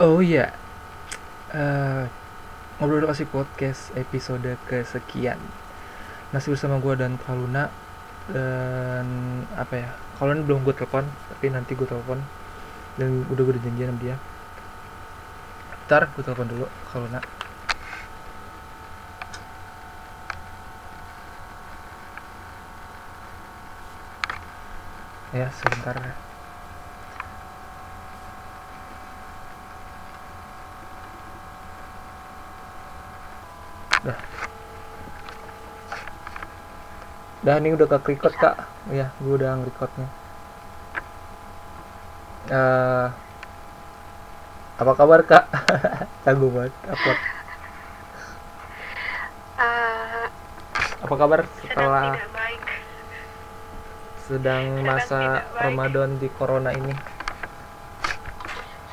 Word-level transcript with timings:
Oh 0.00 0.22
iya, 0.22 0.54
Eh, 1.48 2.04
ngobrol 2.78 3.08
kasih 3.08 3.28
podcast 3.32 3.88
episode 3.96 4.46
kesekian. 4.68 5.40
Masih 6.32 6.52
bersama 6.52 6.76
gue 6.78 6.94
dan 7.00 7.16
Kaluna 7.16 7.72
dan 8.28 9.06
apa 9.56 9.74
ya? 9.80 9.88
Kaluna 10.20 10.44
belum 10.44 10.60
gue 10.68 10.74
telepon, 10.76 11.04
tapi 11.32 11.46
nanti 11.48 11.72
gue 11.72 11.88
telepon 11.88 12.20
dan 13.00 13.24
udah 13.32 13.42
gue 13.48 13.54
janjian 13.64 13.90
sama 13.96 14.00
dia. 14.04 14.16
Ntar 15.88 16.02
gue 16.12 16.22
telepon 16.22 16.46
dulu 16.52 16.66
Kaluna. 16.92 17.20
Ya 25.32 25.48
sebentar. 25.52 26.27
Dah. 34.06 34.18
Dah 37.38 37.54
ini 37.58 37.74
udah 37.74 37.86
ke 37.86 37.98
record 38.14 38.34
kak. 38.34 38.56
Ya, 38.90 39.10
gue 39.22 39.34
udah 39.34 39.58
nge-recordnya. 39.58 40.08
Eh, 42.48 43.06
apa 44.78 44.92
kabar 44.94 45.20
kak? 45.22 45.44
Tangguh 46.24 46.50
banget. 46.50 46.74
Apa, 46.86 47.10
Eh, 49.58 50.26
apa 51.02 51.14
kabar 51.18 51.42
setelah 51.58 52.14
baik. 52.30 52.62
sedang 54.22 54.62
sedang 54.78 54.86
masa 54.86 55.20
baik. 55.50 55.62
Ramadan 55.66 56.10
di 56.22 56.28
corona 56.30 56.70
ini? 56.70 56.94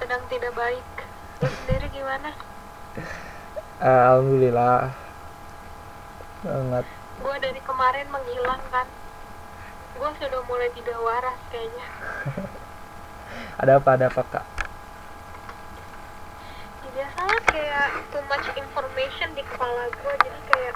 Sedang 0.01 0.25
tidak 0.25 0.57
baik. 0.57 0.81
Lu 1.37 1.49
sendiri 1.61 1.85
gimana? 1.93 2.33
Alhamdulillah. 3.83 4.87
Sangat. 6.39 6.85
Gua 7.19 7.35
dari 7.43 7.59
kemarin 7.59 8.07
menghilang 8.07 8.63
kan. 8.71 8.87
Gua 9.99 10.09
sudah 10.15 10.41
mulai 10.47 10.69
tidak 10.71 10.95
waras 11.03 11.39
kayaknya. 11.51 11.85
Ada 13.59 13.79
apa 13.79 13.89
ada 13.95 14.05
apa 14.11 14.21
kak? 14.23 14.45
Ya, 16.83 16.91
Biasanya 16.91 17.39
kayak 17.51 17.87
too 18.11 18.23
much 18.27 18.47
information 18.55 19.27
di 19.35 19.43
kepala 19.43 19.91
gua 20.03 20.13
jadi 20.23 20.39
kayak 20.51 20.75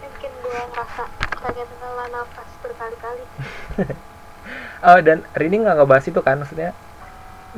mungkin 0.00 0.32
gua 0.44 0.60
ngerasa 0.72 1.04
pengen 1.44 1.68
ngela 1.80 2.04
nafas 2.12 2.50
berkali-kali. 2.64 3.24
Oh 4.86 4.98
dan 5.02 5.26
Rini 5.34 5.66
nggak 5.66 5.82
ngebahas 5.82 6.06
itu 6.06 6.20
kan 6.22 6.38
maksudnya? 6.38 6.70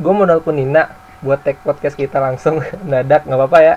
Gue 0.01 0.12
mau 0.15 0.25
nelpon 0.25 0.57
Nina 0.57 0.89
buat 1.19 1.43
tag 1.43 1.59
podcast 1.67 1.99
kita 1.99 2.23
langsung 2.23 2.63
dadak 2.91 3.27
nggak 3.27 3.39
apa-apa 3.39 3.59
ya? 3.61 3.75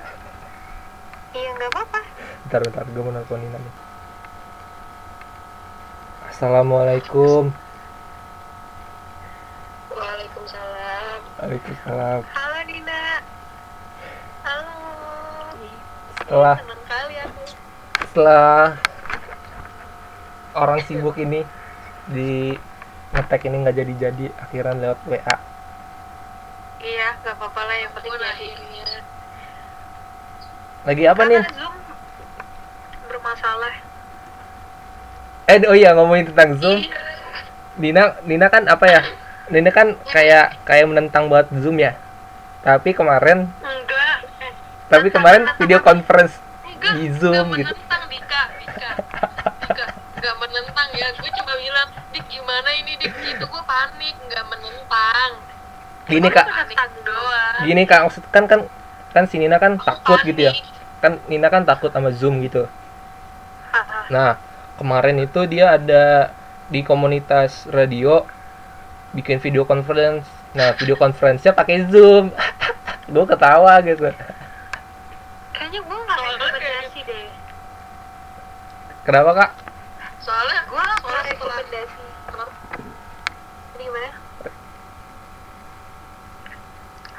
Iya 1.34 1.50
nggak 1.58 1.70
apa-apa. 1.74 2.00
Bentar 2.46 2.60
bentar 2.62 2.86
gue 2.86 3.02
mau 3.02 3.12
nelpon 3.12 3.40
Nina 3.42 3.58
nih. 3.58 3.74
Assalamualaikum. 6.30 7.50
Waalaikumsalam. 9.92 11.20
Waalaikumsalam. 11.38 12.20
Halo 12.28 12.60
Dina. 12.66 13.04
Halo. 14.42 14.76
Setelah 16.18 16.56
Senang 16.58 16.84
kali 16.86 17.16
aku. 17.20 17.42
setelah 18.02 18.58
orang 20.52 20.80
sibuk 20.84 21.16
ini 21.16 21.42
di 22.06 22.54
ngetek 23.12 23.48
ini 23.48 23.56
nggak 23.62 23.78
jadi-jadi 23.78 24.26
akhiran 24.38 24.78
lewat 24.78 25.00
WA. 25.08 25.36
Iya, 26.82 27.08
nggak 27.22 27.36
apa-apa 27.38 27.62
lah 27.70 27.76
yang 27.78 27.92
penting 27.94 28.14
jadi. 28.18 28.48
Lagi 30.82 31.04
apa 31.06 31.22
nih? 31.30 31.42
Karena 31.46 31.58
Zoom 31.62 31.76
bermasalah. 33.06 33.74
Eh 35.46 35.58
oh 35.70 35.78
iya 35.78 35.94
ngomongin 35.94 36.34
tentang 36.34 36.58
Zoom. 36.58 36.82
Nina 37.78 38.18
Nina 38.26 38.50
kan 38.50 38.66
apa 38.66 38.86
ya? 38.90 39.02
Nina 39.54 39.70
kan 39.70 39.94
kayak 40.10 40.58
kayak 40.66 40.90
menentang 40.90 41.30
buat 41.30 41.54
Zoom 41.54 41.78
ya. 41.78 41.94
Tapi 42.66 42.98
kemarin 42.98 43.46
Enggak. 43.62 44.18
Eh, 44.42 44.52
tapi 44.90 45.08
kemarin 45.14 45.46
video 45.62 45.86
conference 45.86 46.42
Enggak, 46.66 46.98
di 46.98 47.06
Zoom 47.14 47.46
enggak 47.54 47.62
gitu. 47.62 47.74
menentang 47.78 48.04
Dika, 48.10 48.42
Dika. 48.58 48.90
Dika, 49.70 49.86
enggak 50.18 50.36
menentang 50.42 50.88
ya. 50.98 51.08
Gue 51.14 51.30
cuma 51.30 51.54
bilang, 51.62 51.88
"Dik, 52.10 52.26
gimana 52.26 52.70
ini, 52.74 52.92
Dik?" 52.98 53.14
Itu 53.38 53.46
gue 53.46 53.64
panik, 53.70 54.16
enggak 54.26 54.46
menentang. 54.50 55.51
Gini 56.12 56.28
kak, 56.28 56.48
gini 57.64 57.84
kak 57.88 58.00
maksud 58.04 58.24
kan 58.36 58.44
kan 58.52 58.68
kan 59.16 59.24
si 59.32 59.40
Nina 59.40 59.56
kan 59.56 59.80
Aku 59.80 59.88
takut 59.88 60.20
gitu 60.28 60.52
ya. 60.52 60.54
Kan 61.00 61.24
Nina 61.32 61.48
kan 61.48 61.64
takut 61.64 61.90
sama 61.96 62.12
Zoom 62.12 62.44
gitu. 62.44 62.68
Nah 64.12 64.36
kemarin 64.76 65.24
itu 65.24 65.48
dia 65.48 65.80
ada 65.80 66.36
di 66.68 66.84
komunitas 66.84 67.64
radio 67.72 68.28
bikin 69.16 69.40
video 69.40 69.64
conference. 69.64 70.28
Nah 70.52 70.76
video 70.76 71.00
conference-nya 71.00 71.56
pakai 71.56 71.88
Zoom. 71.88 72.32
Gue 73.12 73.26
ketawa 73.28 73.80
gitu. 73.84 74.08
Kayaknya 75.52 75.80
gue 75.84 75.98
nggak 76.00 76.20
rekomendasi 76.20 77.00
deh. 77.04 77.28
Kenapa 79.04 79.32
kak? 79.36 79.52
Soalnya 80.24 80.60
gue 80.68 80.80
nggak 80.80 81.24
rekomendasi. 81.36 82.04
Ini 83.76 83.84
gimana? 83.84 84.10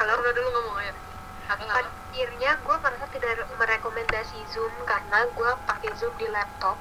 Halo? 0.00 0.11
Udah 0.22 0.32
dulu 0.32 0.48
ngomong 0.48 0.78
ya. 0.78 0.94
Akhirnya 1.50 2.50
gue 2.56 2.76
merasa 2.78 3.06
tidak 3.10 3.30
merekomendasi 3.52 4.38
Zoom 4.46 4.70
karena 4.86 5.26
gue 5.26 5.50
pakai 5.66 5.90
Zoom 5.92 6.14
di 6.14 6.30
laptop 6.30 6.78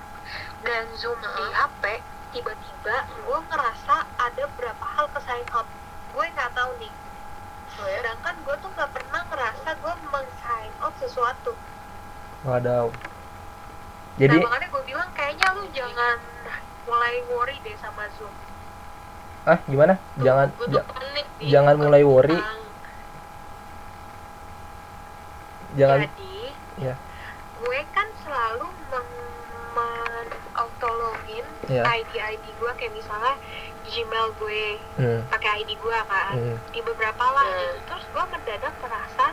dan 0.61 0.85
Zoom 0.93 1.17
di 1.17 1.45
HP. 1.51 1.83
Tiba-tiba 2.31 2.95
gue 3.19 3.39
ngerasa 3.43 3.95
ada 4.15 4.43
beberapa 4.47 4.85
hal 4.87 5.09
ke 5.09 5.19
sign 5.19 5.47
out. 5.51 5.65
Gue 6.07 6.25
nggak 6.29 6.53
tahu 6.53 6.71
nih. 6.77 6.93
Sedangkan 7.67 8.35
gue 8.39 8.55
tuh 8.61 8.69
nggak 8.69 8.91
pernah 8.93 9.21
ngerasa 9.25 9.69
gue 9.73 9.93
meng-sign 10.05 10.71
out 10.77 10.95
sesuatu. 10.95 11.57
Wadaw. 12.45 12.93
Jadi 14.15 14.37
nah 14.37 14.45
makanya 14.45 14.67
gue 14.69 14.83
bilang 14.85 15.09
kayaknya 15.11 15.47
lu 15.57 15.65
jangan 15.73 16.17
mulai 16.83 17.15
worry 17.25 17.57
deh 17.59 17.73
sama 17.75 18.05
Zoom. 18.13 18.33
ah 19.41 19.57
gimana? 19.65 19.97
Tuh, 20.13 20.21
Jangan 20.21 20.47
ja- 20.69 20.85
panik 20.85 21.25
jangan 21.41 21.75
mulai 21.75 22.05
worry. 22.05 22.37
tentang- 22.37 22.60
jangan 25.71 25.99
Jadi, 26.05 26.35
ya. 26.77 26.95
gue 27.53 27.79
kan 27.89 28.07
selalu 28.17 28.67
meng- 28.85 29.29
men- 29.71 30.39
auto 30.53 30.89
login 30.91 31.47
Ya. 31.65 31.87
ID 31.87 32.11
ID 32.13 32.45
gue 32.51 32.71
kayak 32.75 32.91
misalnya 32.91 33.39
Gmail 33.81 34.27
gue 34.35 34.63
Hmm. 34.93 35.19
pakai 35.25 35.63
ID 35.63 35.73
gue 35.73 35.97
kan 36.05 36.35
Hmm. 36.35 36.57
di 36.67 36.79
beberapa 36.81 37.23
lah 37.25 37.47
gitu. 37.47 37.87
terus 37.87 38.05
gue 38.05 38.25
mendadak 38.27 38.75
merasa 38.77 39.25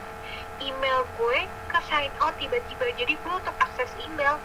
email 0.59 1.03
gue 1.11 1.39
ke 1.67 1.79
sign 1.83 2.15
out 2.19 2.35
tiba-tiba 2.35 2.87
jadi 2.95 3.15
gue 3.15 3.35
untuk 3.35 3.57
akses 3.57 3.91
email 3.99 4.39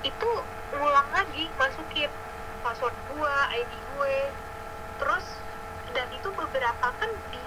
itu 0.00 0.30
ngulang 0.70 1.08
lagi 1.10 1.52
masukin 1.54 2.08
password 2.58 2.96
gue 3.02 3.34
ID 3.54 3.72
gue 3.76 4.16
terus 4.96 5.26
dan 5.90 6.08
itu 6.08 6.28
beberapa 6.30 6.88
kan 6.90 7.10
di 7.28 7.44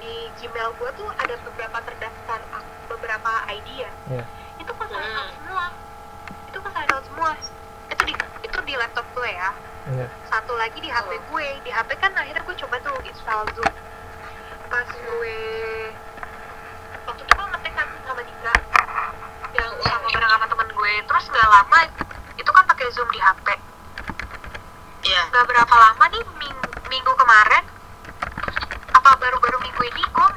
di 0.00 0.14
Gmail 0.34 0.70
gue 0.74 0.90
tuh 0.94 1.08
ada 1.10 1.34
beberapa 1.38 1.78
terdaftar 1.82 2.40
beberapa 2.86 3.30
ID 3.48 3.68
ya. 3.78 3.92
Iya. 4.10 4.24
itu 4.58 4.68
ke 4.70 4.84
sign 4.86 5.08
out 5.10 5.28
semua. 5.32 5.64
Itu 6.46 6.58
ke 6.58 6.70
sign 6.70 6.88
out 6.90 7.04
semua. 7.04 7.30
Itu 7.88 8.02
di 8.04 8.14
itu 8.42 8.58
di 8.60 8.74
laptop 8.74 9.06
gue 9.10 9.30
ya. 9.30 9.50
Iya. 9.90 10.06
satu 10.26 10.52
lagi 10.54 10.76
di 10.76 10.88
HP 10.88 11.08
gue. 11.22 11.46
Di 11.62 11.70
HP 11.70 11.90
kan 11.96 12.12
akhirnya 12.12 12.40
gue 12.40 12.56
coba 12.58 12.76
tuh 12.80 12.96
install 13.02 13.44
Zoom. 13.52 13.72
Pas 14.66 14.86
gue 14.86 15.38
waktu 17.02 17.22
itu 17.22 17.32
gue 17.32 17.46
ngetik 17.46 17.72
kan 17.74 17.86
sama 18.02 18.20
Dika. 18.20 18.54
Yang 19.50 19.70
sama 19.80 20.06
bareng 20.06 20.30
sama 20.30 20.46
temen 20.46 20.68
gue. 20.70 20.92
Terus 21.02 21.24
nggak 21.26 21.48
lama 21.50 21.78
itu 22.34 22.50
kan 22.50 22.64
pakai 22.66 22.86
Zoom 22.90 23.08
di 23.08 23.18
HP 23.18 23.46
Iya. 25.02 25.22
nggak 25.26 25.44
berapa 25.46 25.74
lama 25.74 26.04
nih 26.08 26.22
ming- 26.36 26.60
minggu 26.86 27.12
kemarin 27.14 27.59
baru-baru 29.20 29.60
minggu 29.60 29.82
ini 29.84 30.04
gue 30.16 30.28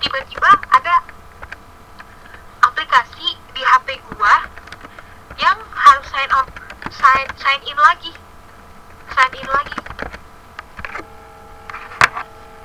tiba-tiba 0.00 0.50
ada 0.72 1.04
aplikasi 2.64 3.36
di 3.52 3.60
HP 3.60 4.00
gue 4.00 4.34
yang 5.36 5.60
harus 5.76 6.06
sign 6.08 6.30
out 6.32 6.48
sign 6.88 7.28
sign 7.36 7.60
in 7.68 7.76
lagi. 7.76 8.16
Sign 9.12 9.32
in 9.36 9.44
lagi. 9.44 9.78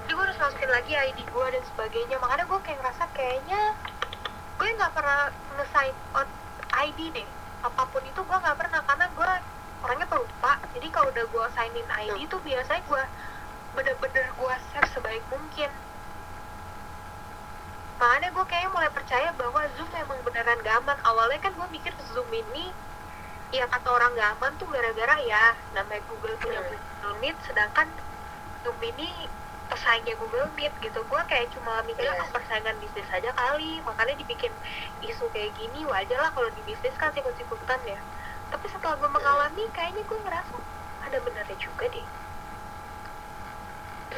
Jadi 0.07 0.12
gue 0.16 0.24
harus 0.24 0.39
masukin 0.39 0.72
lagi 0.72 0.95
ID 0.95 1.19
gue 1.27 1.45
dan 1.51 1.63
sebagainya. 1.75 2.16
Makanya 2.24 2.48
gue 2.48 2.60
kayak 2.63 2.80
ngerasa 2.80 3.04
kayaknya 3.12 3.75
gue 4.56 4.68
nggak 4.80 4.95
pernah 4.95 5.27
nge-sign 5.60 5.92
out 6.16 6.30
ID 6.72 7.12
deh. 7.12 7.27
Apa 7.68 7.83
pun 7.92 8.00
itu 8.07 8.24
gue 8.24 8.38
nggak 8.39 8.56
pernah 8.56 8.80
karena 8.80 9.12
gue 9.12 9.31
orangnya 9.83 10.07
pelupa. 10.07 10.56
Jadi 10.72 10.88
kalau 10.88 11.12
udah 11.12 11.25
gue 11.27 11.45
sign 11.51 11.75
in 11.75 11.89
ID 11.92 12.31
tuh 12.31 12.39
biasanya 12.39 12.80
gue 12.88 13.04
bener-bener 13.77 14.25
gue 14.39 14.54
save 14.72 14.89
sebaik 14.94 15.24
mungkin. 15.33 15.72
Makanya 18.00 18.30
gue 18.36 18.45
kayaknya 18.51 18.72
mulai 18.75 18.92
percaya 18.92 19.30
bahwa 19.39 19.62
Zoom 19.75 19.92
emang 19.95 20.19
beneran 20.27 20.60
gak 20.68 20.75
aman 20.83 21.00
awalnya 21.10 21.39
kan 21.39 21.54
gue 21.56 21.68
mikir 21.72 21.94
Zoom 22.12 22.27
ini 22.33 22.66
ya 23.51 23.66
kata 23.72 23.88
orang 23.88 24.12
gak 24.19 24.30
aman 24.36 24.51
tuh 24.60 24.68
gara-gara 24.68 25.16
ya 25.24 25.44
namanya 25.72 26.04
Google 26.10 26.36
punya 26.44 26.60
Google 26.68 27.16
Meet 27.24 27.38
sedangkan 27.48 27.88
Zoom 28.63 28.77
ini 28.83 29.31
pesaingnya 29.72 30.16
Google 30.19 30.51
Meet 30.57 30.74
gitu. 30.83 31.00
Gue 31.07 31.22
kayak 31.31 31.48
cuma 31.56 31.74
mikirnya 31.88 32.13
Iya. 32.19 32.24
ah, 32.27 32.30
persaingan 32.36 32.77
bisnis 32.83 33.07
aja 33.12 33.31
kali. 33.33 33.80
Makanya 33.88 34.16
dibikin 34.19 34.54
isu 35.01 35.31
kayak 35.31 35.56
gini 35.56 35.88
wajar 35.88 36.19
lah 36.19 36.31
kalau 36.36 36.50
di 36.51 36.62
bisnis 36.68 36.95
kan 37.00 37.16
sikut-sikutan 37.16 37.80
ya. 37.88 38.00
Tapi 38.51 38.66
setelah 38.69 38.95
gue 39.00 39.10
mengalami 39.10 39.63
kayaknya 39.72 40.04
gue 40.04 40.19
ngerasa 40.22 40.54
ada 41.06 41.18
benernya 41.24 41.57
juga 41.57 41.86
deh 41.88 42.07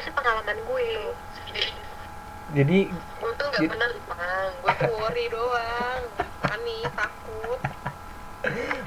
sih 0.02 0.12
pengalaman 0.12 0.58
gue. 0.58 0.88
Jadi 2.56 2.78
gue 2.88 3.32
tuh 3.36 3.46
nggak 3.52 3.92
pernah 4.08 4.32
gue 4.62 4.72
tuh 4.80 4.94
worry 4.96 5.26
doang. 5.28 6.00
Panik 6.40 6.88
takut. 6.96 7.60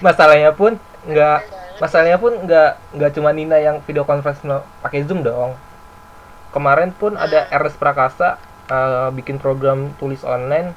Masalahnya 0.01 0.51
pun 0.55 0.71
nggak 1.01 1.37
Banget. 1.45 1.79
masalahnya 1.81 2.17
pun 2.21 2.33
nggak 2.45 2.71
nggak 2.93 3.11
cuma 3.17 3.29
Nina 3.33 3.57
yang 3.57 3.81
video 3.85 4.05
conference 4.05 4.41
pakai 4.81 5.05
Zoom 5.05 5.21
dong. 5.21 5.57
Kemarin 6.51 6.91
pun 6.91 7.15
ada 7.15 7.47
Hmm. 7.47 7.57
RS 7.63 7.75
Prakasa 7.77 8.37
eh, 8.69 9.09
bikin 9.13 9.37
program 9.37 9.93
tulis 9.97 10.21
online 10.21 10.73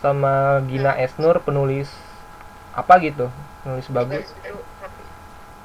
sama 0.00 0.64
Gina 0.64 0.96
Esnur 0.96 1.44
penulis 1.44 1.92
apa 2.72 2.96
gitu 3.02 3.28
penulis 3.62 3.86
bagus. 3.90 4.26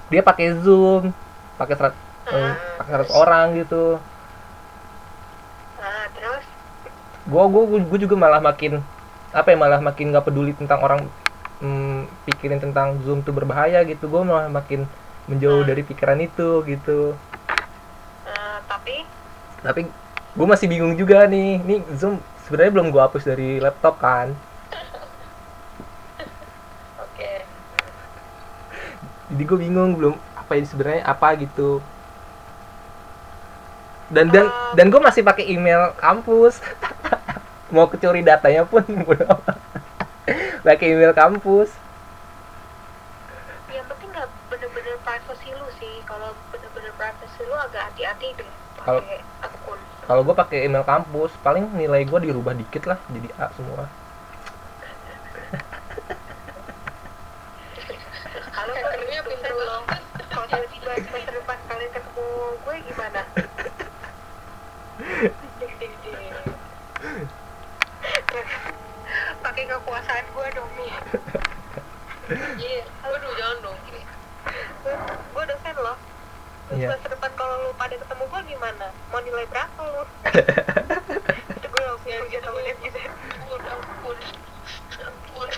Dia 0.10 0.22
pakai 0.22 0.54
Zoom 0.60 1.14
pakai 1.56 1.76
serat 1.80 1.94
eh, 2.30 2.54
pakai 2.75 2.75
100 2.90 3.12
orang 3.22 3.46
gitu. 3.60 3.76
Nah 5.80 6.06
terus? 6.16 6.46
Gua 7.32 7.44
gua 7.54 7.64
gua 7.90 7.98
juga 8.04 8.16
malah 8.24 8.42
makin 8.50 8.74
apa 9.40 9.48
ya 9.54 9.58
malah 9.64 9.80
makin 9.88 10.06
nggak 10.14 10.26
peduli 10.28 10.52
tentang 10.56 10.80
orang 10.86 11.00
hmm, 11.62 12.06
pikirin 12.28 12.60
tentang 12.64 12.88
zoom 13.06 13.20
tuh 13.26 13.34
berbahaya 13.38 13.80
gitu. 13.90 14.04
Gua 14.14 14.22
malah 14.30 14.48
makin 14.58 14.82
menjauh 15.30 15.62
Hmm. 15.62 15.70
dari 15.70 15.82
pikiran 15.90 16.20
itu 16.22 16.50
gitu. 16.70 17.00
Eh, 18.26 18.58
tapi? 18.68 18.96
Tapi 19.66 19.82
gue 20.38 20.48
masih 20.54 20.68
bingung 20.72 20.94
juga 21.02 21.18
nih. 21.32 21.50
Nih 21.68 21.80
zoom 22.00 22.14
sebenarnya 22.44 22.72
belum 22.76 22.88
gua 22.94 23.02
hapus 23.10 23.24
dari 23.30 23.50
laptop 23.64 23.96
kan. 24.06 24.28
Oke. 27.04 27.32
Jadi 29.32 29.44
gue 29.50 29.58
bingung 29.58 29.92
belum 29.98 30.14
apa 30.38 30.52
ini 30.58 30.68
sebenarnya 30.70 31.02
apa 31.06 31.28
gitu 31.42 31.82
dan 34.14 34.30
dan 34.30 34.46
dan 34.78 34.86
gue 34.92 35.02
masih 35.02 35.22
pakai 35.26 35.46
email 35.50 35.94
kampus. 35.98 36.62
Mau 37.74 37.90
kecuri 37.90 38.22
datanya 38.22 38.64
pun 38.64 38.86
pakai 40.66 40.88
email 40.94 41.14
kampus. 41.14 41.74
Yang 43.74 43.86
penting 43.90 44.10
nggak 44.14 44.28
bener-bener 44.50 44.96
privacy 45.02 45.50
lu 45.54 45.68
sih. 45.82 45.94
Kalau 46.06 46.30
bener-bener 46.54 46.94
privacy 46.96 47.42
lu 47.44 47.56
agak 47.58 47.82
hati-hati 47.92 48.28
deh 48.38 48.50
Kalau- 48.86 49.02
kalau 50.06 50.22
gue 50.22 50.36
pakai 50.38 50.70
email 50.70 50.86
kampus 50.86 51.34
paling 51.42 51.66
nilai 51.74 52.06
gue 52.06 52.20
dirubah 52.30 52.54
dikit 52.54 52.86
lah 52.86 53.02
jadi 53.10 53.34
A 53.42 53.50
semua 53.58 53.90
pakai 69.86 70.02
kekuasaan 70.02 70.26
gue 70.34 70.48
dong 70.58 70.72
nih 70.82 70.94
iya. 72.66 72.82
Aduh 73.06 73.32
jangan 73.38 73.58
dong 73.62 73.78
gue 75.36 75.44
dosen 75.46 75.76
loh. 75.78 75.98
Terus 76.66 76.78
Iya. 76.82 76.88
semester 76.90 77.10
depan 77.14 77.32
kalau 77.38 77.56
lu 77.62 77.72
pada 77.78 77.94
ketemu 77.94 78.24
gue 78.26 78.42
gimana? 78.50 78.88
Mau 79.14 79.22
nilai 79.22 79.46
berapa 79.46 79.82
lu? 79.86 80.04
Itu 81.58 81.68
gue 81.70 81.82
langsung 81.86 82.10
ya 82.10 82.18
kerja 82.26 82.30
gitu 82.34 82.46
sama 82.50 82.60
netizen 82.66 83.12
ampun 83.14 83.62
ampun 83.70 84.18
ampun 85.06 85.50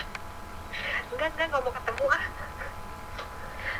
enggak 1.15 1.29
enggak 1.31 1.47
nggak 1.47 1.63
mau 1.63 1.71
ketemu 1.71 2.05
ah. 2.11 2.23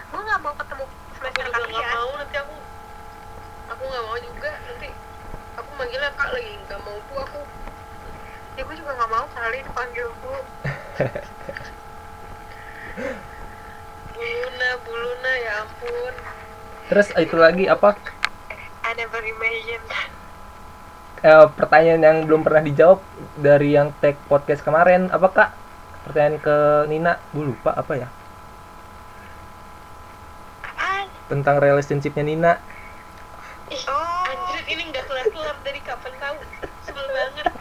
Gue 0.08 0.22
nggak 0.24 0.40
mau 0.40 0.54
ketemu 0.56 0.84
aku 0.88 1.12
semester 1.20 1.44
juga 1.44 1.52
nggak 1.52 1.68
kalian 1.68 1.92
mau 1.92 2.10
nanti 2.16 2.36
aku. 2.40 2.56
Aku 3.76 3.84
nggak 3.84 4.04
mau 4.08 4.18
juga 4.24 4.50
nanti. 4.64 4.90
Aku 5.60 5.70
manggilnya 5.76 6.12
kak 6.16 6.30
lagi 6.32 6.52
nggak 6.64 6.80
mau 6.88 6.98
bu 7.04 7.16
aku 7.20 7.40
ya 8.58 8.66
gue 8.66 8.74
juga 8.74 8.92
nggak 8.98 9.12
mau 9.14 9.26
kali 9.38 9.62
dipanggil 9.62 10.10
bu 10.18 10.34
buluna 14.18 14.70
buluna 14.82 15.32
ya 15.46 15.52
ampun. 15.62 16.14
Terus 16.90 17.08
itu 17.14 17.38
lagi 17.38 17.70
apa? 17.70 17.94
I 18.82 18.98
never 18.98 19.22
imagined. 19.22 19.86
Eh, 21.22 21.48
pertanyaan 21.54 22.02
yang 22.02 22.18
belum 22.26 22.42
pernah 22.42 22.66
dijawab 22.66 23.06
dari 23.38 23.78
yang 23.78 23.94
tag 24.02 24.18
podcast 24.26 24.66
kemarin. 24.66 25.14
Apa 25.14 25.28
kak? 25.30 25.50
Pertanyaan 26.10 26.42
ke 26.42 26.58
Nina. 26.90 27.22
Gue 27.30 27.54
lupa 27.54 27.78
apa 27.78 27.94
ya? 27.94 28.10
Apaan 30.66 31.06
tentang 31.30 31.62
relationshipnya 31.62 32.26
Nina. 32.26 32.54
Oh. 33.86 34.24
anjir 34.28 34.64
ini 34.72 34.88
nggak 34.90 35.04
kelar 35.12 35.28
kelar 35.28 35.58
dari 35.60 35.84
kapan 35.84 36.14
tahu 36.24 36.40
sebel 36.88 37.04
banget 37.12 37.52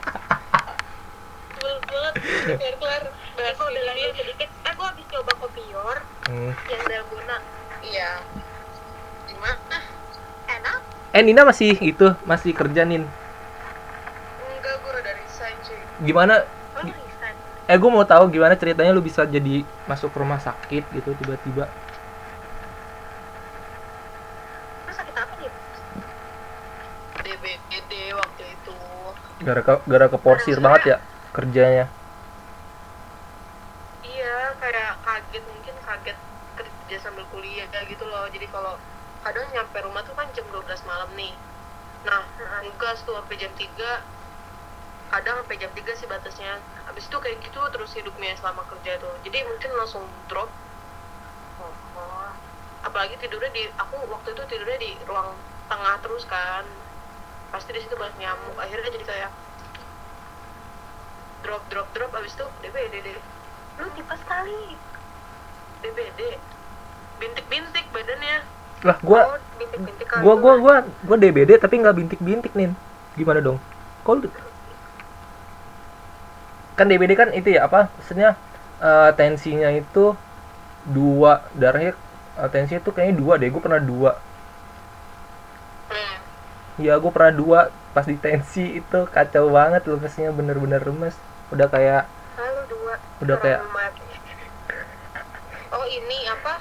banget 2.20 2.76
kelar 2.80 3.02
bahas 3.36 3.56
gue 3.56 3.68
udah 3.68 4.12
sedikit. 4.16 4.48
Gue 4.76 4.86
habis 4.86 5.06
coba 5.08 5.32
kopior 5.40 5.96
hmm. 6.28 6.52
yang 6.68 6.82
dalgona 6.84 7.36
iya. 7.84 8.10
Gimana? 9.28 9.78
Enak. 10.46 10.78
Eh 11.16 11.22
Nina 11.24 11.42
masih 11.48 11.72
itu 11.80 12.06
masih 12.28 12.52
kerja 12.52 12.84
nin? 12.84 13.04
Enggak 14.56 14.74
gue 14.84 14.92
udah 14.92 15.14
resign 15.16 15.56
cuy. 15.64 15.80
Gimana? 16.04 16.34
Resign. 16.76 17.36
Eh 17.68 17.76
gue 17.76 17.90
mau 17.90 18.04
tahu 18.04 18.28
gimana 18.28 18.56
ceritanya 18.56 18.92
lu 18.92 19.00
bisa 19.04 19.24
jadi 19.24 19.64
masuk 19.88 20.12
rumah 20.12 20.40
sakit 20.40 20.84
gitu 20.92 21.10
tiba-tiba. 21.24 21.68
Lo 24.84 24.92
sakit 24.92 25.14
apa 25.16 25.32
nih 25.40 25.50
DBD 27.24 27.92
waktu 28.12 28.42
itu. 28.44 28.76
Gara 29.40 29.60
ke 29.64 29.74
gara 29.88 30.06
ke 30.08 30.18
porsir 30.20 30.60
banget 30.60 30.96
ya 30.96 30.98
kerjanya 31.36 31.84
iya 34.08 34.56
kayak 34.56 34.96
kaget 35.04 35.44
mungkin 35.44 35.76
kaget 35.84 36.18
kerja 36.56 36.96
sambil 37.04 37.28
kuliah 37.76 37.92
gitu 37.92 38.04
loh. 38.08 38.24
Jadi 38.32 38.48
kalau 38.48 38.80
kadang 39.20 39.44
nyampe 39.52 39.76
rumah 39.84 40.00
tuh 40.08 40.16
kan 40.16 40.24
jam 40.32 40.48
12 40.48 40.64
malam 40.88 41.12
nih. 41.12 41.36
Nah 42.08 42.24
nugas 42.64 43.04
tuh 43.04 43.12
sampai 43.20 43.36
jam 43.36 43.52
3 43.52 44.00
kadang 45.12 45.44
sampai 45.44 45.56
jam 45.60 45.68
3 45.76 45.84
sih 45.92 46.08
batasnya. 46.08 46.56
Habis 46.88 47.04
itu 47.04 47.16
kayak 47.20 47.36
gitu 47.44 47.60
terus 47.68 47.92
hidupnya 47.92 48.32
selama 48.40 48.64
kerja 48.72 48.96
tuh. 48.96 49.12
Jadi 49.28 49.44
mungkin 49.44 49.70
langsung 49.76 50.08
drop. 50.32 50.48
Oh. 51.60 52.32
Apalagi 52.80 53.20
tidurnya 53.20 53.52
di 53.52 53.68
aku 53.76 54.08
waktu 54.08 54.32
itu 54.32 54.42
tidurnya 54.48 54.78
di 54.80 54.96
ruang 55.04 55.36
tengah 55.68 56.00
terus 56.00 56.24
kan. 56.24 56.64
Pasti 57.52 57.76
di 57.76 57.84
situ 57.84 57.92
banyak 57.92 58.16
nyamuk. 58.16 58.56
Akhirnya 58.56 58.88
jadi 58.88 59.04
kayak 59.04 59.30
drop 61.44 61.60
drop 61.68 61.88
drop. 61.92 62.10
Abis 62.16 62.32
itu 62.32 62.46
DBD 62.64 63.04
deh 63.04 63.20
lu 63.76 63.92
tipe 63.92 64.16
sekali 64.16 64.72
DBD 65.84 66.40
bintik-bintik 67.16 67.84
badannya 67.90 68.36
lah 68.82 68.96
gua 69.00 69.20
oh, 69.26 69.38
bintik-bintik 69.56 70.06
kali 70.06 70.22
gua 70.22 70.34
gua 70.36 70.52
lu. 70.52 70.62
gua 70.62 70.74
gua 71.02 71.16
DBD 71.16 71.50
tapi 71.56 71.80
nggak 71.80 71.96
bintik-bintik 71.96 72.52
nin 72.52 72.72
gimana 73.14 73.40
dong 73.40 73.58
lu- 74.06 74.30
kan 76.76 76.86
DBD 76.86 77.12
kan 77.12 77.28
itu 77.32 77.56
ya 77.56 77.64
apa 77.64 77.88
maksudnya 77.90 78.36
eh, 78.78 79.10
tensinya 79.16 79.72
itu 79.72 80.12
dua 80.84 81.40
darahnya 81.52 81.96
eh, 82.36 82.48
tensinya 82.48 82.80
tuh 82.80 82.92
kayaknya 82.92 83.16
dua 83.16 83.40
deh 83.40 83.48
gue 83.48 83.58
pernah 83.58 83.80
dua 83.80 84.20
hmm. 85.88 86.16
ya 86.78 86.94
gue 86.94 87.10
pernah 87.10 87.32
dua 87.32 87.58
pas 87.90 88.04
di 88.04 88.14
tensi 88.14 88.76
itu 88.76 88.98
kacau 89.08 89.48
banget 89.48 89.88
lemesnya 89.88 90.28
bener-bener 90.30 90.84
lemes 90.84 91.16
udah 91.48 91.66
kayak 91.66 92.04
Lalu 92.36 92.62
dua 92.68 92.94
Udah 93.24 93.34
orang 93.34 93.42
kayak- 93.42 93.62
mati. 93.72 94.04
oh 95.72 95.84
ini 95.88 96.18
apa 96.28 96.60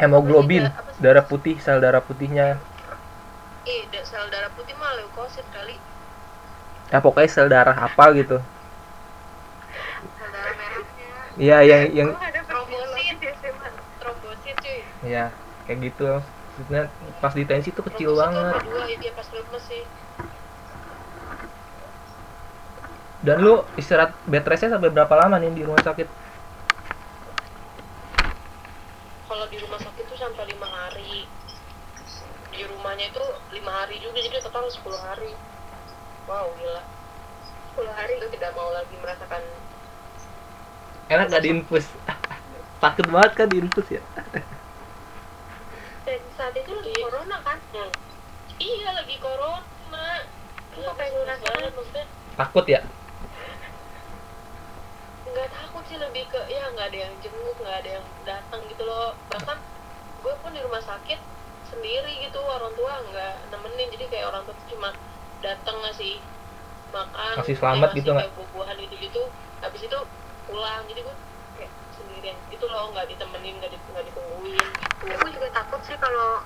hemoglobin 0.00 0.64
darah 1.02 1.24
putih 1.30 1.56
sel 1.64 1.78
darah 1.84 2.02
putihnya. 2.08 2.48
Ih 3.72 3.82
da- 3.92 4.04
sel 4.10 4.26
darah 4.32 4.50
putih 4.56 4.74
mah 4.80 4.92
leukosit 4.98 5.46
kali. 5.54 5.76
Ya 6.92 6.98
pokoknya 7.04 7.28
sel 7.34 7.48
darah 7.54 7.76
apa 7.86 8.04
gitu. 8.18 8.36
Sel 10.16 10.28
darah 10.34 10.54
merahnya. 10.58 11.08
Iya 11.34 11.58
yang 11.70 11.82
yang 11.98 12.08
ada 12.14 12.40
Trombosit. 12.46 13.18
trombosit 14.00 14.56
cuy. 14.62 14.80
Ya 15.02 15.24
kayak 15.66 15.78
gitu. 15.90 16.10
Maksudnya 16.54 16.82
pas 17.18 17.32
di 17.34 17.44
tensi 17.48 17.68
tuh 17.74 17.84
kecil 17.90 18.14
itu 18.14 18.20
banget. 18.20 18.54
berdua 18.54 18.82
iya 18.86 19.10
pas 19.18 19.28
lemes 19.34 19.64
sih. 19.66 19.82
Dan 23.24 23.40
lu 23.40 23.64
istirahat 23.80 24.12
bed 24.28 24.44
restnya 24.44 24.76
sampai 24.76 24.92
berapa 24.92 25.14
lama 25.16 25.40
nih 25.40 25.50
di 25.56 25.62
rumah 25.64 25.80
sakit 25.80 26.08
kalau 29.44 29.60
di 29.60 29.60
rumah 29.60 29.76
sakit 29.76 30.04
tuh 30.08 30.16
sampai 30.16 30.48
lima 30.48 30.64
hari. 30.64 31.28
Di 32.48 32.64
rumahnya 32.64 33.12
itu 33.12 33.24
lima 33.52 33.76
hari 33.76 34.00
juga 34.00 34.16
jadi 34.24 34.40
total 34.40 34.72
10 34.72 34.88
hari. 35.04 35.36
Wow 36.24 36.48
gila. 36.56 36.80
10 37.76 37.92
hari 37.92 38.12
itu 38.16 38.26
tidak 38.40 38.56
mau 38.56 38.72
lagi 38.72 38.96
merasakan. 38.96 39.44
Enak 41.12 41.28
gak 41.28 41.44
diinfus? 41.44 41.84
Takut 42.80 43.04
banget 43.12 43.32
kan 43.36 43.46
diinfus 43.52 43.84
ya? 43.92 44.00
Dan 46.08 46.20
saat 46.40 46.56
itu 46.56 46.72
lagi 46.72 46.88
Iya. 46.96 47.04
corona 47.04 47.36
kan? 47.44 47.58
Hmm. 47.68 47.92
iya 48.64 48.88
lagi 48.96 49.16
corona. 49.20 50.08
Lu 50.72 50.88
lu 50.88 51.20
rasakan? 51.28 51.52
banget 51.52 51.72
maksudnya 51.76 52.04
takut 52.40 52.64
ya? 52.64 52.80
Nggak 55.28 55.48
takut 55.52 55.63
sih 55.94 56.00
lebih 56.04 56.24
ke 56.32 56.38
ya 56.50 56.60
nggak 56.74 56.86
ada 56.90 56.98
yang 57.06 57.14
jenguk 57.22 57.56
nggak 57.62 57.76
ada 57.86 57.90
yang 58.02 58.06
datang 58.26 58.60
gitu 58.70 58.82
loh. 58.90 59.22
Bahkan 59.30 59.58
gue 60.22 60.34
pun 60.42 60.50
di 60.56 60.60
rumah 60.66 60.82
sakit 60.82 61.20
sendiri 61.70 62.10
gitu 62.26 62.38
orang 62.42 62.74
tua 62.78 62.92
nggak 63.08 63.34
nemenin. 63.50 63.88
Jadi 63.94 64.04
kayak 64.12 64.26
orang 64.30 64.42
tua 64.46 64.54
tuh 64.58 64.68
cuma 64.74 64.90
datang 65.44 65.76
ngasih 65.82 66.12
makan 66.96 67.38
Ngasih 67.38 67.56
selamat 67.58 67.90
kayak 67.90 67.94
gitu 67.98 68.08
ngasih 68.10 68.14
nggak? 68.16 68.28
buah-buahan 68.36 68.76
gitu 68.84 68.96
gitu 69.06 69.22
habis 69.64 69.82
itu 69.88 69.98
pulang. 70.46 70.82
Jadi 70.90 71.00
gue 71.06 71.16
kayak 71.56 71.72
sendirian. 71.96 72.38
Itu 72.50 72.64
loh 72.72 72.92
nggak 72.92 73.06
ditemenin 73.10 73.54
nggak 73.62 73.70
di, 73.74 73.78
nggak 73.90 74.04
ditungguin 74.10 74.68
gitu. 74.80 75.02
Ya 75.10 75.16
gue 75.22 75.30
juga 75.36 75.48
takut 75.54 75.80
sih 75.86 75.96
kalau 76.04 76.44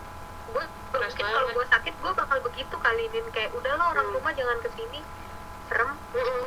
gue 0.49 0.65
mungkin 0.93 1.27
kalau 1.29 1.49
gue 1.57 1.67
sakit 1.69 1.95
gue 2.01 2.13
bakal 2.21 2.39
begitu 2.47 2.77
kali 2.81 3.03
Din. 3.13 3.27
Kayak 3.35 3.53
udah 3.59 3.73
lo 3.79 3.85
orang 3.93 4.07
Hmm. 4.09 4.17
rumah 4.17 4.33
jangan 4.39 4.59
ke 4.65 4.71
sini 4.77 5.01
serem. 5.69 5.91
Mm-mm. 6.15 6.47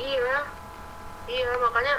iya 0.00 0.59
iya 1.26 1.50
makanya 1.58 1.94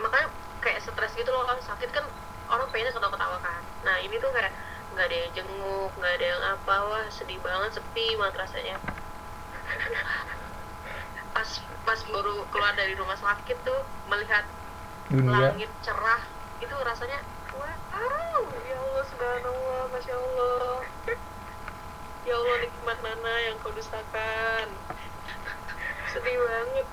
makanya 0.00 0.28
kayak 0.60 0.80
stres 0.80 1.12
gitu 1.14 1.30
loh 1.30 1.44
kan 1.44 1.60
sakit 1.60 1.92
kan 1.92 2.04
orang 2.48 2.68
pengennya 2.72 2.92
ketawa-ketawa 2.92 3.38
kan. 3.40 3.62
Nah 3.84 3.96
ini 4.00 4.16
tuh 4.20 4.32
kayak 4.32 4.52
nggak 4.94 5.06
ada 5.10 5.16
yang 5.16 5.30
jenguk 5.34 5.90
nggak 5.98 6.12
ada 6.20 6.24
yang 6.24 6.42
apa 6.54 6.74
wah 6.86 7.04
sedih 7.12 7.40
banget 7.40 7.70
sepi 7.76 8.16
banget 8.16 8.34
rasanya. 8.40 8.76
Pas 11.34 11.50
pas 11.84 12.00
baru 12.08 12.46
keluar 12.48 12.72
dari 12.78 12.94
rumah 12.94 13.18
sakit 13.18 13.58
tuh 13.66 13.80
melihat 14.06 14.46
dunia. 15.10 15.50
langit 15.50 15.70
cerah 15.82 16.22
itu 16.62 16.70
rasanya 16.70 17.18
wow 17.52 18.40
ya 18.70 18.78
Allah 18.78 19.04
subhanallah 19.10 19.82
masya 19.90 20.14
Allah. 20.14 20.78
Ya 22.24 22.34
Allah 22.40 22.56
nikmat 22.64 22.98
mana 23.04 23.32
yang 23.50 23.60
kau 23.60 23.74
dustakan. 23.74 24.66
Sedih 26.14 26.38
banget 26.40 26.86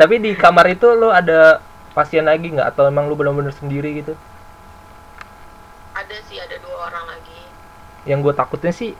tapi 0.00 0.18
di 0.18 0.34
kamar 0.34 0.66
itu 0.74 0.90
lu 0.94 1.08
ada 1.10 1.62
pasien 1.94 2.26
lagi 2.26 2.50
nggak? 2.50 2.74
Atau 2.74 2.90
emang 2.90 3.06
lu 3.06 3.14
benar-benar 3.14 3.54
sendiri 3.54 4.02
gitu? 4.02 4.12
Ada 5.94 6.16
sih 6.26 6.38
ada 6.42 6.58
dua 6.58 6.90
orang 6.90 7.14
lagi. 7.14 7.40
Yang 8.04 8.18
gue 8.30 8.34
takutnya 8.34 8.72
sih 8.74 8.92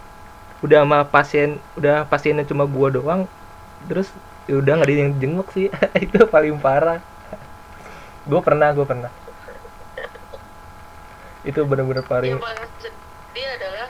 udah 0.65 0.87
sama 0.87 1.05
pasien 1.05 1.61
udah 1.77 2.07
pasiennya 2.07 2.47
cuma 2.47 2.65
gua 2.65 2.89
doang. 2.95 3.27
Terus 3.91 4.09
ya 4.47 4.63
udah 4.63 4.81
nggak 4.81 4.89
ada 4.89 4.95
yang 4.95 5.15
jenguk 5.19 5.51
sih. 5.51 5.69
Itu 6.05 6.25
paling 6.31 6.57
parah. 6.63 7.03
Gue 8.25 8.41
pernah 8.41 8.71
gue 8.73 8.87
pernah. 8.87 9.11
Itu 11.45 11.67
bener-bener 11.69 12.07
paling 12.09 12.39
yang 12.39 12.41
paling 12.41 12.71
sedih 12.81 13.47
adalah 13.61 13.89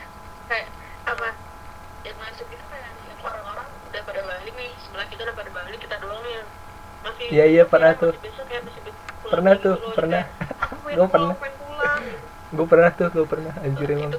masih 7.05 7.25
Iya, 7.35 7.45
iya, 7.53 7.63
pernah 7.73 7.93
ya, 7.95 8.01
tuh. 8.01 8.13
besok 8.25 8.47
besok 8.49 8.83
pulang 9.21 9.33
pernah 9.33 9.53
gitu 9.57 9.69
tuh 9.81 9.93
pernah. 9.97 10.23
Pulang, 10.83 11.11
pernah. 11.13 11.35
gue 12.55 12.67
pernah 12.71 12.91
tuh 12.95 13.09
gue 13.11 13.27
pernah 13.27 13.53
anjir 13.67 13.89
emang 13.97 14.13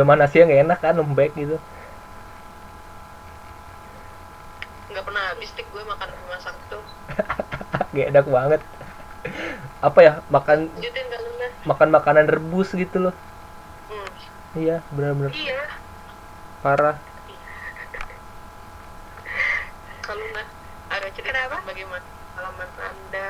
udah 0.00 0.08
mana 0.16 0.24
sih 0.32 0.40
yang 0.40 0.48
enak 0.64 0.80
kan 0.80 0.96
lembek 0.96 1.36
gitu. 1.36 1.60
Nggak 4.88 5.04
pernah 5.04 5.22
habis 5.28 5.52
tik. 5.52 5.68
Gue 5.68 5.84
makan 5.84 6.08
di 6.08 6.16
rumah 6.16 6.40
sakit 6.40 6.64
tuh 6.72 6.84
gak 7.92 8.08
enak 8.16 8.26
banget. 8.32 8.60
Apa 9.84 9.98
ya 10.00 10.12
makan 10.32 10.72
Kaluna 10.72 11.46
makan 11.68 11.88
makanan 11.92 12.26
rebus 12.32 12.72
gitu 12.72 12.96
loh. 12.96 13.14
Hmm. 13.92 14.08
iya 14.56 14.80
bener-bener 14.88 15.36
iya. 15.36 15.60
Parah. 16.64 16.96
Kaluna 20.00 20.42
ada 20.88 21.08
cerita 21.12 21.28
Kenapa? 21.28 21.60
bagaimana 21.68 22.00
pengalaman 22.32 22.70
anda 22.88 23.26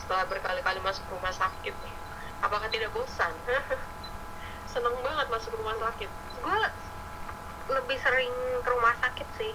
setelah 0.00 0.24
berkali-kali 0.32 0.80
masuk 0.80 1.04
rumah 1.12 1.36
sakit? 1.36 1.74
Apakah 2.40 2.72
tidak 2.72 2.96
bosan 2.96 3.32
seneng 4.84 5.00
banget 5.00 5.26
masuk 5.32 5.56
rumah 5.56 5.72
sakit. 5.80 6.10
Gue 6.44 6.60
lebih 7.72 7.96
sering 8.04 8.28
ke 8.60 8.68
rumah 8.68 8.92
sakit 9.00 9.24
sih. 9.40 9.52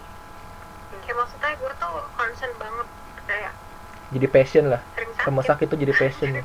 Kayak 1.06 1.22
maksudnya 1.22 1.54
gue 1.54 1.72
tuh 1.78 2.02
concern 2.18 2.50
banget 2.58 2.88
kayak 3.30 3.54
jadi 4.10 4.26
passion 4.26 4.74
lah. 4.74 4.82
Rumah 5.22 5.46
sakit. 5.46 5.70
tuh 5.70 5.78
jadi 5.78 5.94
passion. 5.94 6.34
Ya. 6.34 6.42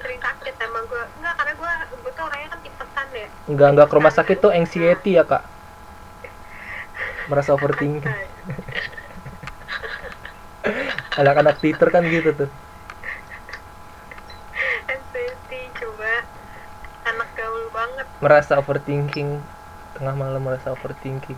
sering 0.00 0.20
sakit 0.24 0.56
emang 0.56 0.88
gue 0.88 1.04
enggak 1.20 1.36
karena 1.36 1.52
gue 1.52 1.72
gue 2.00 2.12
tuh 2.16 2.24
orangnya 2.24 2.48
kan 2.48 2.60
tipesan 2.64 3.06
ya. 3.12 3.28
Nggak 3.52 3.68
nggak 3.76 3.88
ke 3.92 3.94
rumah 4.00 4.14
sakit 4.16 4.36
tuh 4.40 4.56
anxiety 4.56 5.20
ya 5.20 5.28
kak. 5.28 5.44
Merasa 7.28 7.52
overthinking. 7.52 8.08
Anak-anak 11.20 11.60
Twitter 11.60 11.92
kan 11.92 12.08
gitu 12.08 12.32
tuh 12.32 12.48
anxiety 14.88 15.60
coba 15.76 16.24
anak 17.04 17.28
gaul 17.36 17.64
banget 17.70 18.08
merasa 18.24 18.56
overthinking 18.56 19.36
tengah 19.92 20.16
malam 20.16 20.40
merasa 20.40 20.72
overthinking. 20.72 21.36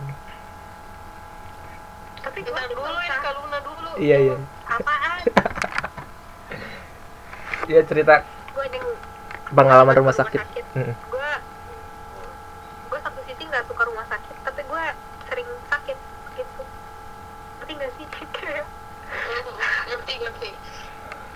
Tapi 2.23 2.39
Bentar 2.47 2.71
dulu 2.71 2.95
ini 2.95 3.17
Kaluna 3.19 3.59
dulu. 3.59 3.89
Iya 3.99 4.17
iya. 4.23 4.35
Apaan? 4.71 5.19
Iya 7.67 7.83
cerita 7.83 8.23
pengalaman 9.51 9.99
rumah 9.99 10.15
sakit. 10.15 10.39
Mm. 10.71 10.95
gue 10.95 11.29
gue 12.87 12.99
satu 13.03 13.19
sisi 13.27 13.43
nggak 13.43 13.67
suka 13.67 13.83
rumah 13.91 14.07
sakit 14.07 14.35
tapi 14.47 14.63
gue 14.63 14.83
sering 15.27 15.49
sakit 15.67 15.97
gitu. 16.39 16.63
Ngerti 17.59 17.71
nggak 17.75 17.91
sih? 17.99 18.05
Ngerti 19.91 20.13
ngerti. 20.23 20.49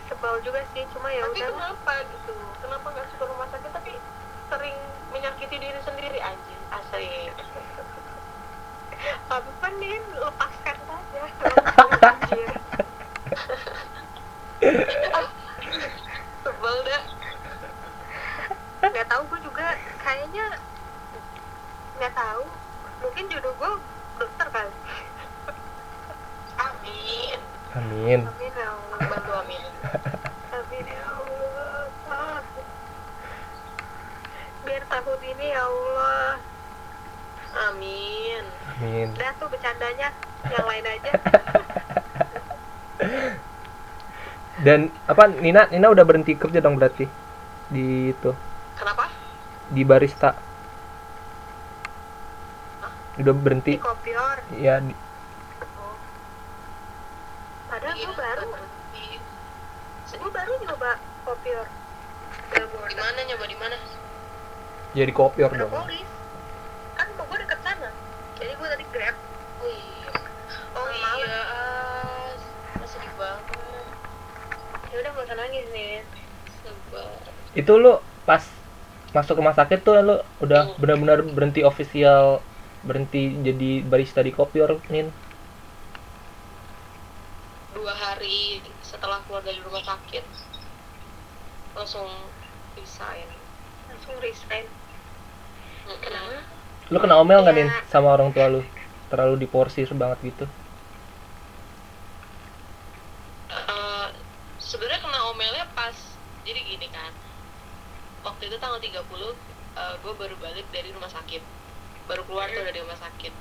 Sebel 0.07 0.35
juga 0.39 0.63
sih 0.71 0.87
cuma 0.95 1.11
ya 1.11 1.19
tapi 1.27 1.43
udah. 1.43 1.51
kenapa 1.51 1.93
gitu? 2.15 2.35
Kenapa 2.63 2.87
nggak 2.95 3.07
suka 3.11 3.23
rumah 3.27 3.47
sakit 3.51 3.71
tapi 3.75 3.91
sering 4.51 4.75
menyakiti 5.15 5.55
diri 5.55 5.79
sendiri 5.87 6.19
anjing. 6.19 6.61
Asli 6.75 7.31
apa 9.31 9.41
apa 9.41 9.67
nih 9.79 9.97
lepaskan 10.13 10.77
saja. 10.85 11.23
Sebel 16.43 16.75
dah. 16.83 17.03
Nggak 18.91 19.07
tahu 19.07 19.21
gue 19.31 19.39
juga 19.47 19.67
kayaknya 20.03 20.45
nggak 21.95 22.13
tahu. 22.13 22.43
Mungkin 23.01 23.25
jodoh 23.31 23.53
gue 23.55 23.71
dokter 24.19 24.47
kali. 24.51 24.75
Amin. 26.59 27.39
Amin. 27.71 28.19
Amin 28.27 28.51
ya 28.51 28.67
Allah. 28.67 28.97
Bantu 29.07 29.31
amin. 29.31 29.63
Amin 30.51 30.85
ya 30.85 31.01
Allah 31.07 31.87
Ah. 32.11 32.43
Biar 34.71 34.87
tahun 34.87 35.19
ini 35.35 35.51
ya 35.51 35.67
Allah. 35.67 36.39
Amin. 37.67 38.43
Amin. 38.79 39.11
Udah 39.19 39.35
tuh 39.35 39.51
bercandanya 39.51 40.07
yang 40.47 40.63
lain 40.63 40.85
aja. 40.87 41.11
Dan 44.63 44.87
apa 45.11 45.27
Nina 45.27 45.67
Nina 45.67 45.91
udah 45.91 46.07
berhenti 46.07 46.39
kerja 46.39 46.63
dong 46.63 46.79
berarti? 46.79 47.03
Di 47.67 48.15
itu. 48.15 48.31
Kenapa? 48.79 49.11
Di 49.67 49.83
barista. 49.83 50.39
Udah 53.19 53.35
berhenti. 53.35 53.75
Di 53.75 53.83
kopior? 53.83 54.39
Ya 54.55 54.79
di- 54.79 54.95
oh. 55.75 55.99
padahal 57.67 57.91
Iya, 57.99 58.07
gue 58.07 58.15
baru. 58.15 58.47
gue 60.15 60.31
baru 60.31 60.53
nyoba 60.63 60.91
kopior. 61.27 61.67
Di 62.55 62.95
mana 62.95 63.19
nyoba 63.27 63.45
di 63.51 63.57
mana 63.59 63.75
jadi 64.91 65.11
kopior 65.15 65.49
dong. 65.55 65.71
Metropolis 65.71 66.09
kan 66.99 67.07
rumah 67.15 67.25
gue 67.31 67.37
deket 67.47 67.59
sana. 67.63 67.89
Jadi 68.35 68.51
gue 68.55 68.67
tadi 68.67 68.85
grab. 68.91 69.15
Oh 69.61 69.67
iya. 69.69 70.09
Oh 70.75 70.87
iya 70.91 71.41
masih 72.81 72.99
di 72.99 73.09
banget. 73.15 73.59
Ya 74.91 74.95
udah 74.99 75.09
gak 75.15 75.25
usah 75.25 75.37
nangis 75.39 75.65
nih. 75.71 76.03
Sabar. 76.61 77.07
Itu 77.55 77.71
lu 77.79 77.93
pas 78.27 78.43
masuk 79.11 79.39
rumah 79.39 79.55
sakit 79.55 79.79
tuh 79.83 79.95
lu 79.99 80.17
udah 80.43 80.75
benar-benar 80.79 81.23
berhenti 81.23 81.63
official 81.67 82.39
berhenti 82.81 83.35
jadi 83.43 83.85
barista 83.85 84.19
di 84.19 84.33
kopior 84.35 84.81
nin? 84.91 85.07
Dua 87.71 87.93
hari 87.95 88.59
setelah 88.83 89.23
keluar 89.23 89.45
dari 89.45 89.59
rumah 89.63 89.83
sakit 89.87 90.25
langsung 91.75 92.09
resign. 92.75 93.27
Langsung 93.87 94.15
resign. 94.19 94.67
Kenapa 95.99 96.37
lu 96.91 96.97
kena 97.03 97.15
omel 97.23 97.39
nggak 97.43 97.55
Ya. 97.55 97.59
nin 97.59 97.69
sama 97.91 98.07
orang 98.15 98.29
tua 98.35 98.47
lu? 98.53 98.61
Terlalu 99.09 99.35
diporsir 99.43 99.87
banget 100.01 100.19
gitu. 100.29 100.45
Eh, 103.51 104.07
sebenarnya 104.69 104.99
kena 105.03 105.19
omelnya 105.31 105.65
pas 105.77 105.97
jadi 106.47 106.59
gini 106.69 106.87
kan. 106.95 107.11
Waktu 108.27 108.43
itu 108.49 108.57
tanggal 108.61 108.79
30 108.81 109.31
eh, 109.81 109.93
gue 110.03 110.13
baru 110.21 110.35
balik 110.45 110.67
dari 110.75 110.89
rumah 110.95 111.09
sakit. 111.11 111.41
Baru 112.09 112.21
keluar 112.27 112.47
tuh 112.55 112.63
dari 112.67 112.79
rumah 112.83 112.99
sakit. 113.05 113.33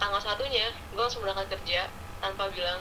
Tanggal 0.00 0.20
satunya 0.22 0.66
gue 0.92 1.02
langsung 1.04 1.22
berangkat 1.24 1.48
kerja 1.54 1.80
tanpa 2.22 2.44
bilang 2.56 2.80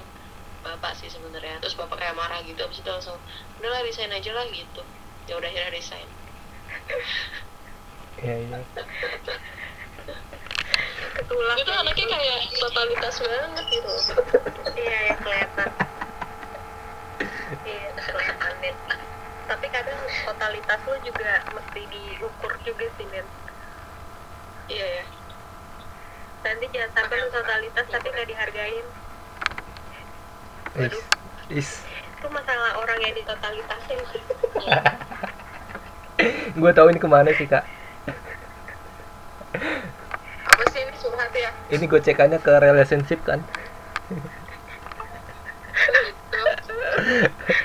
bapak 0.65 0.93
sih 0.99 1.09
sebenarnya. 1.15 1.55
Terus 1.61 1.75
bapak 1.79 1.97
kayak 2.01 2.15
marah 2.21 2.39
gitu 2.49 2.59
abis 2.67 2.79
itu 2.83 2.89
langsung 2.95 3.17
udahlah 3.59 3.81
resign 3.87 4.11
aja 4.13 4.31
lah 4.37 4.45
gitu. 4.51 4.81
Ya 5.29 5.33
udah 5.39 5.49
akhirnya 5.51 5.71
resign 5.77 6.09
iya 8.19 8.35
iya. 8.43 8.59
Ketulak 11.15 11.57
itu 11.63 11.71
anaknya 11.71 12.05
kayak 12.11 12.39
totalitas 12.59 13.15
banget 13.23 13.65
gitu. 13.71 13.93
Iya 14.75 14.97
ya 15.07 15.15
kelihatan. 15.23 15.69
Iya 17.63 17.87
kelihatan 17.95 18.55
tapi 19.51 19.67
kadang 19.67 19.99
totalitas 20.23 20.79
lu 20.87 20.95
juga 21.03 21.43
mesti 21.51 21.81
diukur 21.91 22.55
juga 22.63 22.87
sih 22.95 23.03
men 23.11 23.27
iya 24.71 24.87
ya 24.87 25.03
nanti 26.41 26.65
jangan 26.71 26.91
sampai 26.95 27.15
lu 27.19 27.29
totalitas 27.35 27.85
tapi 27.91 28.07
nggak 28.15 28.29
dihargain. 28.31 28.87
Is 30.79 30.95
is. 31.51 31.69
Itu 32.15 32.31
masalah 32.31 32.79
orang 32.79 33.03
yang 33.03 33.11
ditotalitasin 33.11 33.99
gue 36.61 36.71
tahu 36.77 36.93
ini 36.93 37.01
ke 37.01 37.09
mana 37.09 37.33
sih 37.33 37.49
kak 37.49 37.65
apa 40.47 40.63
sih 40.69 40.79
ini 40.85 40.93
curhat 41.01 41.33
ya 41.33 41.49
ini 41.71 41.85
gocekannya 41.87 42.39
ke 42.43 42.51
relationship 42.59 43.23
kan? 43.23 43.39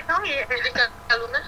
Oh 0.06 0.22
iya 0.22 0.42
jadi 0.46 0.70
Kak 0.72 0.90
Kak 1.10 1.16
Luna? 1.18 1.40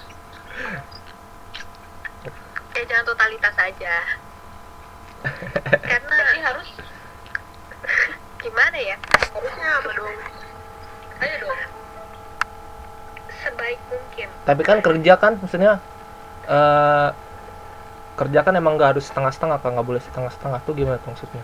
Ya 2.75 2.83
jangan 2.85 3.05
totalitas 3.07 3.55
aja. 3.55 3.95
Karena 5.87 6.07
berarti 6.07 6.39
harus 6.43 6.69
gimana 8.43 8.77
ya? 8.77 8.97
Harusnya 9.33 9.67
apa 9.79 9.89
dong? 9.95 10.15
Ayo 11.23 11.35
dong. 11.43 11.59
Sebaik 13.39 13.79
mungkin. 13.87 14.27
Tapi 14.43 14.61
kan 14.67 14.77
kerja 14.83 15.13
kan 15.15 15.33
maksudnya 15.39 15.79
eh 16.47 17.09
kerja 18.19 18.39
kan 18.43 18.51
emang 18.59 18.75
nggak 18.75 18.99
harus 18.99 19.07
setengah-setengah 19.07 19.63
kan 19.63 19.71
nggak 19.79 19.87
boleh 19.87 20.03
setengah-setengah. 20.03 20.59
Tuh 20.67 20.75
gimana 20.75 20.99
maksudnya 21.07 21.43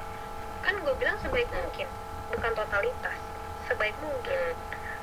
sebaik 1.26 1.50
mungkin 1.50 1.90
bukan 2.30 2.52
totalitas. 2.54 3.18
Sebaik 3.66 3.98
mungkin. 3.98 4.54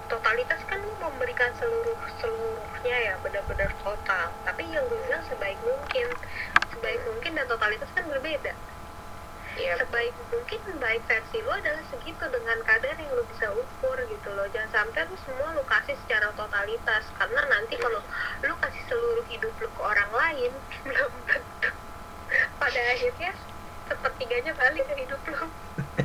Totalitas 0.06 0.60
kan 0.70 0.78
lu 0.78 0.94
memberikan 1.02 1.50
seluruh 1.58 1.98
seluruhnya 2.22 2.96
ya 3.10 3.14
benar-benar 3.18 3.70
total. 3.82 4.30
Tapi 4.46 4.62
yang 4.70 4.86
gue 4.86 5.00
bilang 5.02 5.24
sebaik 5.26 5.58
mungkin. 5.66 6.06
Sebaik 6.70 7.00
mungkin 7.10 7.30
dan 7.34 7.46
totalitas 7.50 7.90
kan 7.90 8.06
berbeda. 8.06 8.54
Iya. 9.58 9.82
Sebaik 9.82 10.14
mungkin 10.30 10.60
baik 10.78 11.02
versi 11.10 11.38
lu 11.42 11.50
adalah 11.52 11.82
segitu 11.90 12.24
dengan 12.30 12.58
kadar 12.64 12.94
yang 12.96 13.12
lu 13.18 13.24
bisa 13.26 13.50
ukur 13.50 13.98
gitu 14.06 14.28
loh. 14.30 14.46
Jangan 14.54 14.70
sampai 14.70 15.10
lu 15.10 15.16
semua 15.26 15.48
lu 15.58 15.64
kasih 15.66 15.96
secara 16.06 16.30
totalitas. 16.38 17.04
Karena 17.18 17.40
nanti 17.50 17.74
kalau 17.82 18.00
lu 18.46 18.54
kasih 18.62 18.82
seluruh 18.86 19.26
hidup 19.26 19.52
lu 19.58 19.68
ke 19.74 19.82
orang 19.82 20.12
lain 20.12 20.52
belum 20.86 21.12
tentu. 21.26 21.70
Pada 22.56 22.80
akhirnya 22.94 23.32
sepertiganya 23.90 24.52
balik 24.54 24.86
ke 24.88 24.94
hidup 25.04 25.20
lu 25.26 25.46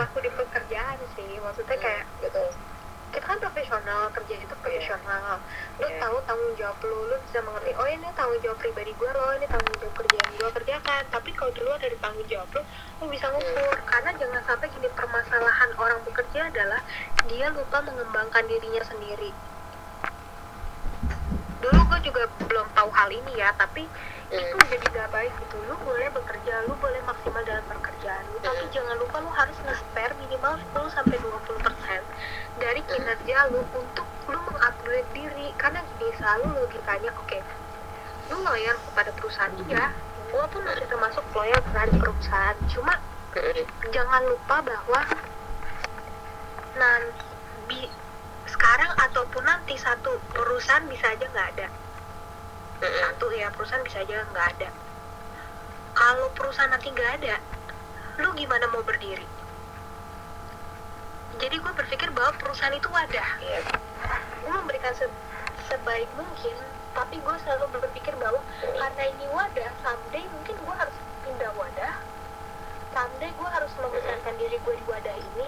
aku 0.00 0.16
di 0.20 0.30
pekerjaan 0.32 0.98
sih 1.16 1.40
maksudnya 1.40 1.76
kayak 1.80 2.04
betul 2.20 2.48
kita 3.10 3.26
kan 3.26 3.42
profesional 3.42 4.06
kerja 4.14 4.38
itu 4.38 4.54
profesional. 4.62 5.42
Lu 5.82 5.86
Iya. 5.90 5.98
tahu 5.98 6.16
tanggung 6.30 6.54
jawab 6.54 6.78
lu 6.86 7.10
lu 7.10 7.16
bisa 7.26 7.42
mengerti 7.42 7.74
oh 7.74 7.88
ini 7.90 8.06
tanggung 8.14 8.38
jawab 8.38 8.54
pribadi 8.62 8.94
gue 8.94 9.10
loh 9.10 9.34
ini 9.34 9.46
tanggung 9.50 9.76
jawab 9.82 9.94
kerjaan 9.98 10.30
gue 10.38 10.50
kerjakan 10.62 11.02
tapi 11.10 11.30
kalau 11.34 11.50
di 11.50 11.60
luar 11.66 11.78
dari 11.82 11.98
tanggung 11.98 12.26
jawab 12.30 12.46
lu 12.54 12.62
lu 13.02 13.04
bisa 13.10 13.26
ngukur. 13.34 13.76
Karena 13.82 14.10
jangan 14.14 14.42
sampai 14.46 14.66
gini 14.70 14.88
permasalahan 14.94 15.70
orang 15.82 16.00
bekerja 16.06 16.40
adalah 16.54 16.80
dia 17.26 17.46
lupa 17.50 17.82
mengembangkan 17.82 18.44
dirinya 18.46 18.82
sendiri. 18.86 19.30
Dulu 21.60 21.80
gue 21.90 22.00
juga 22.06 22.22
belum 22.46 22.66
tahu 22.78 22.90
hal 22.94 23.10
ini 23.10 23.32
ya 23.36 23.50
tapi 23.58 23.90
itu 24.30 24.56
jadi 24.70 24.86
gak 24.94 25.10
baik 25.10 25.32
gitu. 25.42 25.58
Lu 25.66 25.74
boleh 25.82 26.08
bekerja 26.14 26.66
lu 26.70 26.74
boleh 26.78 27.02
maksimal 27.02 27.42
dalam 27.42 27.66
pekerjaan. 27.66 28.22
Lu 28.30 28.38
tapi 28.38 28.64
jangan 28.70 28.96
lupa 28.98 29.16
lu 29.18 29.30
harus 29.34 29.58
nge-spare 29.66 30.14
minimal 30.22 30.54
10 30.74 30.96
sampai 30.96 31.16
20 31.18 31.66
persen 31.66 32.00
dari 32.62 32.80
kinerja 32.86 33.50
lu 33.50 33.66
untuk 33.74 34.06
lu 34.30 34.38
mengupgrade 34.46 35.10
diri. 35.12 35.50
Karena 35.58 35.82
gini 35.82 36.14
selalu 36.18 36.46
logikanya 36.62 37.10
oke 37.14 37.40
lu 38.30 38.38
loyal 38.46 38.78
kepada 38.78 39.10
perusahaan 39.18 39.50
iya 39.66 39.90
gua 40.30 40.46
pun 40.46 40.62
masih 40.62 40.86
termasuk 40.86 41.24
loyal 41.34 41.58
terhadap 41.66 41.98
perusahaan 41.98 42.56
cuma 42.70 42.94
jangan 43.90 44.22
lupa 44.30 44.56
bahwa 44.62 45.00
nanti 46.78 47.90
sekarang 48.46 48.92
ataupun 48.94 49.42
nanti 49.42 49.74
satu 49.74 50.22
perusahaan 50.30 50.86
bisa 50.86 51.10
aja 51.10 51.26
nggak 51.26 51.48
ada 51.58 51.66
satu 52.80 53.28
ya 53.36 53.52
perusahaan 53.52 53.84
bisa 53.84 54.00
aja 54.00 54.24
nggak 54.24 54.46
ada. 54.56 54.68
Kalau 55.92 56.32
perusahaan 56.32 56.72
nanti 56.72 56.88
nggak 56.88 57.12
ada 57.20 57.36
lu 58.20 58.32
gimana 58.36 58.68
mau 58.72 58.80
berdiri? 58.80 59.24
Jadi 61.40 61.56
gue 61.56 61.72
berpikir 61.72 62.10
bahwa 62.12 62.36
perusahaan 62.36 62.74
itu 62.74 62.88
wadah 62.90 63.28
Iya. 63.40 63.60
gue 64.40 64.52
memberikan 64.52 64.92
se- 64.96 65.12
sebaik 65.68 66.08
mungkin 66.16 66.56
tapi 66.90 67.22
gue 67.22 67.36
selalu 67.46 67.80
berpikir 67.80 68.12
bahwa 68.18 68.42
karena 68.60 69.04
ini 69.14 69.24
wadah 69.30 69.70
someday 69.80 70.26
mungkin 70.34 70.56
gue 70.58 70.74
harus 70.74 70.96
pindah 71.22 71.52
wadah. 71.54 71.94
Someday 72.90 73.30
gue 73.30 73.48
harus 73.48 73.72
membesarkan 73.78 74.34
diri 74.36 74.58
gue 74.58 74.74
di 74.74 74.84
wadah 74.90 75.16
ini. 75.16 75.46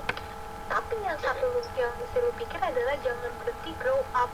Tapi 0.71 0.95
yang 1.03 1.18
satu 1.18 1.45
yang 1.77 1.92
mesti 1.99 2.18
lu 2.23 2.33
pikir 2.38 2.61
adalah 2.62 2.95
jangan 3.03 3.33
berhenti 3.37 3.73
grow 3.77 4.01
up 4.14 4.31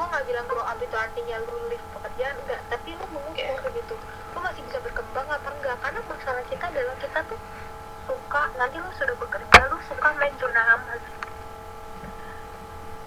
gue 0.00 0.08
nggak 0.08 0.26
bilang 0.32 0.46
grow 0.48 0.64
up 0.64 0.80
itu 0.80 0.96
artinya 0.96 1.36
lu 1.44 1.60
live 1.68 1.86
pekerjaan 1.92 2.32
enggak 2.40 2.60
tapi 2.72 2.96
lu 2.96 3.04
mengukur 3.12 3.68
gitu. 3.68 3.94
Lu 4.32 4.38
masih 4.40 4.64
bisa 4.64 4.80
berkembang 4.80 5.28
apa 5.28 5.48
enggak 5.60 5.76
karena 5.76 6.00
masalah 6.08 6.40
kita 6.48 6.64
adalah 6.72 6.96
kita 6.96 7.20
tuh 7.28 7.36
suka 8.08 8.42
nanti 8.56 8.80
lu 8.80 8.88
sudah 8.96 9.12
bekerja 9.20 9.60
lu 9.68 9.76
suka 9.84 10.08
main 10.16 10.32
zona 10.40 10.62
aman. 10.72 11.00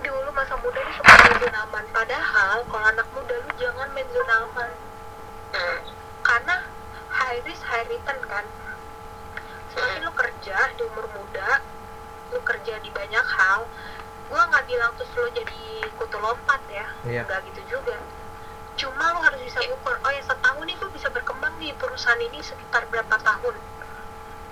Dulu 0.06 0.30
masa 0.38 0.54
muda 0.62 0.80
lu 0.86 0.94
suka 0.94 1.14
main 1.18 1.38
zona 1.42 1.60
aman. 1.66 1.86
Padahal 1.90 2.58
kalau 2.70 2.86
anak 2.86 3.08
muda 3.10 3.36
lu 3.42 3.50
jangan 3.58 3.90
main 3.98 4.10
zona 4.14 4.36
aman. 4.46 4.72
Karena 6.22 6.56
high 7.10 7.42
risk 7.42 7.66
high 7.66 7.90
return 7.90 8.22
kan. 8.30 8.46
Semakin 9.74 10.06
lu 10.06 10.14
kerja 10.14 10.58
di 10.78 10.82
umur 10.86 11.10
muda 11.10 11.58
lu 12.30 12.38
kerja 12.46 12.78
di 12.86 12.90
banyak 12.94 13.26
hal 13.26 13.66
gua 14.30 14.42
nggak 14.50 14.66
bilang 14.68 14.92
terus 14.96 15.12
lu 15.16 15.28
jadi 15.34 15.62
kutu 15.98 16.18
lompat 16.20 16.62
ya. 16.70 16.86
Iya. 17.08 17.22
nggak 17.28 17.40
gitu 17.52 17.62
juga. 17.80 17.98
Cuma 18.74 19.04
lu 19.14 19.20
harus 19.22 19.42
bisa 19.44 19.60
ukur 19.70 19.96
oh 20.00 20.12
ya 20.12 20.22
setahun 20.24 20.64
nih 20.66 20.76
gua 20.80 20.90
bisa 20.92 21.08
berkembang 21.12 21.54
di 21.60 21.74
perusahaan 21.76 22.22
ini 22.22 22.40
sekitar 22.44 22.88
berapa 22.92 23.16
tahun. 23.20 23.56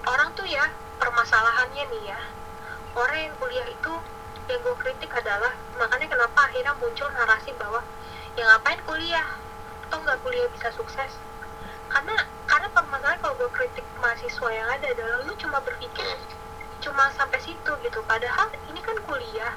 Orang 0.08 0.30
tuh 0.34 0.48
ya 0.50 0.66
permasalahannya 0.98 1.84
nih 1.90 2.04
ya. 2.14 2.20
Orang 2.98 3.20
yang 3.20 3.36
kuliah 3.40 3.68
itu 3.70 3.94
yang 4.50 4.60
gue 4.68 4.76
kritik 4.84 5.12
adalah 5.16 5.54
makanya 5.80 6.12
kenapa 6.12 6.40
akhirnya 6.50 6.74
muncul 6.82 7.08
narasi 7.16 7.56
bahwa 7.56 7.80
ya 8.36 8.44
ngapain 8.52 8.82
kuliah? 8.84 9.28
Atau 9.88 10.02
nggak 10.04 10.20
kuliah 10.26 10.48
bisa 10.52 10.70
sukses. 10.76 11.12
Karena 11.88 12.16
karena 12.50 12.68
permasalahan 12.76 13.20
kalau 13.24 13.36
gue 13.40 13.50
kritik 13.56 13.86
mahasiswa 14.02 14.50
yang 14.52 14.68
ada 14.68 14.88
adalah 14.92 15.18
lu 15.24 15.34
cuma 15.40 15.64
berpikir 15.64 16.08
cuma 16.82 17.08
sampai 17.14 17.40
situ 17.40 17.72
gitu. 17.86 18.00
Padahal 18.10 18.50
ini 18.68 18.82
kan 18.82 18.98
kuliah 19.06 19.54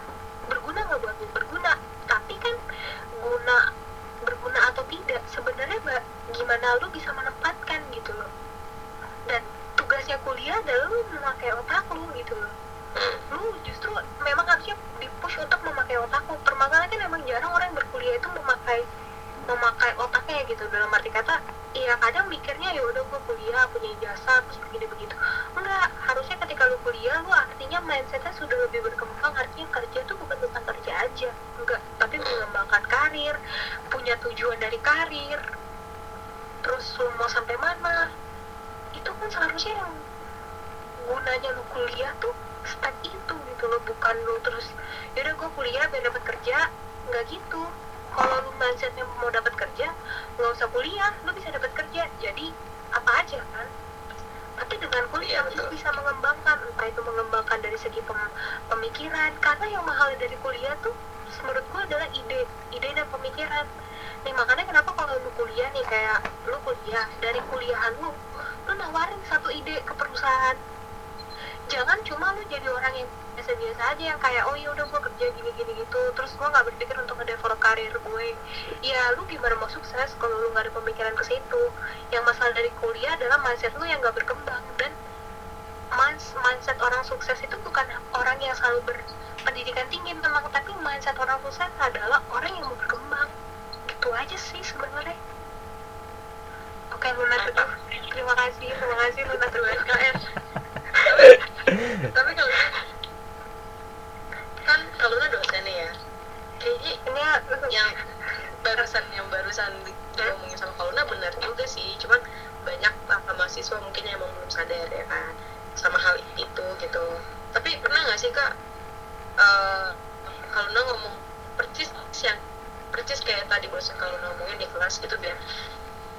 kayak 123.34 123.50
tadi 123.50 123.66
barusan 123.66 123.98
Kaluna 123.98 124.30
ngomongin 124.30 124.62
di 124.62 124.68
kelas 124.70 125.02
gitu 125.02 125.18
biar 125.18 125.34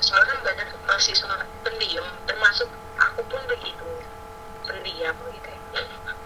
soalnya 0.04 0.36
kan 0.36 0.40
banyak 0.44 0.68
mahasiswa 0.84 1.48
pendiam 1.64 2.08
termasuk 2.28 2.68
aku 3.00 3.24
pun 3.32 3.40
begitu. 3.48 3.88
Pendiam 4.68 5.16
gitu. 5.32 5.52
Ya 5.72 5.84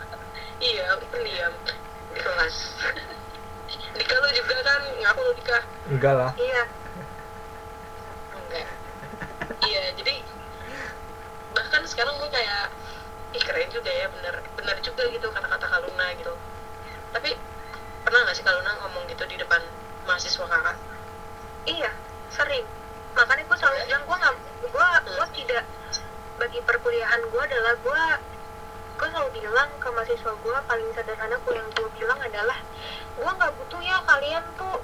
iya 0.73 0.85
pendiam 0.97 1.53
di 2.09 2.19
kelas. 2.25 2.55
Dika 4.01 4.15
lu 4.17 4.29
juga 4.33 4.55
kan 4.65 4.81
ngaku 4.97 5.19
lu 5.21 5.31
Dika 5.37 5.57
enggak 5.93 6.13
lah. 6.17 6.31
Iya. 6.41 6.63
Enggak. 8.33 8.67
Iya 9.69 9.83
jadi 9.93 10.13
bahkan 11.53 11.85
sekarang 11.85 12.17
gue 12.17 12.29
kayak 12.33 12.73
ih 13.37 13.43
keren 13.45 13.69
juga 13.69 13.93
ya 13.93 14.09
bener 14.09 14.41
bener 14.57 14.77
juga 14.81 15.05
gitu 15.05 15.29
kata-kata 15.29 15.69
Kaluna 15.69 16.17
gitu. 16.17 16.33
Tapi 17.13 17.37
pernah 18.01 18.19
nggak 18.25 18.35
sih 18.41 18.41
Kaluna 18.41 18.73
ngomong 18.81 19.05
gitu 19.05 19.29
di 19.29 19.37
depan 19.37 19.61
mahasiswa 20.09 20.45
kakak. 20.49 20.77
Iya, 21.69 21.91
sering. 22.33 22.65
Makanya 23.13 23.43
gue 23.45 23.57
selalu 23.61 23.77
bilang 23.85 24.03
gue 24.09 24.17
nggak, 24.17 24.35
gue 24.73 24.87
gue 25.05 25.27
tidak 25.37 25.63
bagi 26.39 26.59
perkuliahan 26.65 27.21
gue 27.29 27.41
adalah 27.45 27.73
gue 27.77 28.03
gue 28.99 29.07
selalu 29.11 29.29
bilang 29.43 29.69
ke 29.79 29.87
mahasiswa 29.91 30.31
gue 30.33 30.55
paling 30.67 30.89
sederhana 30.95 31.35
gue 31.39 31.53
yang 31.53 31.67
gue 31.71 31.89
bilang 31.99 32.19
adalah 32.19 32.57
gue 33.15 33.31
nggak 33.31 33.51
butuh 33.59 33.81
ya 33.83 33.99
kalian 34.07 34.43
tuh 34.55 34.79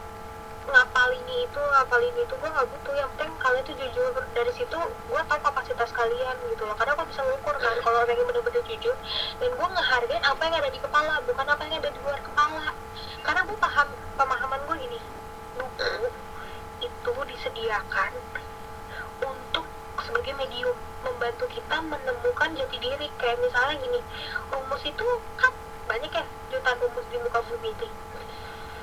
ngapalin 0.66 1.28
itu 1.46 1.62
ngapalin 1.62 2.16
itu 2.18 2.34
gue 2.36 2.50
nggak 2.50 2.68
butuh. 2.70 2.94
Yang 2.98 3.10
penting 3.16 3.32
kalian 3.40 3.64
tuh 3.66 3.76
jujur. 3.78 4.14
Dari 4.34 4.52
situ 4.54 4.80
gue 5.10 5.22
tahu 5.26 5.40
kapasitas 5.42 5.90
kalian 5.96 6.36
gitu 6.54 6.64
loh. 6.68 6.76
Karena 6.78 6.94
gue 6.98 7.08
bisa 7.10 7.22
ngukur 7.24 7.56
kan 7.58 7.76
kalau 7.82 7.98
orang 8.04 8.18
yang 8.18 8.28
benar-benar 8.30 8.64
jujur 8.66 8.96
dan 9.40 9.50
gue 9.56 9.68
ngehargain 9.74 10.24
apa 10.26 10.42
yang 10.46 10.56
ada 10.60 10.70
di 10.70 10.80
kepala 10.82 11.14
bukan 11.24 11.46
apa 11.48 11.62
yang 11.70 11.76
ada 11.80 11.90
di 11.90 12.00
luar 12.04 12.20
kepala. 12.20 12.68
Karena 13.26 13.42
gue 13.48 13.58
paham 13.58 13.88
pemahaman 14.16 14.60
gue 14.68 14.76
gini 14.90 15.00
disediakan 17.56 18.12
untuk 19.24 19.64
sebagai 20.04 20.36
medium 20.36 20.76
membantu 21.08 21.48
kita 21.48 21.80
menemukan 21.88 22.52
jati 22.52 22.78
diri. 22.84 23.08
Kayak 23.16 23.40
misalnya 23.40 23.80
gini 23.80 24.00
rumus 24.52 24.84
itu 24.84 25.08
kan 25.40 25.52
banyak 25.88 26.12
ya 26.12 26.26
jutaan 26.52 26.78
rumus 26.84 27.06
di 27.08 27.18
muka 27.24 27.40
bumi 27.48 27.72
ini 27.72 27.88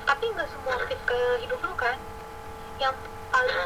tapi 0.03 0.25
nggak 0.35 0.49
semua 0.51 0.75
fit 0.89 0.99
ke 1.05 1.19
hidup 1.45 1.61
lu 1.63 1.73
kan. 1.77 1.95
Yang 2.81 2.97
paling 3.29 3.57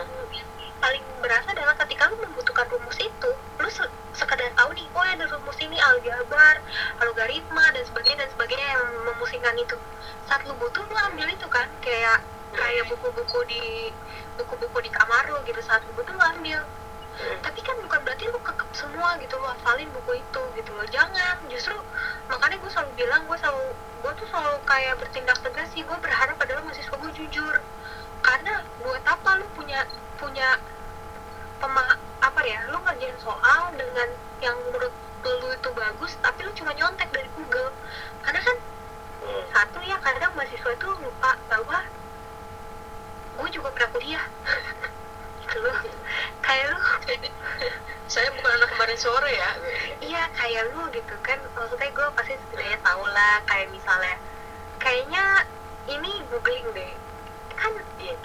paling 0.77 1.03
berasa 1.23 1.49
adalah 1.55 1.73
ketika 1.87 2.11
lu 2.11 2.19
membutuhkan 2.21 2.67
rumus 2.69 2.99
itu 2.99 3.31
lu 3.63 3.69
se- 3.71 3.89
sekedar 4.13 4.51
tahu 4.53 4.69
nih 4.75 4.85
oh 4.93 5.01
ada 5.07 5.25
rumus 5.25 5.57
ini 5.63 5.79
aljabar 5.81 6.55
algoritma 7.01 7.65
dan 7.73 7.83
sebagainya 7.87 8.27
dan 8.27 8.29
sebagainya 8.35 8.67
yang 8.75 8.85
memusingkan 9.07 9.55
itu. 9.55 9.77
Saat 10.29 10.43
lu 10.45 10.53
butuh 10.59 10.83
lu 10.83 10.95
ambil 11.09 11.31
itu 11.31 11.47
kan 11.49 11.65
kayak 11.81 12.21
kayak 12.57 12.89
buku-buku 12.89 13.39
di 13.45 13.93
buku-buku 14.33 14.77
di 14.81 14.89
kamar 14.89 15.29
lu 15.29 15.37
gitu 15.45 15.61
saat 15.61 15.85
lu 15.85 15.93
butuh 15.93 16.13
lu 16.17 16.23
ambil. 16.37 16.59
Tapi 17.17 17.59
kan 17.65 17.75
bukan 17.81 17.99
berarti 18.05 18.29
lu 18.29 18.37
kekep 18.41 18.69
semua 18.73 19.17
gitu 19.21 19.37
lo 19.37 19.49
hafalin 19.49 19.89
buku 19.93 20.17
itu 20.17 20.41
gitu 20.57 20.71
loh. 20.73 20.85
Jangan 20.89 21.37
justru 21.49 21.77
makanya 22.29 22.57
gue 22.57 22.71
selalu 22.73 22.91
bilang 22.97 23.21
gue 23.29 23.37
selalu 23.37 23.65
gue 24.01 24.11
tuh 24.21 24.27
selalu 24.29 24.57
kayak 24.65 24.93
bertindak 25.01 25.37
tegas 25.45 25.67
sih. 25.73 25.81
Gue 25.85 25.97
berharap 26.01 26.37
adalah 26.41 26.61
mahasiswa 26.65 26.97
gue 26.97 27.11
jujur. 27.13 27.55
Karena 28.25 28.53
buat 28.81 29.03
apa 29.05 29.29
lu 29.37 29.45
punya 29.53 29.85
punya 30.17 30.57
pema 31.61 31.97
apa 32.21 32.41
ya 32.45 32.69
lu 32.69 32.77
ngerjain 32.81 33.17
soal 33.21 33.73
dengan 33.73 34.09
yang 34.41 34.57
menurut 34.69 34.93
lu 35.27 35.49
itu 35.51 35.69
bagus 35.73 36.15
tapi 36.23 36.45
lu 36.45 36.51
cuma 36.53 36.73
nyontek 36.77 37.09
dari 37.09 37.29
Google. 37.33 37.73
Karena 38.21 38.41
kan 38.41 38.57
satu 39.53 39.81
ya 39.81 39.97
kadang 40.05 40.31
mahasiswa 40.37 40.71
itu 40.77 40.87
lupa 41.01 41.33
bahwa 41.49 41.81
juga 43.57 43.73
pernah 43.73 43.89
kuliah. 43.97 44.25
Gitu 45.41 45.57
loh. 45.63 45.77
Kayak 46.45 46.65
lu. 46.71 46.79
Saya 48.13 48.31
bukan 48.31 48.51
anak 48.55 48.69
kemarin 48.71 48.97
sore 48.99 49.31
ya. 49.35 49.51
Iya 49.99 50.23
kayak 50.31 50.71
lu 50.71 50.87
gitu 50.95 51.15
kan. 51.19 51.35
Maksudnya 51.51 51.91
gue 51.91 52.07
pasti 52.15 52.39
setidaknya 52.39 52.79
tau 52.79 53.03
lah 53.03 53.43
kayak 53.43 53.67
misalnya 53.67 54.15
kayaknya 54.79 55.43
ini 55.91 56.23
googling 56.31 56.71
deh. 56.71 56.93
Kan 57.59 57.75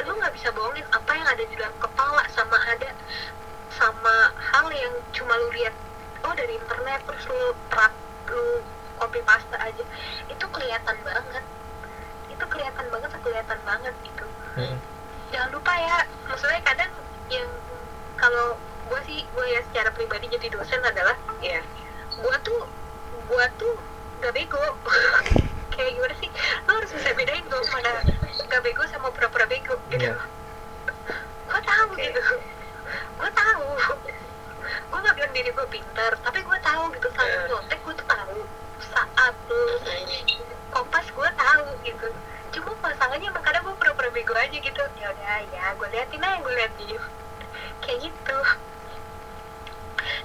lu 0.07 0.12
nggak 0.23 0.35
bisa 0.38 0.55
bohongin 0.55 0.87
apa 0.95 1.11
yang 1.18 1.27
ada 1.27 1.42
di 1.42 1.55
dalam 1.59 1.75
kepala 1.83 2.23
sama 2.31 2.55
ada 2.71 2.95
sama 3.75 4.31
hal 4.38 4.71
yang 4.71 4.95
cuma 5.11 5.35
lu 5.35 5.49
lihat 5.57 5.75
oh 6.23 6.35
dari 6.38 6.55
internet 6.55 7.03
terus 7.03 7.25
lu 7.27 7.51
terap 7.66 7.90
lu 8.31 8.62
copy 9.03 9.18
paste 9.27 9.57
aja. 9.59 9.85
Itu 10.31 10.47
kelihatan 10.47 10.95
banget. 11.03 11.45
Itu 12.31 12.45
kelihatan 12.47 12.87
banget 12.87 13.11
kelihatan 13.18 13.59
banget 13.66 13.95
gitu. 14.07 14.27
Mm-mm 14.62 14.91
jangan 15.33 15.51
lupa 15.51 15.73
ya 15.75 15.99
maksudnya 16.29 16.61
kadang 16.61 16.92
yang 17.33 17.49
kalau 18.21 18.61
gue 18.92 19.01
sih 19.09 19.25
gue 19.25 19.47
ya 19.49 19.61
secara 19.73 19.88
pribadi 19.97 20.29
jadi 20.29 20.53
dosen 20.53 20.85
adalah 20.85 21.16
ya 21.40 21.64
gue 22.12 22.37
tuh 22.45 22.68
gue 23.27 23.45
tuh 23.57 23.75
gak 24.23 24.33
bego. 24.38 24.62
Kayak 25.75 25.90
gimana 25.99 26.14
sih? 26.23 26.31
Lo 26.68 26.79
harus 26.79 26.90
bisa 26.95 27.11
bedain 27.18 27.42
gue 27.42 27.61
mana 27.75 27.90
gak 28.47 28.62
bego 28.62 28.87
sama 28.87 29.11
pura-pura 29.11 29.51
bego 29.51 29.75
gitu. 29.90 30.14
Yeah. 30.14 30.21
gue 31.51 31.61
tahu 31.66 31.90
okay. 31.92 32.12
gitu. 32.12 32.23
Gue 33.18 33.31
tahu. 33.35 33.66
Gue 34.62 34.99
gak 35.03 35.14
bilang 35.18 35.33
diri 35.35 35.51
gue 35.51 35.66
pintar 35.68 36.12
tapi 36.23 36.38
gue 36.45 36.59
tahu 36.62 36.83
gitu. 36.95 37.09
Saat 37.18 37.29
yeah. 37.29 37.49
nyontek 37.51 37.81
gue 37.83 37.95
tuh 37.99 38.07
tahu. 38.07 38.38
Saat 38.95 39.35
tuh 39.51 39.66
iya. 39.90 40.38
kompas 40.71 41.07
gue 41.11 41.29
tahu 41.35 41.66
gitu 41.83 42.09
cuma 42.52 42.76
pasangannya 42.84 43.32
emang 43.32 43.44
kadang 43.44 43.64
gue 43.64 43.74
pura-pura 43.80 44.12
bego 44.12 44.36
aja 44.36 44.52
gitu. 44.52 44.82
Ya 45.00 45.08
udah 45.08 45.38
ya 45.48 45.64
gue 45.72 45.88
liatin 45.88 46.20
aja 46.20 46.36
gue 46.38 46.52
liatin 46.52 47.00
kayak 47.80 47.98
gitu. 48.04 48.38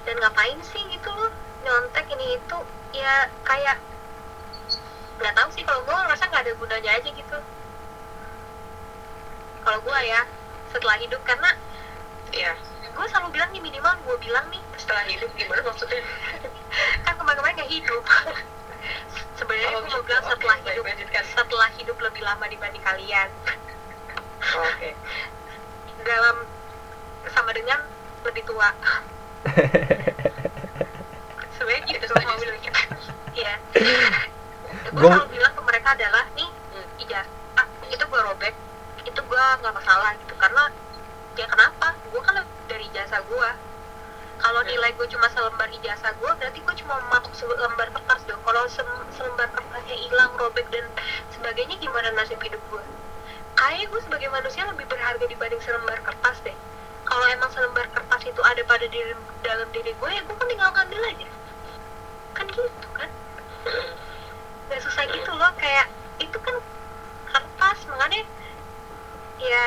Dan 0.04 0.14
ngapain 0.20 0.60
sih 0.60 0.82
gitu 0.92 1.08
loh? 1.08 1.32
Nyontek 1.64 2.06
ini 2.12 2.36
itu 2.36 2.58
ya 2.92 3.28
kayak 3.42 3.80
nggak 5.18 5.34
tahu 5.34 5.48
sih 5.50 5.64
kalau 5.66 5.82
gue 5.82 5.94
ngerasa 5.94 6.30
nggak 6.30 6.42
ada 6.44 6.52
gunanya 6.54 6.90
aja 7.00 7.10
gitu. 7.10 7.38
Kalau 9.64 9.78
gue 9.82 9.98
ya 10.04 10.20
setelah 10.72 10.96
hidup 11.00 11.20
karena 11.24 11.50
Iya. 12.28 12.52
gue 12.92 13.06
selalu 13.08 13.32
bilang 13.32 13.50
nih 13.56 13.62
minimal 13.64 13.94
gue 14.04 14.16
bilang 14.20 14.46
nih. 14.52 14.60
Setelah 14.76 15.04
hidup 15.08 15.32
gimana 15.32 15.64
maksudnya? 15.64 16.04
kan 17.08 17.14
kemarin-kemarin 17.16 17.56
nggak 17.56 17.72
hidup 17.72 18.04
sebenarnya 19.38 19.68
Oh, 19.70 19.80
gitu. 19.80 19.94
mau 19.94 20.02
bilang 20.02 20.22
Oke, 20.22 20.30
setelah 20.34 20.56
baik, 20.58 20.66
hidup 20.74 20.84
setelah 21.24 21.68
hidup 21.78 21.96
lebih 21.98 22.22
lama 22.22 22.44
dibanding 22.46 22.82
kalian. 22.82 23.28
Oke. 24.42 24.90
dalam 26.08 26.36
sama 27.28 27.50
dengan 27.52 27.78
lebih 28.24 28.42
tua. 28.44 28.70
Sebenarnya 31.58 31.82
gitu 31.86 32.04
Itu 32.06 32.14
mau 32.14 32.36
bilang 32.38 32.58
gitu 32.62 32.80
iya. 33.34 33.54
Gue 34.88 35.02
selalu 35.04 35.26
bilang 35.32 35.52
ke 35.54 35.62
mereka 35.64 35.88
adalah 35.94 36.24
nih 36.34 36.50
Hmm. 36.68 36.84
ijazah 37.00 37.26
itu 37.88 38.04
gue 38.04 38.20
robek 38.22 38.54
itu 39.02 39.16
gue 39.18 39.42
nggak 39.58 39.72
masalah 39.72 40.12
gitu 40.20 40.34
karena 40.36 40.68
ya 41.34 41.46
kenapa? 41.48 41.96
Gue 42.06 42.20
kan 42.20 42.36
dari 42.68 42.84
ijazah 42.86 43.24
gue 43.24 43.48
kalau 44.38 44.60
nilai 44.62 44.90
gue 44.94 45.06
cuma 45.10 45.26
selembar 45.34 45.68
ijazah 45.74 46.14
gue 46.14 46.30
berarti 46.38 46.58
gue 46.62 46.74
cuma 46.82 46.94
mematok 47.02 47.34
selembar 47.34 47.88
kertas 47.90 48.22
dong. 48.30 48.40
Kalau 48.46 48.62
sem- 48.70 49.08
selembar 49.14 49.48
kertasnya 49.50 49.96
hilang 49.98 50.32
robek 50.38 50.66
dan 50.70 50.86
sebagainya 51.34 51.76
gimana 51.82 52.14
nasib 52.14 52.38
hidup 52.42 52.62
gue 52.70 52.84
kayaknya 53.58 53.90
gue 53.90 54.00
sebagai 54.06 54.28
manusia 54.30 54.62
lebih 54.70 54.86
berharga 54.86 55.26
dibanding 55.26 55.62
selembar 55.62 55.98
kertas 56.06 56.38
deh. 56.46 56.54
Kalau 57.02 57.26
emang 57.26 57.50
selembar 57.50 57.86
kertas 57.90 58.22
itu 58.22 58.40
ada 58.46 58.62
pada 58.62 58.86
diri 58.86 59.12
dalam 59.42 59.68
diri 59.74 59.90
gue 59.90 60.10
ya 60.14 60.22
gue 60.22 60.36
kan 60.38 60.46
tinggal 60.46 60.70
ngambil 60.70 61.02
aja. 61.10 61.28
Kan 62.38 62.46
gitu 62.54 62.88
kan? 62.94 63.10
Nggak 64.70 64.80
susah 64.86 65.04
gitu 65.10 65.30
loh 65.34 65.50
kayak 65.58 65.90
itu 66.22 66.38
kan 66.38 66.56
kertas 67.28 67.78
makanya 67.90 68.22
ya 69.38 69.66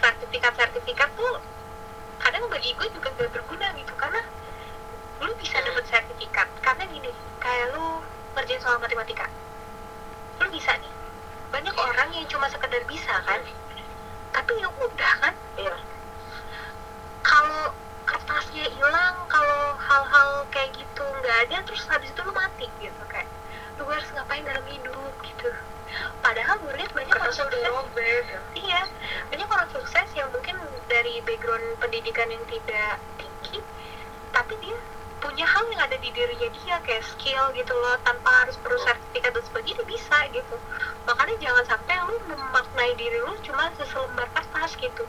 sertifikat 0.00 0.52
sertifikat 0.56 1.08
tuh 1.16 1.53
kadang 2.44 2.60
bagi 2.60 2.76
gue 2.76 2.88
juga 2.92 3.08
gak 3.16 3.32
berguna 3.32 3.72
gitu 3.72 3.92
karena 3.96 4.20
lu 5.24 5.32
bisa 5.40 5.56
dapet 5.64 5.84
sertifikat. 5.88 6.44
Karena 6.60 6.84
gini 6.92 7.08
kayak 7.40 7.72
lu 7.72 8.04
ngerjain 8.36 8.60
soal 8.60 8.76
matematika. 8.84 9.32
Lu 10.44 10.52
bisa 10.52 10.76
nih. 10.76 10.92
Banyak 11.48 11.72
orang 11.72 12.12
yang 12.12 12.28
cuma 12.28 12.44
sekedar 12.52 12.84
bisa 12.84 13.16
kan? 13.24 13.40
Tapi 14.36 14.52
ya 14.60 14.68
udah 14.68 15.12
kan? 15.24 15.32
Iya. 15.56 15.72
kalau 17.24 17.72
kertasnya 18.04 18.68
hilang 18.68 19.16
kalau 19.32 19.80
hal-hal 19.80 20.44
kayak 20.52 20.76
gitu 20.76 21.00
nggak 21.24 21.48
ada 21.48 21.64
terus 21.64 21.88
habis 21.88 22.12
itu 22.12 22.20
lu 22.20 22.32
mati 22.36 22.68
gitu 22.76 23.02
kayak. 23.08 23.24
Lu 23.80 23.88
harus 23.88 24.04
ngapain 24.12 24.44
dalam 24.44 24.68
hidup 24.68 25.16
gitu. 25.24 25.48
Padahal 26.20 26.60
gue 26.60 26.76
lihat 26.76 26.92
banyak 26.92 27.08
orang 27.08 27.32
Kertasnya 27.32 27.48
udah 27.48 27.56
sukses. 27.56 27.72
robek. 27.72 28.24
ya. 28.28 28.40
iya. 28.60 28.80
Banyak 29.32 29.48
orang 29.48 29.68
sukses 29.72 30.08
yang 30.12 30.28
mungkin 30.28 30.60
dari 30.88 31.20
background 31.24 31.80
pendidikan 31.80 32.28
yang 32.28 32.44
tidak 32.48 33.00
tinggi 33.18 33.60
tapi 34.34 34.54
dia 34.58 34.76
punya 35.24 35.48
hal 35.48 35.64
yang 35.72 35.80
ada 35.80 35.96
di 35.96 36.12
dirinya 36.12 36.52
dia 36.52 36.76
kayak 36.84 37.00
skill 37.00 37.48
gitu 37.56 37.72
loh 37.72 37.96
tanpa 38.04 38.44
harus 38.44 38.60
perlu 38.60 38.76
sertifikat 38.84 39.32
dan 39.32 39.44
sebagainya 39.48 39.84
bisa 39.88 40.18
gitu. 40.28 40.56
Makanya 41.08 41.34
jangan 41.40 41.64
sampai 41.64 41.96
lu 42.04 42.20
memaknai 42.28 42.92
diri 43.00 43.24
lu 43.24 43.32
cuma 43.40 43.72
seselembar 43.80 44.28
kertas 44.36 44.76
gitu. 44.76 45.08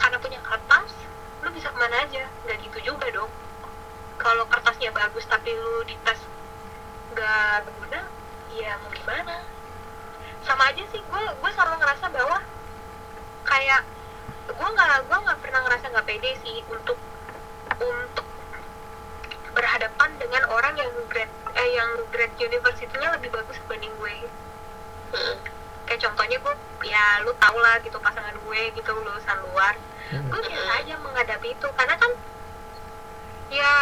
Karena 0.00 0.16
punya 0.16 0.40
kertas 0.40 0.96
lu 1.44 1.52
bisa 1.52 1.68
ke 1.68 1.76
mana 1.76 2.08
aja. 2.08 2.24
Nggak 2.48 2.56
gitu 2.64 2.78
juga 2.88 3.06
dong. 3.12 3.28
Kalau 4.16 4.48
kertasnya 4.48 4.88
bagus 4.96 5.28
tapi 5.28 5.52
lu 5.52 5.84
dites 5.84 6.20
nggak 7.12 7.68
berguna 7.68 8.00
ya 8.56 8.80
mau 8.80 8.88
gimana? 8.96 9.44
Sama 10.40 10.72
aja 10.72 10.82
sih 10.88 11.04
gue 11.04 11.22
gue 11.36 11.50
selalu 11.52 11.84
ngerasa 11.84 12.06
bahwa 12.08 12.40
kayak 13.44 13.84
gue 14.44 14.68
nggak 14.76 15.08
gue 15.08 15.18
nggak 15.24 15.38
pernah 15.40 15.60
ngerasa 15.64 15.86
nggak 15.88 16.06
pede 16.06 16.30
sih 16.44 16.60
untuk 16.68 16.98
untuk 17.80 18.26
berhadapan 19.54 20.10
dengan 20.20 20.42
orang 20.52 20.74
yang 20.76 20.90
grade 21.08 21.32
eh 21.54 21.68
yang 21.72 21.90
grade 22.12 22.34
universitinya 22.36 23.14
lebih 23.16 23.30
bagus 23.32 23.56
dibanding 23.64 23.94
gue. 23.96 24.16
Hmm. 25.14 25.36
kayak 25.84 26.00
contohnya 26.00 26.40
gue 26.40 26.54
ya 26.88 27.22
lu 27.22 27.30
tau 27.38 27.54
lah 27.60 27.78
gitu 27.84 27.96
pasangan 28.02 28.34
gue 28.34 28.60
gitu 28.74 28.90
lulusan 28.92 29.38
luar. 29.48 29.78
Hmm. 30.12 30.28
gue 30.28 30.40
biasa 30.44 30.70
aja 30.84 30.94
menghadapi 31.00 31.48
itu 31.54 31.68
karena 31.78 31.94
kan 31.96 32.12
ya 33.48 33.72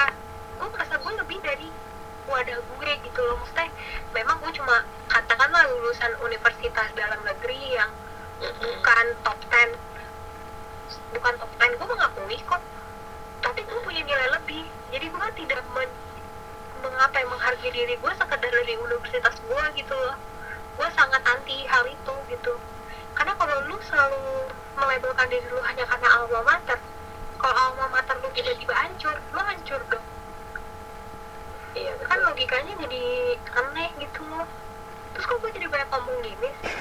gue 0.60 0.68
merasa 0.70 0.94
gue 1.00 1.12
lebih 1.18 1.38
dari 1.42 1.68
wadah 2.30 2.58
gue 2.60 2.90
gitu 3.02 3.20
loh. 3.26 3.36
Maksudnya 3.42 3.66
memang 4.14 4.36
gue 4.38 4.52
cuma 4.54 4.84
katakanlah 5.10 5.66
lulusan 5.72 6.12
universitas 6.22 6.88
dalam 6.94 7.18
negeri 7.26 7.60
yang 7.74 7.90
bukan 8.42 9.06
top 9.24 9.38
10 9.50 9.91
bukan 11.14 11.34
top 11.38 11.50
10 11.60 11.78
gue 11.78 11.88
mengakui 11.88 12.38
kok. 12.42 12.62
Tapi 13.42 13.60
gue 13.64 13.80
punya 13.84 14.02
nilai 14.04 14.28
lebih. 14.40 14.64
Jadi 14.92 15.06
gue 15.08 15.28
tidak 15.44 15.62
men, 15.72 15.90
mengapa 16.82 17.18
menghargai 17.26 17.70
diri 17.72 17.94
gue 17.96 18.12
sekedar 18.18 18.50
dari 18.50 18.74
universitas 18.76 19.36
gue 19.42 19.64
gitu 19.76 19.94
loh. 19.94 20.16
Gue 20.76 20.88
sangat 20.96 21.22
anti 21.24 21.64
hal 21.68 21.84
itu 21.88 22.14
gitu. 22.28 22.52
Karena 23.12 23.32
kalau 23.36 23.56
lu 23.68 23.76
selalu 23.86 24.48
melabelkan 24.76 25.28
diri 25.28 25.46
lu 25.52 25.60
hanya 25.62 25.84
karena 25.84 26.08
alma 26.16 26.40
mater 26.48 26.80
kalau 27.42 27.58
alma 27.58 27.90
mater 27.90 28.14
lu 28.22 28.30
tiba-tiba 28.30 28.70
hancur 28.70 29.18
lu 29.34 29.40
hancur 29.42 29.80
dong. 29.90 30.06
Iya, 31.74 31.92
kan 32.06 32.18
logikanya 32.22 32.78
jadi 32.86 33.04
aneh 33.58 33.90
gitu 33.98 34.22
loh. 34.30 34.46
Terus 35.12 35.26
kok 35.26 35.38
gue 35.42 35.50
jadi 35.50 35.66
banyak 35.66 35.88
ngomong 35.90 36.16
gini 36.22 36.48
sih? 36.62 36.74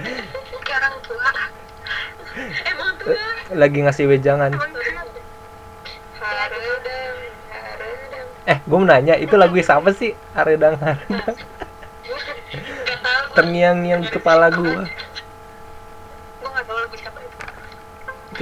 Kayak 0.64 0.78
orang 0.80 0.96
tua 1.04 1.28
emang 2.64 2.90
tua 2.98 3.16
lagi 3.52 3.78
ngasih 3.82 4.04
wejangan. 4.06 4.52
Haredang, 6.20 7.16
haredang. 7.50 8.26
eh 8.46 8.58
gue 8.62 8.76
mau 8.76 8.86
nanya 8.86 9.14
itu 9.16 9.34
lagu 9.34 9.56
siapa 9.58 9.90
sih? 9.92 10.12
Haredang 10.32 10.76
Haredang. 10.78 11.36
Terngiang-ngiang 13.34 14.02
di 14.04 14.10
kepala 14.10 14.50
gue 14.50 14.80
gue 16.40 16.48
gak 16.50 16.64
tau 16.66 16.78
lagu 16.78 16.96
siapa 16.98 17.18
itu. 17.20 17.38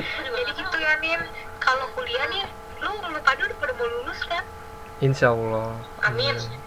Jadi 0.06 0.50
gitu 0.54 0.76
ya 0.78 0.94
Nin 1.02 1.20
kalau 1.58 1.86
kuliah 1.92 2.24
nih 2.30 2.44
lu 2.80 2.90
lu 3.10 3.20
pada 3.20 3.42
udah 3.42 3.56
pada 3.58 3.72
mau 3.76 3.88
lulus 3.88 4.20
kan? 4.24 4.44
Insya 4.98 5.30
Allah. 5.30 5.76
Amin. 6.02 6.34
Amin. 6.34 6.66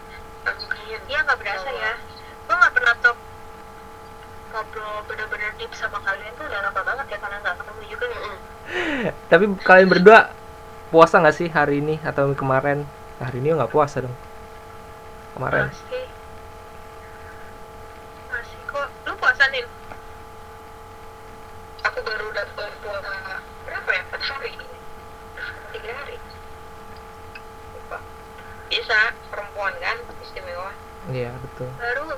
iya 1.08 1.22
nggak 1.22 1.38
berasa 1.38 1.70
ya 1.70 1.94
gue 2.48 2.56
nggak 2.58 2.74
pernah 2.74 2.94
top 3.00 3.18
ngobrol 4.52 4.98
bener-bener 5.08 5.52
deep 5.56 5.72
sama 5.72 6.02
kalian 6.02 6.34
tuh 6.36 6.44
udah 6.50 6.60
lama 6.66 6.82
banget 6.84 7.06
ya 7.14 7.18
karena 7.22 7.38
nggak 7.40 7.56
ketemu 7.62 7.82
juga 7.88 8.06
ya 8.10 8.20
Mm-mm. 8.20 8.91
Tapi 9.32 9.46
kalian 9.66 9.90
berdua 9.90 10.30
puasa 10.92 11.18
nggak 11.18 11.36
sih 11.36 11.48
hari 11.50 11.80
ini 11.80 11.98
atau 12.04 12.36
kemarin? 12.38 12.86
Hari 13.18 13.40
ini 13.40 13.56
nggak 13.56 13.72
puasa 13.72 14.04
dong. 14.04 14.14
Kemarin. 15.34 15.72
Masih 15.72 16.06
masih 18.30 18.60
kok. 18.68 18.88
Lu 19.08 19.14
puasa 19.18 19.48
Nin 19.50 19.66
Aku 21.82 22.00
baru 22.06 22.28
dapat 22.36 22.72
puasa 22.86 23.42
berapa 23.66 23.90
ya? 23.90 24.02
Empat 24.06 24.22
hari. 24.22 24.54
Tiga 25.74 25.92
hari. 25.98 26.16
Lupa. 27.74 27.98
Bisa 28.70 29.00
perempuan 29.34 29.74
kan? 29.82 29.98
Istimewa. 30.22 30.72
iya 31.10 31.34
betul. 31.42 31.70
Baru. 31.82 32.14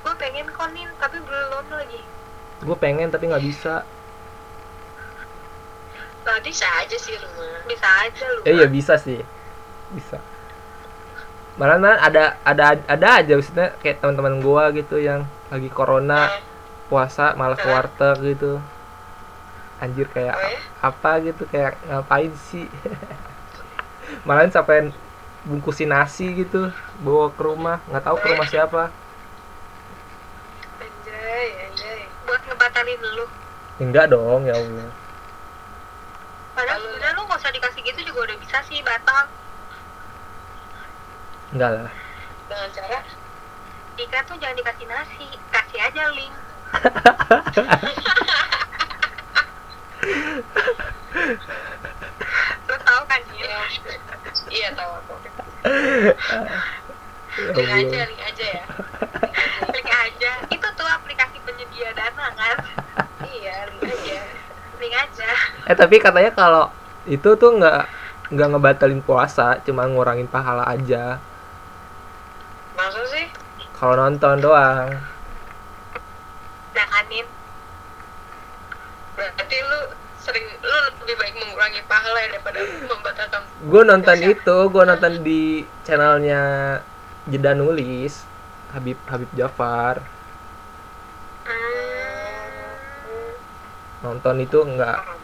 Gue 0.00 0.14
pengen 0.16 0.46
konin 0.54 0.88
tapi 1.02 1.18
belum 1.18 1.66
lagi. 1.72 2.00
Gue 2.60 2.76
pengen 2.78 3.08
tapi 3.10 3.26
nggak 3.26 3.44
bisa 3.44 3.82
Nah, 6.20 6.36
bisa 6.44 6.66
aja 6.68 6.96
sih 7.00 7.16
rumah. 7.16 7.64
bisa 7.64 7.88
aja 8.04 8.24
lu 8.36 8.40
eh 8.44 8.52
iya 8.60 8.66
bisa 8.68 8.94
sih. 9.00 9.20
Bisa. 9.96 10.20
Malah 11.56 12.00
ada 12.00 12.36
ada 12.44 12.64
ada 12.86 13.08
aja 13.20 13.32
maksudnya 13.36 13.72
kayak 13.80 14.04
teman-teman 14.04 14.40
gua 14.44 14.68
gitu 14.72 15.00
yang 15.00 15.24
lagi 15.48 15.68
corona 15.72 16.28
puasa 16.92 17.32
malah 17.36 17.56
ke 17.56 17.68
warteg 17.68 18.36
gitu. 18.36 18.60
Anjir 19.80 20.06
kayak 20.12 20.36
Oh 20.36 20.44
ya? 20.44 20.60
apa 20.84 21.10
gitu 21.24 21.42
kayak 21.48 21.80
ngapain 21.88 22.32
sih? 22.52 22.68
Malahan 24.28 24.52
sampai 24.52 24.92
bungkusin 25.48 25.88
nasi 25.88 26.36
gitu 26.36 26.68
bawa 27.00 27.32
ke 27.32 27.40
rumah. 27.40 27.80
Nggak 27.88 28.04
tahu 28.04 28.16
ke 28.20 28.26
rumah 28.28 28.48
siapa. 28.48 28.82
Anjay, 30.84 31.46
anjay. 31.64 32.00
buat 32.28 32.40
ngebatalin 32.44 33.00
lu. 33.16 33.26
Enggak 33.80 34.12
dong 34.12 34.44
ya 34.44 34.52
allah 34.52 35.09
padahal 36.60 36.84
sebenarnya 36.84 37.16
lu 37.16 37.24
gak 37.24 37.40
usah 37.40 37.48
aplikasi 37.48 37.80
gitu 37.80 38.04
juga 38.04 38.28
udah 38.28 38.36
bisa 38.36 38.60
sih 38.68 38.84
batal. 38.84 39.32
Enggak 41.56 41.72
lah. 41.72 41.88
Dengan 42.52 42.68
cara 42.76 43.00
Ika 43.96 44.20
tuh 44.28 44.36
jangan 44.40 44.56
dikasih 44.60 44.86
nasi 44.88 45.28
kasih 45.52 45.80
aja 45.80 46.08
link. 46.12 46.34
Lo 52.68 52.76
tau 52.84 53.02
kan 53.08 53.20
ya 53.36 53.44
ya 53.44 53.64
iya 54.52 54.68
tahu 54.76 54.92
aku. 55.00 55.14
Link 57.56 57.72
aja 57.72 58.04
link 58.04 58.20
aja 58.20 58.44
ya 58.60 58.64
eh 65.70 65.76
tapi 65.78 66.02
katanya 66.02 66.34
kalau 66.34 66.66
itu 67.06 67.30
tuh 67.38 67.54
nggak 67.54 67.86
nggak 68.34 68.48
ngebatalin 68.50 68.98
puasa 69.06 69.62
cuma 69.62 69.86
ngurangin 69.86 70.26
pahala 70.26 70.66
aja. 70.66 71.22
Maksud 72.74 73.06
sih? 73.06 73.30
Kalau 73.78 73.94
nonton 73.94 74.42
doang. 74.42 74.90
Janganin. 76.74 77.26
Berarti 79.14 79.56
lu 79.62 79.80
sering 80.18 80.46
lu 80.58 80.78
lebih 81.06 81.14
baik 81.22 81.34
mengurangi 81.38 81.86
pahala 81.86 82.18
ya 82.18 82.28
daripada 82.34 82.60
membatalkan 82.66 83.42
gue 83.60 83.82
nonton 83.86 84.18
itu 84.20 84.56
gue 84.68 84.84
nonton 84.84 85.12
di 85.24 85.64
channelnya 85.86 86.42
jeda 87.30 87.54
nulis 87.54 88.26
Habib 88.74 88.98
Habib 89.06 89.30
Jafar. 89.38 90.02
Hmm. 91.46 93.32
nonton 94.00 94.44
itu 94.44 94.58
nggak 94.60 95.19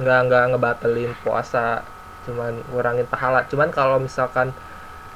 nggak 0.00 0.20
nggak 0.28 0.44
ngebatalin 0.52 1.12
puasa 1.24 1.82
cuman 2.26 2.52
ngurangin 2.70 3.06
pahala. 3.06 3.46
Cuman 3.50 3.70
kalau 3.70 3.96
misalkan 4.02 4.48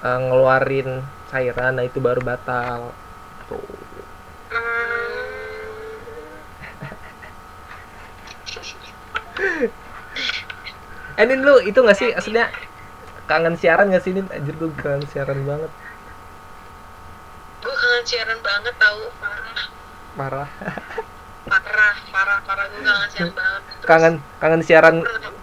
eh, 0.07 0.19
ngeluarin 0.27 1.03
cairan 1.31 1.73
nah 1.77 1.85
itu 1.85 1.99
baru 1.99 2.21
batal. 2.23 2.95
Tuh. 3.51 3.61
Eh 11.21 11.25
Nin, 11.29 11.41
lu 11.45 11.61
itu 11.61 11.79
nggak 11.85 11.99
sih? 12.01 12.11
Aslinya 12.17 12.47
kangen 13.29 13.55
siaran 13.61 13.91
nggak 13.91 14.03
sih 14.05 14.13
Nin? 14.17 14.27
Anjir 14.33 14.55
gue 14.57 14.71
kangen 14.81 15.05
siaran 15.11 15.41
banget. 15.45 15.71
Gue 17.63 17.75
kangen 17.77 18.05
siaran 18.09 18.39
banget 18.41 18.75
tahu 18.81 19.01
parah. 19.21 19.69
Parah 20.17 20.49
parah 21.51 21.97
parah 22.15 22.39
parah. 22.47 22.65
Gue 22.71 22.83
kangen 22.87 23.11
siaran 23.11 23.35
banget. 23.35 23.63
Terus, 23.67 23.89
kangen 23.91 24.15
kangen 24.39 24.63
siaran 24.63 24.97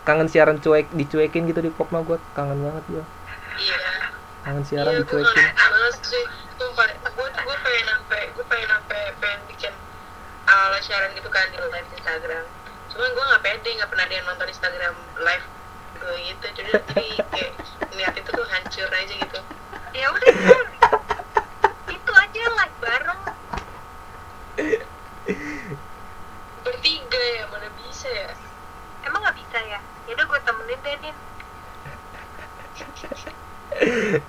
kangen 0.07 0.27
siaran 0.31 0.57
cuek 0.63 0.87
dicuekin 0.95 1.43
gitu 1.51 1.59
di 1.59 1.71
Kopma 1.75 1.99
gue 2.07 2.15
kangen 2.31 2.63
banget 2.63 2.83
gue 2.87 3.03
iya. 3.59 3.79
Kangen 4.47 4.63
siaran 4.63 4.95
iya 4.95 5.03
gue 5.03 5.19
dicuekin. 5.19 5.45
banget 5.51 5.95
sih. 6.07 6.25
Sumpah 6.55 6.87
gue 6.87 7.27
gue 7.27 7.57
pengen 7.67 7.85
sampai 7.91 8.21
gue 8.31 8.45
pengen 8.47 8.67
sampai 8.71 8.99
pengen 9.19 9.39
bikin 9.51 9.73
ala 10.47 10.79
siaran 10.79 11.11
gitu 11.11 11.27
kan 11.27 11.43
di 11.51 11.59
live 11.59 11.89
Instagram. 11.91 12.45
Cuman 12.95 13.09
gue 13.11 13.23
nggak 13.27 13.43
pede 13.43 13.69
nggak 13.83 13.89
pernah 13.91 14.05
ada 14.07 14.15
yang 14.15 14.25
nonton 14.31 14.47
Instagram 14.47 14.95
live 15.19 15.45
gue 15.99 16.15
gitu. 16.31 16.45
Jadi 16.55 16.71
jadi 16.95 17.07
kayak 17.35 17.51
niat 17.99 18.15
itu 18.15 18.29
tuh 18.31 18.47
hancur 18.47 18.87
aja 18.87 19.13
gitu. 19.19 19.39
Ya 19.91 20.07
udah 20.13 20.29
itu 21.91 22.11
aja 22.15 22.41
like 22.55 22.75
bareng 22.79 23.21
bertiga 26.77 27.17
ya 27.41 27.49
mana 27.49 27.73
bisa 27.81 28.05
ya? 28.05 28.29
Emang 29.01 29.25
nggak 29.25 29.33
bisa 29.33 29.57
ya? 29.65 29.81
Ya 30.05 30.11
udah 30.13 30.25
gue 30.29 30.39
temenin 30.45 30.77
deh 30.85 30.93
Nin 31.01 31.17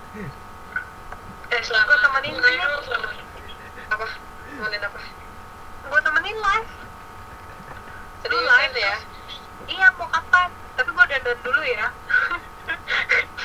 eh 1.49 1.61
selama 1.61 1.93
Gua 1.93 1.99
temenin 2.09 2.41
lu 2.41 2.81
selama 2.89 3.13
apa? 3.93 4.09
Temenin 4.49 4.81
apa? 4.81 5.01
Gue 5.93 6.01
temenin 6.01 6.37
live. 6.41 6.73
Seriusan 8.25 8.73
ya? 8.73 8.97
iya 9.69 9.93
mau 10.01 10.09
kapan? 10.09 10.49
Tapi 10.81 10.89
gue 10.89 11.05
dandan 11.05 11.39
dulu 11.45 11.61
ya. 11.69 11.93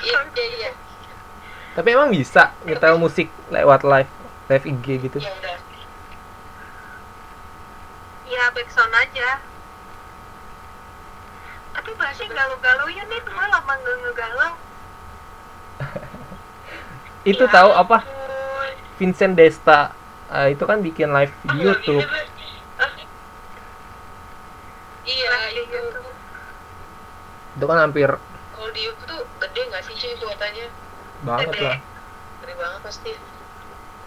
Iya 0.03 0.19
iya 0.35 0.45
iya. 0.59 0.71
Tapi 1.79 1.95
emang 1.95 2.11
bisa 2.11 2.51
nyetel 2.67 2.99
musik 2.99 3.31
lewat 3.51 3.83
live 3.87 4.11
live 4.51 4.65
IG 4.67 4.87
gitu? 4.99 5.19
Ya 5.23 5.31
udah 5.31 5.55
ya 8.33 8.42
backsound 8.53 8.93
aja. 8.93 9.29
Tapi 11.73 11.89
bahasnya 11.97 12.29
galau-galau 12.29 12.87
ya 12.87 13.03
nih 13.03 13.19
gue 13.19 13.45
lama 13.49 13.73
nggak 13.73 13.95
ngegalau 14.05 14.51
itu 17.31 17.43
Ya 17.43 17.49
tahu 17.49 17.71
apa. 17.73 17.97
Vincent 18.95 19.33
Desta 19.33 19.89
eh, 20.29 20.53
itu 20.53 20.63
kan 20.63 20.79
bikin 20.79 21.09
live 21.09 21.33
di 21.43 21.57
YouTube. 21.59 22.05
Iya 25.03 25.27
Live 25.27 25.49
di 25.49 25.59
itu 25.59 25.75
YouTube. 25.75 26.07
itu 27.53 27.65
kan 27.67 27.77
hampir 27.79 28.09
kalau 28.49 28.69
di 28.71 28.81
YouTube 28.81 29.05
tuh 29.05 29.21
gede 29.39 29.61
nggak 29.67 29.81
sih 29.83 29.93
cuy 29.93 30.13
kuotanya 30.19 30.65
banget 31.21 31.47
Gede. 31.51 31.65
lah. 31.65 31.77
Gede 32.39 32.53
banget 32.55 32.79
pasti 32.81 33.11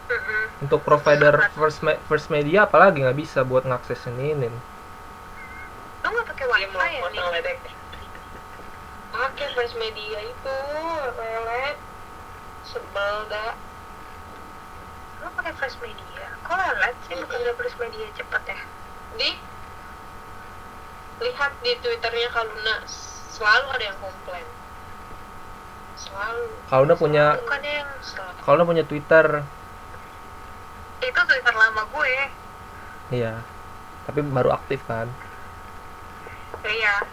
Mm-mm. 0.07 0.63
untuk 0.63 0.81
provider 0.87 1.35
first 1.53 1.83
me- 1.83 2.01
first 2.07 2.31
media 2.31 2.65
apalagi 2.71 3.03
nggak 3.03 3.19
bisa 3.19 3.43
buat 3.43 3.67
ngakses 3.67 4.07
ini. 4.07 4.49
Lo 6.03 6.07
nggak 6.11 6.27
pakai 6.31 6.47
wifi 6.47 6.77
ya 6.97 7.09
nih 7.11 7.77
pakai 9.17 9.49
first 9.57 9.75
media 9.81 10.19
itu 10.21 10.57
lelet 11.17 11.79
sebel 12.69 13.17
dah 13.33 13.55
lo 15.25 15.29
pakai 15.33 15.53
flash 15.57 15.77
media? 15.81 16.27
Kok 16.45 16.55
lelet 16.55 16.95
sih 17.09 17.15
bukan 17.17 17.39
nggak 17.41 17.57
flash 17.57 17.77
media 17.81 18.07
cepet 18.13 18.43
ya? 18.53 18.61
Di? 19.17 19.31
Lihat 21.25 21.53
di 21.65 21.73
twitternya 21.81 22.29
Kaluna. 22.29 22.77
Selalu 23.33 23.67
ada 23.73 23.85
yang 23.89 23.99
komplain. 24.01 24.47
Selalu. 25.97 26.45
Kalau 26.69 26.83
udah 26.85 26.99
punya 27.01 27.25
bukannya 27.41 27.73
yang 27.81 27.91
selalu 28.05 28.37
kalau 28.45 28.55
udah 28.61 28.69
punya 28.69 28.85
Twitter 28.85 29.27
itu 31.07 31.21
twitter 31.23 31.55
lama 31.55 31.83
gue. 31.87 32.15
Iya. 33.15 33.35
Tapi 34.07 34.21
baru 34.27 34.55
aktif 34.59 34.83
kan? 34.91 35.07
Iya. 36.67 37.07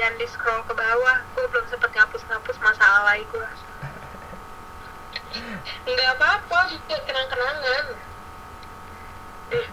Dan 0.00 0.16
di 0.16 0.24
scroll 0.24 0.64
ke 0.64 0.72
bawah 0.72 1.16
gue 1.36 1.44
belum 1.52 1.66
sempet 1.68 1.92
ngapus-ngapus 1.92 2.56
masa 2.64 2.84
alay 3.04 3.24
gue. 3.28 3.48
Nggak 5.84 6.10
apa-apa 6.16 6.58
buat 6.88 7.02
kenang-kenangan. 7.04 7.84
Eh 9.50 9.66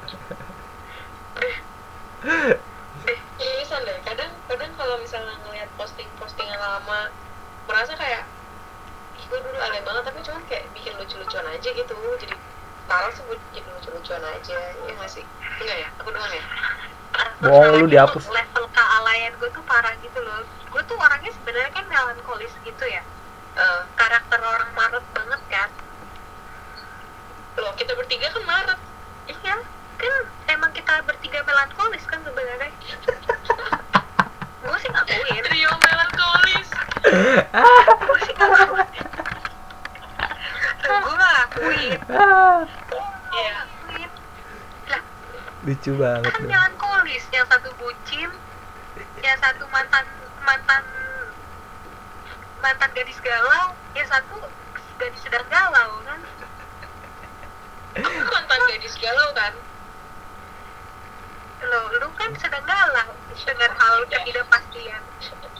seriusan 3.38 3.82
deh 3.86 4.00
kadang 4.04 4.32
kadang 4.50 4.72
kalau 4.76 4.98
misalnya 5.00 5.38
ngelihat 5.46 5.70
posting-postingan 5.78 6.60
lama 6.60 7.14
merasa 7.70 7.94
kayak 7.94 8.26
gue 9.28 9.40
dulu 9.44 9.58
alay 9.60 9.84
banget 9.86 10.04
tapi 10.08 10.20
cuman 10.24 10.42
kayak 10.50 10.66
bikin 10.74 10.94
lucu-lucuan 10.98 11.48
aja 11.52 11.70
gitu. 11.72 11.96
Jadi 12.20 12.36
parah 12.88 13.12
sih 13.12 13.24
bikin 13.28 13.64
lucu-lucuan 13.68 14.24
aja 14.24 14.56
ya 14.56 14.92
nggak 14.96 15.12
sih? 15.12 15.24
Enggak 15.60 15.78
ya? 15.84 15.90
Aku 16.00 16.10
doang 16.10 16.32
ya? 16.32 16.44
Bohong, 17.44 17.84
lu 17.84 17.86
dihapus. 17.92 18.26
level 18.32 18.66
kealayan 18.72 19.34
gue 19.38 19.50
tuh 19.52 19.64
parah 19.68 19.94
gitu 20.00 20.20
loh. 20.24 20.48
Gue 20.72 20.82
tuh 20.88 20.96
orangnya 20.96 21.32
sebenarnya 21.36 21.72
kan 21.76 21.86
melankolis 21.92 22.54
gitu 22.64 22.86
ya. 22.88 23.04
Eh, 23.60 23.82
karakter 24.00 24.40
orang 24.40 24.72
Maret 24.74 25.06
banget 25.12 25.42
kan? 25.52 25.70
Loh 27.60 27.74
kita 27.76 27.92
bertiga 27.94 28.32
kan 28.32 28.44
Maret 28.48 28.80
iya 29.28 29.56
kan 29.98 30.14
emang 30.48 30.72
kita 30.72 31.04
bertiga 31.04 31.44
melankolis 31.44 32.04
kan 32.08 32.24
sebenarnya. 32.24 32.72
Gue 34.64 34.78
sih 34.80 34.90
ngakuin 34.92 35.44
trio 35.44 35.72
melankolis. 35.76 36.68
Gue 38.08 38.20
sih 38.24 38.34
ngakuin 38.40 39.08
gue 40.88 41.16
ngakuin 41.16 42.00
ah, 43.38 43.66
Iya. 43.94 44.10
lah 44.90 45.02
lucu 45.66 45.92
banget 45.96 46.32
kan 46.34 46.42
melankolis 46.44 47.24
yang 47.30 47.46
satu 47.48 47.70
bucin 47.78 48.30
yang 49.22 49.38
satu 49.42 49.64
mantan 49.70 50.06
mantan 50.42 50.84
mantan 52.62 52.90
gadis 52.98 53.20
galau 53.22 53.76
yang 53.94 54.08
satu 54.10 54.36
gadis 54.98 55.22
sedang 55.22 55.46
galau 55.48 56.02
kan? 56.04 56.20
Aku 57.98 58.30
mantan 58.34 58.60
gadis 58.74 58.96
galau 58.98 59.30
kan? 59.38 59.54
Lo 61.62 61.80
lu 62.02 62.10
kan 62.18 62.34
sedang 62.38 62.66
galau 62.66 63.10
dengan 63.46 63.72
hal 63.80 63.96
ketidakpastian 64.10 65.02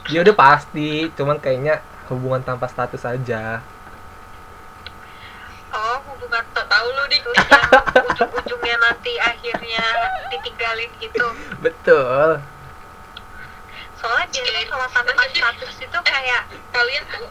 ya 0.08 0.24
udah 0.24 0.36
pasti 0.36 1.12
cuman 1.12 1.36
kayaknya 1.40 1.84
hubungan 2.08 2.40
tanpa 2.40 2.68
status 2.68 3.04
aja 3.04 3.60
oh 5.72 5.96
hubungan 6.08 6.44
tak 6.52 6.67
tahu 6.78 6.94
lu 6.94 7.04
dik 7.10 7.26
yang 7.26 8.06
ujung-ujungnya 8.06 8.76
nanti 8.78 9.12
akhirnya 9.18 9.84
ditinggalin 10.30 10.90
gitu. 11.02 11.26
Betul. 11.66 12.38
Soalnya 13.98 14.26
biasanya 14.30 14.62
kalau 14.70 14.86
tanpa 14.94 15.26
status 15.34 15.74
itu 15.82 15.98
kayak 16.06 16.46
kalian 16.70 17.02
tuh 17.10 17.26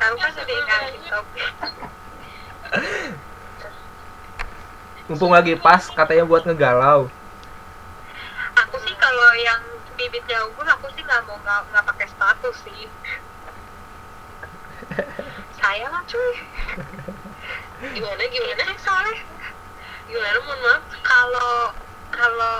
tahu 0.00 0.14
kan 0.16 0.30
udah 0.32 0.46
dikasih 0.48 1.00
topik 1.04 1.48
mumpung 5.06 5.32
lagi 5.36 5.52
pas 5.60 5.84
katanya 5.92 6.24
buat 6.24 6.48
ngegalau. 6.48 7.12
Aku 8.56 8.76
sih 8.88 8.96
kalau 8.96 9.30
yang 9.36 9.60
bibitnya 10.00 10.48
unggul 10.48 10.64
aku 10.64 10.88
sih 10.96 11.04
nggak 11.04 11.28
mau 11.28 11.36
nggak 11.44 11.60
nggak 11.76 11.84
pakai 11.92 12.08
status 12.08 12.56
sih. 12.64 12.88
Sayang 15.60 15.92
lah 15.92 16.02
cuy 16.08 16.32
gimana 17.80 18.22
gimana? 18.32 18.64
Soalnya 18.80 19.20
gimana 20.08 20.38
mohon 20.46 20.60
maaf 20.64 20.84
kalau 21.04 21.54
kalau 22.14 22.54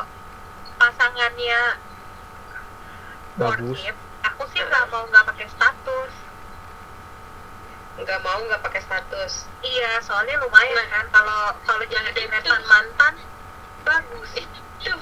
pasangannya 0.76 1.60
bagus. 3.40 3.80
worth 3.80 3.88
it, 3.88 3.96
aku 4.26 4.42
sih 4.52 4.60
nggak 4.60 4.84
mau 4.92 5.08
nggak 5.08 5.24
pakai 5.24 5.46
status. 5.48 6.12
Nggak 7.96 8.20
mau 8.20 8.38
nggak 8.44 8.60
pakai 8.60 8.80
status. 8.84 9.32
Iya 9.64 10.04
soalnya 10.04 10.36
lumayan 10.44 10.76
Nah. 10.76 10.88
kan 10.92 11.06
kalau 11.08 11.42
kalau 11.64 11.84
jadi 11.88 12.12
deretan 12.12 12.62
mantan 12.68 13.14
bagus. 13.88 14.30
Itu. 14.36 14.92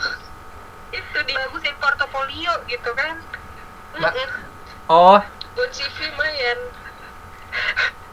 Itu 0.95 1.19
dibagusin 1.27 1.75
portofolio 1.83 2.55
gitu 2.71 2.91
kan. 2.95 3.19
Mm-mm. 3.99 4.31
oh. 4.91 5.19
Buat 5.55 5.71
CV 5.71 6.11
lumayan 6.15 6.59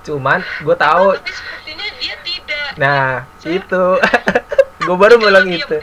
cuman 0.01 0.39
gue 0.41 0.75
tahu. 0.75 1.07
Tapi 1.17 1.31
sepertinya 1.33 1.87
dia 2.01 2.15
tidak. 2.25 2.69
Nah 2.77 3.25
itu. 3.45 3.83
Gue 4.85 4.97
baru 4.97 5.21
bilang 5.21 5.45
itu. 5.45 5.77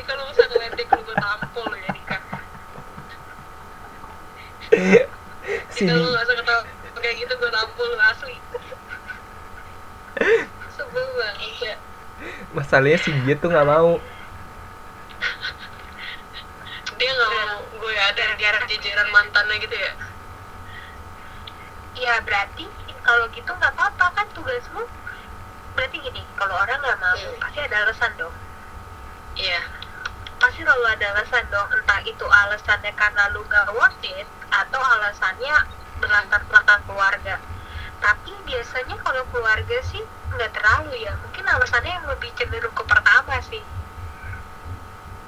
ya 4.69 5.07
si 5.73 5.89
Dika 5.89 5.97
lu 6.03 6.11
gak 6.13 6.25
usah 6.27 6.37
ketawa. 6.37 6.63
Kayak 6.99 7.15
gitu 7.25 7.33
gue 7.39 7.51
tampol 7.51 7.91
asli. 8.11 8.37
Sebel 10.75 11.07
banget 11.15 11.55
ya 11.63 11.75
masalahnya 12.53 12.99
si 13.01 13.11
dia 13.25 13.35
tuh 13.39 13.51
nggak 13.53 13.69
mau. 13.69 14.03
Dia 16.99 17.11
gak 17.15 17.31
mau 17.31 17.59
gue 17.79 17.95
ada 17.95 18.25
di 18.67 18.75
jajaran 18.75 19.09
mantannya 19.15 19.57
gitu 19.63 19.77
ya? 19.79 19.93
Ya 21.99 22.15
berarti 22.23 22.67
kalau 23.09 23.25
gitu 23.33 23.49
nggak 23.49 23.73
apa-apa 23.73 24.07
kan 24.13 24.27
tugas 24.37 24.61
lu 24.77 24.85
berarti 25.73 25.97
gini 25.97 26.21
kalau 26.37 26.53
orang 26.61 26.77
nggak 26.77 26.99
mau 27.01 27.17
Hmm. 27.17 27.41
pasti 27.41 27.59
ada 27.65 27.77
alasan 27.89 28.13
dong. 28.21 28.35
Iya. 29.33 29.61
Pasti 30.37 30.61
selalu 30.61 30.85
ada 30.93 31.07
alasan 31.17 31.45
dong 31.49 31.69
entah 31.73 32.01
itu 32.05 32.27
alasannya 32.29 32.93
karena 32.93 33.23
lu 33.33 33.41
gak 33.49 33.73
worth 33.73 34.05
it 34.05 34.29
atau 34.53 34.79
alasannya 34.79 35.57
berlatar 36.05 36.45
belakang 36.53 36.83
keluarga. 36.85 37.35
Tapi 37.99 38.31
biasanya 38.45 38.95
kalau 39.03 39.25
keluarga 39.33 39.79
sih 39.89 40.05
nggak 40.37 40.51
terlalu 40.53 41.01
ya. 41.03 41.17
Mungkin 41.25 41.45
alasannya 41.49 41.93
yang 41.97 42.07
lebih 42.13 42.31
cenderung 42.37 42.75
ke 42.77 42.85
pertama 42.85 43.35
sih. 43.49 43.63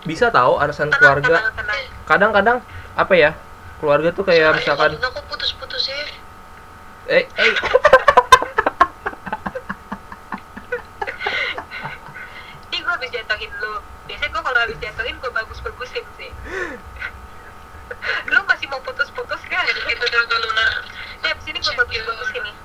Bisa 0.05 0.29
tahu 0.29 0.61
alasan 0.61 0.93
tenang 0.93 1.19
keluarga? 1.25 1.49
kadang-kadang 2.11 2.59
apa 2.99 3.15
ya 3.15 3.31
keluarga 3.79 4.11
tuh 4.11 4.27
kayak 4.27 4.59
misalkan 4.59 4.99
aku 4.99 5.40
eh 7.11 7.27
eh. 7.27 7.53
Ini 12.71 12.77
gue 12.87 12.93
habis 12.95 13.11
jatuhin 13.11 13.51
lu. 13.59 13.83
Biasanya 14.07 14.31
gue 14.31 14.43
kalau 14.47 14.59
habis 14.63 14.79
jatuhin 14.79 15.17
gue 15.19 15.31
bagus-bagusin 15.35 16.07
sih. 16.15 16.31
Lu 18.31 18.41
masih 18.47 18.71
mau 18.71 18.79
putus-putus 18.87 19.43
kan? 19.51 19.67
Gitu 19.67 20.05
dong 20.07 20.27
kalau 20.31 20.49
ya 21.27 21.35
abis 21.35 21.47
ini 21.51 21.59
gue 21.59 21.75
bagus-bagusin 21.75 22.43
nih. 22.47 22.57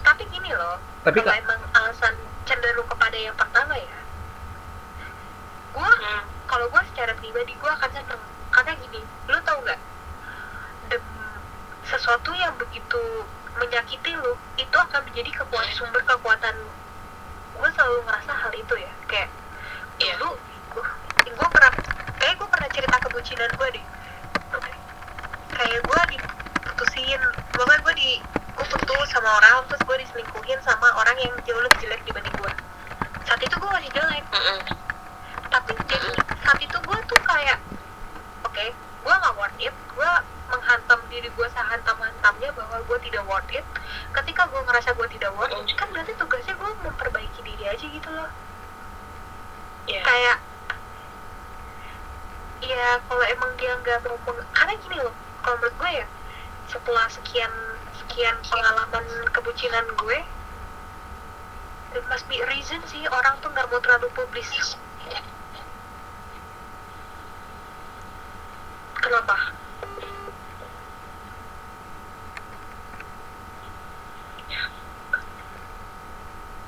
Tapi 0.00 0.22
gini 0.32 0.50
loh. 0.56 0.80
Tapi 1.04 1.20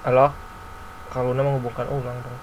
halo? 0.05 0.29
Kalau 1.09 1.33
Luna 1.33 1.41
menghubungkan 1.49 1.89
ulang 1.89 2.21
dong. 2.21 2.41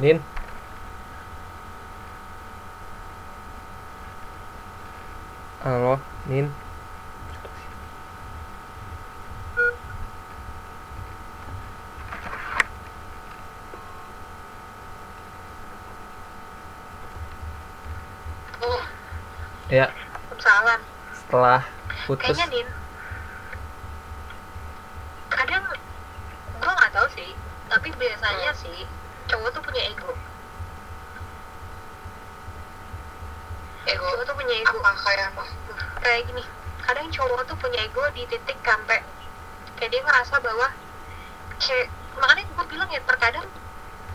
Nin? 0.00 0.16
Halo 5.60 6.00
Nin? 6.24 6.48
Oh. 18.64 18.82
Ya. 19.68 19.92
Salam. 20.40 20.80
Setelah 21.12 21.60
putus. 22.08 22.32
Kayaknya 22.32 22.48
nin 22.56 22.68
kadang 25.36 25.64
gue 26.58 26.72
nggak 26.72 26.92
tahu 26.96 27.06
sih 27.12 27.30
tapi 28.26 28.42
biasanya 28.42 28.52
sih 28.58 28.78
cowok 29.30 29.48
tuh 29.54 29.62
punya 29.62 29.82
ego. 29.86 30.10
Ego 33.86 34.02
cowok 34.02 34.24
tuh 34.26 34.34
punya 34.34 34.54
ego. 34.58 34.78
apa? 34.82 34.92
Kayak 34.98 35.30
apa? 35.30 35.44
Kayak 36.02 36.20
gini 36.26 36.42
kadang 36.86 37.08
cowok 37.10 37.40
tuh 37.46 37.56
punya 37.58 37.78
ego 37.82 38.02
di 38.14 38.22
titik 38.30 38.58
sampai 38.62 39.02
kayak 39.78 39.90
dia 39.90 40.02
ngerasa 40.02 40.38
bahwa 40.42 40.66
kayak 41.58 41.86
makanya 42.18 42.42
gue 42.46 42.64
bilang 42.70 42.90
ya 42.90 43.02
terkadang 43.02 43.46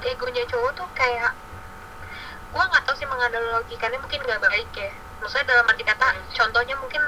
egonya 0.03 0.43
cowok 0.47 0.71
tuh 0.75 0.87
kayak 0.95 1.31
gue 2.51 2.63
nggak 2.63 2.83
tahu 2.83 2.95
sih 2.99 3.07
menganalogikannya 3.07 3.99
mungkin 3.99 4.19
nggak 4.27 4.43
baik 4.43 4.71
ya. 4.75 4.91
Maksudnya 5.23 5.55
dalam 5.55 5.67
arti 5.71 5.83
kata 5.87 6.07
Hmm. 6.11 6.23
contohnya 6.35 6.75
mungkin 6.75 6.99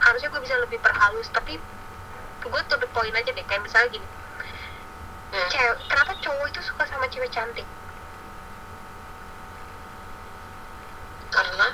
harusnya 0.00 0.28
gue 0.32 0.40
bisa 0.40 0.56
lebih 0.60 0.80
perhalus 0.80 1.28
tapi 1.32 1.60
gue 2.46 2.62
to 2.70 2.76
the 2.78 2.88
point 2.94 3.12
aja 3.12 3.28
deh 3.32 3.44
kayak 3.44 3.60
misalnya 3.60 4.00
gini. 4.00 4.08
Hmm. 5.26 5.48
cewek 5.50 5.76
kenapa 5.90 6.05
cowok 6.26 6.46
itu 6.50 6.60
suka 6.66 6.82
sama 6.90 7.06
cewek 7.06 7.30
cantik. 7.30 7.66
Karena? 11.30 11.68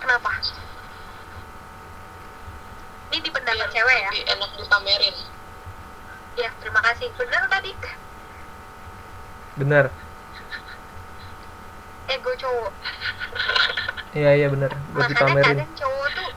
Kenapa? 0.00 0.30
Ini 3.12 3.20
di 3.20 3.28
pendapat 3.28 3.68
biar 3.68 3.70
cewek 3.76 3.96
ya? 4.00 4.10
Lebih 4.16 4.24
enak 4.32 4.50
dipamerin 4.56 5.16
ya 6.36 6.48
terima 6.60 6.80
kasih. 6.80 7.08
Benar 7.16 7.42
tadi. 7.52 7.72
Bener. 9.60 9.84
Ego 12.08 12.32
cowok. 12.40 12.72
Iya 14.16 14.30
iya 14.36 14.46
bener. 14.48 14.72
Buat 14.96 15.12
makanya 15.12 15.16
dipamerin 15.16 15.44
kadang 15.44 15.72
cowok 15.76 16.08
tuh 16.16 16.30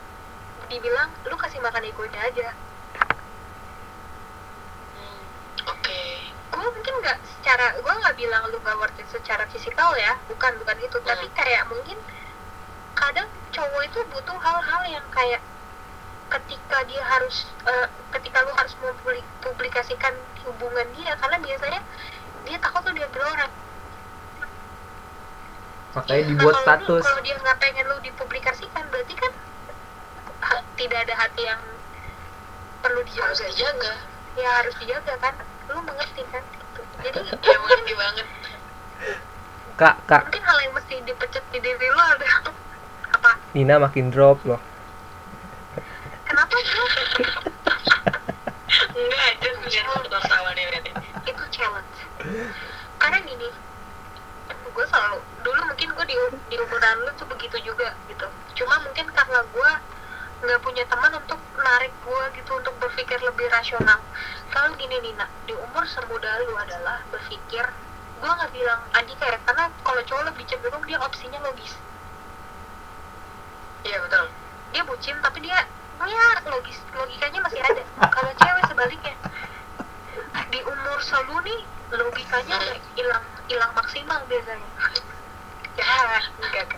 dibilang 0.66 1.10
lu 1.24 1.36
kasih 1.38 1.60
makan 1.62 1.84
egonya 1.86 2.20
aja 2.26 2.48
secara 9.16 9.44
fisikal 9.48 9.90
ya 9.96 10.16
bukan 10.26 10.52
bukan 10.58 10.76
itu. 10.78 10.96
Tapi 11.00 11.26
kayak 11.32 11.64
mungkin 11.66 11.98
kadang 12.94 13.28
cowok 13.50 13.82
itu 13.84 14.00
butuh 14.08 14.38
hal-hal 14.38 14.82
yang 14.88 15.06
kayak 15.10 15.40
ketika 16.26 16.78
dia 16.84 17.02
harus 17.06 17.36
eh, 17.64 17.86
ketika 18.10 18.42
lu 18.42 18.52
harus 18.52 18.74
mempublikasikan 18.82 20.10
hubungan 20.42 20.86
dia 20.92 21.14
karena 21.14 21.38
biasanya 21.38 21.80
dia 22.42 22.58
takut 22.58 22.82
lu 22.82 22.92
diambil 22.92 23.22
orang 23.30 23.52
makanya 25.94 26.18
Nah, 26.18 26.28
dibuat 26.28 26.52
kalau 26.52 26.60
lu- 26.60 26.66
status. 26.66 27.02
kalau 27.04 27.20
dia 27.22 27.36
nggak 27.38 27.56
pengen 27.56 27.84
lu 27.86 27.96
dipublikasikan 28.02 28.84
berarti 28.90 29.14
kan 29.14 29.32
ha- 30.42 30.64
tidak 30.74 30.98
ada 31.06 31.14
hati 31.16 31.42
yang 31.42 31.62
perlu 32.82 33.00
dijaga. 33.02 33.24
Harus 33.24 33.40
dijaga. 33.46 33.92
Ya 34.36 34.48
harus 34.60 34.74
dijaga 34.76 35.14
kan? 35.16 35.34
Lu 35.70 35.80
mengerti 35.80 36.22
kan? 36.28 36.42
Gitu. 36.44 36.80
jadi 37.00 37.18
ya 37.54 37.56
mengerti 37.56 37.92
banget 37.94 38.26
kak 39.76 39.96
kak. 40.08 40.22
Mungkin 40.28 40.44
hal 40.44 40.58
yang 40.64 40.74
mesti 40.74 40.94
dipecut 41.04 41.44
di 41.52 41.58
diri 41.60 41.88
lo 41.92 42.02
ada. 42.16 42.28
Apa? 43.16 43.30
Nina 43.52 43.76
makin 43.76 44.08
drop 44.08 44.40
loh. 44.48 44.60
Kenapa? 46.24 46.54
Enggak 48.96 49.26
lihat 50.72 50.84
itu 51.24 51.44
challenge. 51.52 51.98
Karena 52.96 53.18
gini 53.24 53.48
gue 54.76 54.84
selalu 54.92 55.18
dulu 55.40 55.60
mungkin 55.72 55.88
gue 55.96 56.04
di, 56.04 56.16
di 56.52 56.56
umuran 56.60 57.00
lu 57.00 57.10
tuh 57.16 57.24
begitu 57.32 57.56
juga 57.64 57.96
gitu. 58.12 58.28
Cuma 58.60 58.76
mungkin 58.84 59.08
karena 59.08 59.40
gue 59.40 59.70
nggak 60.44 60.60
punya 60.60 60.84
teman 60.84 61.16
untuk 61.16 61.40
narik 61.56 61.92
gue 62.04 62.24
gitu 62.36 62.50
untuk 62.60 62.76
berpikir 62.76 63.16
lebih 63.24 63.48
rasional. 63.48 63.96
Kalau 64.52 64.76
gini 64.76 65.00
Nina. 65.00 65.24
Di 65.48 65.56
umur 65.56 65.84
semuda 65.88 66.44
lu 66.44 66.54
adalah 66.60 67.00
berpikir 67.08 67.64
gue 68.16 68.30
nggak 68.32 68.52
bilang 68.52 68.80
Andi 68.96 69.12
kayak 69.20 69.40
karena 69.44 69.68
kalau 69.84 70.00
cowok 70.04 70.24
lebih 70.32 70.44
cenderung 70.48 70.84
dia 70.88 70.98
opsinya 71.00 71.38
logis. 71.44 71.76
Iya 73.84 73.96
betul. 74.02 74.26
Dia 74.72 74.82
bucin 74.88 75.16
tapi 75.20 75.38
dia 75.44 75.60
ya 76.06 76.26
logis 76.48 76.80
logikanya 76.96 77.40
masih 77.44 77.60
ada. 77.60 77.82
Kalau 78.08 78.32
cewek 78.36 78.64
sebaliknya 78.68 79.14
di 80.52 80.60
umur 80.64 80.98
selalu 81.04 81.34
nih 81.44 81.60
logikanya 81.92 82.56
udah 82.56 82.78
hilang 82.96 83.24
hilang 83.48 83.72
maksimal 83.76 84.20
biasanya. 84.28 84.68
Ya 85.76 86.24
enggak. 86.40 86.72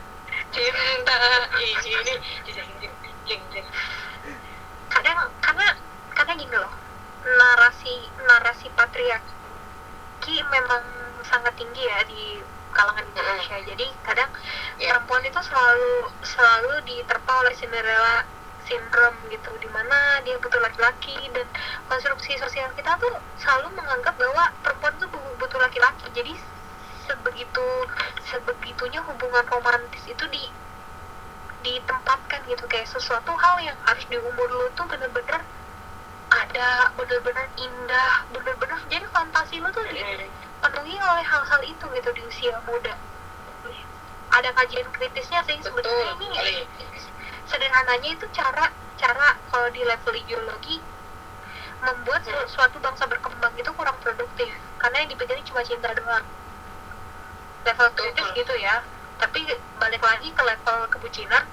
Cinta. 0.50 1.18
Ini 1.54 2.14
kadang 4.90 5.30
karena 5.38 5.66
karena 6.10 6.32
gini 6.34 6.56
loh 6.58 6.74
narasi 7.22 7.94
narasi 8.26 8.66
patriarki 8.74 10.34
memang 10.50 10.82
sangat 11.28 11.52
tinggi 11.60 11.84
ya 11.84 12.00
di 12.08 12.22
kalangan 12.72 13.04
Indonesia. 13.04 13.56
Jadi 13.64 13.86
kadang 14.00 14.30
Ya. 14.80 14.92
perempuan 14.92 15.24
itu 15.24 15.40
selalu 15.44 15.92
selalu 16.24 16.72
diterpa 16.88 17.32
oleh 17.42 17.54
Cinderella 17.56 18.16
syndrome 18.58 19.18
gitu 19.32 19.50
di 19.56 19.68
mana 19.72 20.20
dia 20.24 20.36
butuh 20.36 20.60
laki-laki 20.60 21.16
dan 21.32 21.46
konstruksi 21.88 22.36
sosial 22.36 22.68
kita 22.76 22.92
tuh 23.00 23.14
selalu 23.38 23.72
menganggap 23.72 24.14
bahwa 24.18 24.44
perempuan 24.60 24.94
tuh 25.00 25.08
bu- 25.08 25.36
butuh 25.40 25.60
laki-laki. 25.60 26.08
Jadi 26.12 26.32
sebegitu 27.08 27.66
sebegitunya 28.28 29.00
hubungan 29.04 29.44
romantis 29.48 30.04
itu 30.04 30.24
di 30.28 30.44
ditempatkan 31.58 32.44
gitu. 32.46 32.64
Kayak 32.68 32.88
sesuatu 32.92 33.32
hal 33.34 33.56
yang 33.64 33.78
harus 33.88 34.04
di 34.06 34.16
umur 34.20 34.48
lu 34.52 34.66
tuh 34.76 34.86
bener-bener 34.86 35.42
ada 36.28 36.92
bener-bener 36.92 37.46
indah 37.56 38.12
bener-bener 38.28 38.76
jadi 38.92 39.06
fantasi 39.08 39.64
lu 39.64 39.72
tuh 39.72 39.80
dipenuhi 40.58 40.98
oleh 40.98 41.22
hal-hal 41.22 41.60
itu 41.62 41.84
gitu 41.86 42.10
di 42.10 42.22
usia 42.26 42.58
muda. 42.66 42.94
Ada 44.28 44.50
kajian 44.52 44.90
kritisnya 44.90 45.40
sih 45.46 45.56
sebenarnya 45.62 46.18
ini 46.18 46.26
kali 46.34 46.54
sederhananya 47.46 48.10
itu 48.12 48.26
cara 48.34 48.66
cara 48.98 49.28
kalau 49.48 49.70
di 49.70 49.80
level 49.86 50.14
ideologi 50.18 50.82
membuat 51.78 52.26
su- 52.26 52.48
suatu 52.58 52.82
bangsa 52.82 53.06
berkembang 53.06 53.54
itu 53.54 53.70
kurang 53.72 53.96
produktif. 54.02 54.50
Karena 54.82 55.06
yang 55.06 55.10
dipikirin 55.14 55.46
cuma 55.46 55.62
cinta 55.62 55.94
doang. 55.94 56.26
Level 57.62 57.88
kritis 57.94 58.18
Betul. 58.18 58.38
gitu 58.42 58.54
ya. 58.58 58.82
Tapi 59.22 59.40
balik 59.78 60.02
lagi 60.02 60.28
ke 60.34 60.42
level 60.42 60.78
kebucinan. 60.90 61.44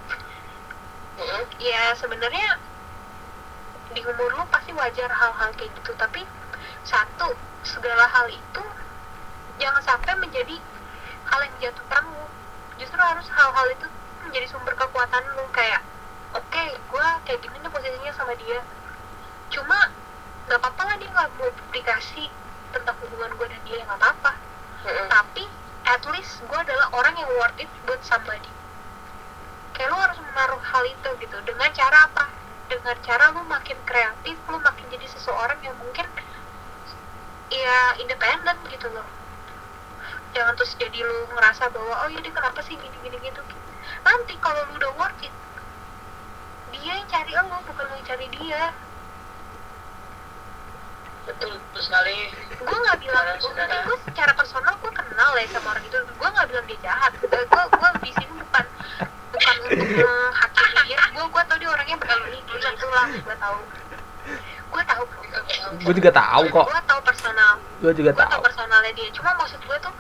Ya 1.62 1.94
sebenarnya 1.94 2.60
di 3.94 4.02
umur 4.02 4.34
lu 4.34 4.44
pasti 4.50 4.74
wajar 4.74 5.08
hal-hal 5.14 5.54
kayak 5.54 5.72
gitu. 5.78 5.94
Tapi 5.94 6.26
satu 6.84 7.30
segala 7.64 8.10
hal 8.10 8.28
itu 8.34 8.64
jangan 9.60 9.82
sampai 9.84 10.14
menjadi 10.20 10.56
hal 11.26 11.40
yang 11.42 11.54
menjatuhkan 11.58 12.04
lu 12.12 12.26
justru 12.76 13.00
harus 13.00 13.28
hal-hal 13.32 13.68
itu 13.72 13.88
menjadi 14.28 14.48
sumber 14.52 14.76
kekuatan 14.76 15.24
lu 15.40 15.46
kayak 15.56 15.82
oke 16.36 16.64
gue 16.76 17.08
kayak 17.24 17.40
gini 17.40 17.56
nih 17.64 17.72
posisinya 17.72 18.14
sama 18.14 18.34
dia. 18.36 18.60
Cuma 19.54 19.78
nggak 20.46 20.60
apa-apa 20.62 20.82
lah 20.86 20.96
dia 21.00 21.10
nggak 21.10 21.30
mau 21.40 21.50
publikasi 21.50 22.30
tentang 22.76 22.96
hubungan 23.02 23.32
gue 23.40 23.48
dan 23.48 23.62
dia 23.64 23.80
nggak 23.84 24.00
apa-apa. 24.00 24.34
Mm-mm. 24.86 25.10
tapi 25.10 25.50
at 25.90 25.98
least 26.14 26.46
gue 26.46 26.60
adalah 26.62 26.94
orang 26.94 27.18
yang 27.18 27.30
worth 27.42 27.58
it 27.58 27.70
buat 27.90 27.98
somebody. 28.06 28.52
Kayak 29.74 29.90
lu 29.90 29.98
harus 29.98 30.20
menaruh 30.22 30.62
hal 30.62 30.84
itu 30.86 31.10
gitu. 31.26 31.38
Dengan 31.42 31.74
cara 31.74 32.06
apa? 32.06 32.30
Dengan 32.70 32.94
cara 33.02 33.34
lu 33.34 33.42
makin 33.50 33.78
kreatif 33.90 34.38
lu 34.46 34.62
makin 34.62 34.86
jadi 34.94 35.08
seseorang 35.10 35.58
yang 35.66 35.74
mungkin 35.82 36.06
ya 37.50 37.98
independen 38.02 38.58
gitu 38.74 38.90
loh 38.90 39.06
jangan 40.36 40.54
terus 40.60 40.76
jadi 40.76 41.00
lu 41.00 41.32
ngerasa 41.32 41.72
bahwa 41.72 41.96
oh 42.04 42.10
ya 42.12 42.20
dia 42.20 42.34
kenapa 42.36 42.60
sih 42.68 42.76
gini 42.76 42.98
gini 43.00 43.18
gitu? 43.24 43.42
Nanti 44.04 44.36
kalau 44.44 44.68
lu 44.68 44.76
udah 44.76 44.92
worth 45.00 45.24
it 45.24 45.32
dia 46.76 46.92
yang 47.00 47.08
cari 47.08 47.32
lu 47.32 47.58
bukan 47.64 47.84
lu 47.88 47.94
yang 47.96 48.06
cari 48.06 48.28
dia. 48.36 48.64
Betul 51.26 51.56
betul 51.58 51.82
sekali. 51.82 52.30
Gue 52.62 52.78
nggak 52.78 53.00
bilang 53.02 53.26
Saudara-saudara. 53.40 53.88
gue 53.88 53.98
secara 54.12 54.32
personal 54.36 54.74
gue 54.78 54.92
kenal 54.92 55.32
ya 55.40 55.48
sama 55.50 55.68
orang 55.72 55.86
itu. 55.88 55.98
Gue 56.04 56.30
nggak 56.30 56.48
bilang 56.52 56.66
dia 56.68 56.80
jahat. 56.84 57.12
Gue 57.24 57.42
gue 57.48 57.90
di 58.04 58.12
sini 58.20 58.34
bukan 58.36 58.66
bukan 59.32 59.56
untuk 59.72 59.88
menghakimi 60.04 60.78
dia. 60.84 61.00
Gue 61.16 61.26
gue 61.32 61.44
tau 61.48 61.58
dia 61.58 61.70
orangnya 61.72 61.98
berani 61.98 62.40
gitu 62.44 62.86
lah 62.92 63.08
gue 63.08 63.36
tahu. 63.40 63.60
Gue 64.70 64.84
tahu 64.84 65.04
gue 65.74 65.94
juga 65.98 66.12
tahu 66.14 66.44
kok. 66.52 66.66
Gue 66.68 66.84
tahu 66.86 67.02
personal. 67.02 67.54
Gue 67.82 67.92
juga 67.94 68.12
gue 68.12 68.22
tahu 68.22 68.32
tahu. 68.38 68.46
personalnya 68.46 68.92
dia. 68.94 69.10
Cuma 69.16 69.32
maksud 69.40 69.60
gue 69.64 69.78
tuh 69.82 69.94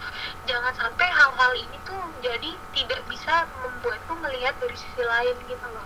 jangan 0.45 0.74
sampai 0.76 1.07
hal-hal 1.09 1.51
ini 1.57 1.78
tuh 1.88 2.01
jadi 2.22 2.51
tidak 2.76 3.01
bisa 3.09 3.47
membuat 3.63 3.99
lu 4.09 4.16
melihat 4.22 4.53
dari 4.61 4.76
sisi 4.78 5.03
lain 5.03 5.36
gitu 5.49 5.68
loh. 5.74 5.86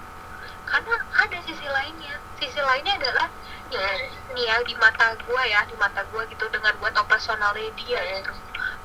Karena 0.68 0.96
ada 1.16 1.38
sisi 1.46 1.68
lainnya. 1.68 2.16
Sisi 2.38 2.60
lainnya 2.60 2.94
adalah 3.00 3.28
ya 3.70 3.86
nih 4.34 4.46
ya 4.50 4.56
di 4.66 4.74
mata 4.82 5.14
gue 5.14 5.42
ya 5.46 5.62
di 5.70 5.76
mata 5.78 6.02
gue 6.10 6.22
gitu 6.34 6.46
dengan 6.50 6.74
gue 6.78 6.90
tau 6.92 7.06
personalnya 7.06 7.70
dia 7.78 8.02
gitu. 8.20 8.34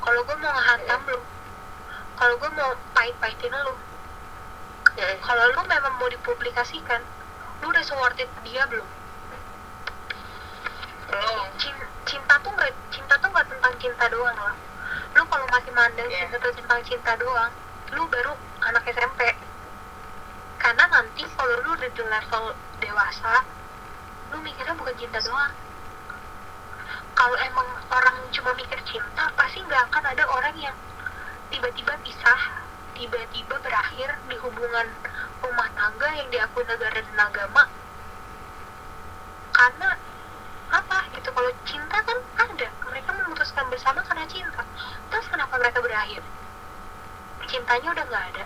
Kalau 0.04 0.20
gue 0.22 0.36
mau 0.38 0.52
ngehantam 0.52 1.00
lu 1.08 1.20
kalau 2.14 2.34
gue 2.38 2.50
mau 2.54 2.70
pahit-pahitin 2.94 3.50
lu 3.50 3.74
kalau 5.18 5.44
lu 5.50 5.62
memang 5.66 5.94
mau 5.98 6.06
dipublikasikan 6.06 7.02
lu 7.62 7.70
udah 7.70 7.82
it 8.18 8.30
dia 8.46 8.62
belum 8.70 8.86
belum 11.08 11.48
Cin- 11.60 11.90
cinta 12.04 12.34
tuh 12.40 12.50
nggak 12.52 12.72
cinta 12.92 13.14
tuh 13.20 13.28
nggak 13.30 13.46
tentang 13.48 13.74
cinta 13.80 14.04
doang 14.08 14.36
loh. 14.36 14.56
Lu 15.14 15.22
kalau 15.26 15.46
masih 15.52 15.72
mandang 15.72 16.08
Iya. 16.10 16.18
cinta 16.24 16.36
tuh 16.40 16.52
tentang 16.56 16.80
cinta 16.84 17.12
doang 17.16 17.52
lu 17.92 18.02
baru 18.10 18.32
anak 18.64 18.84
SMP 18.90 19.20
karena 20.58 20.84
nanti 20.88 21.22
kalau 21.36 21.54
lu 21.62 21.70
udah 21.76 21.90
di 21.92 22.02
level 22.02 22.44
dewasa 22.80 23.34
lu 24.32 24.40
mikirnya 24.40 24.74
bukan 24.74 24.96
cinta 24.96 25.20
doang. 25.20 25.52
Kalau 27.14 27.36
emang 27.38 27.68
orang 27.92 28.16
cuma 28.34 28.50
mikir 28.56 28.80
cinta 28.88 29.30
pasti 29.36 29.62
nggak 29.62 29.82
akan 29.92 30.04
ada 30.10 30.24
orang 30.26 30.56
yang 30.58 30.76
tiba-tiba 31.52 31.94
pisah 32.02 32.40
tiba-tiba 32.94 33.54
berakhir 33.60 34.08
di 34.26 34.36
hubungan 34.38 34.86
rumah 35.42 35.68
tangga 35.76 36.08
yang 36.14 36.28
diakui 36.30 36.64
negara 36.66 36.98
dan 36.98 37.18
agama. 37.20 37.62
Karena 39.54 39.88
cinta 41.64 41.98
kan 42.04 42.18
ada. 42.38 42.68
Mereka 42.84 43.10
memutuskan 43.24 43.66
bersama 43.72 44.00
karena 44.04 44.24
cinta. 44.28 44.62
Terus 45.10 45.26
kenapa 45.28 45.56
mereka 45.58 45.80
berakhir? 45.80 46.22
Cintanya 47.48 47.88
udah 47.92 48.04
nggak 48.08 48.24
ada. 48.36 48.44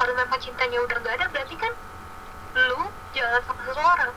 Kalau 0.00 0.12
memang 0.16 0.40
cintanya 0.40 0.78
udah 0.80 0.96
nggak 0.96 1.14
ada 1.20 1.26
berarti 1.28 1.54
kan 1.60 1.72
lu 2.56 2.88
jalan 3.14 3.42
sama 3.46 3.62
seseorang. 3.68 4.12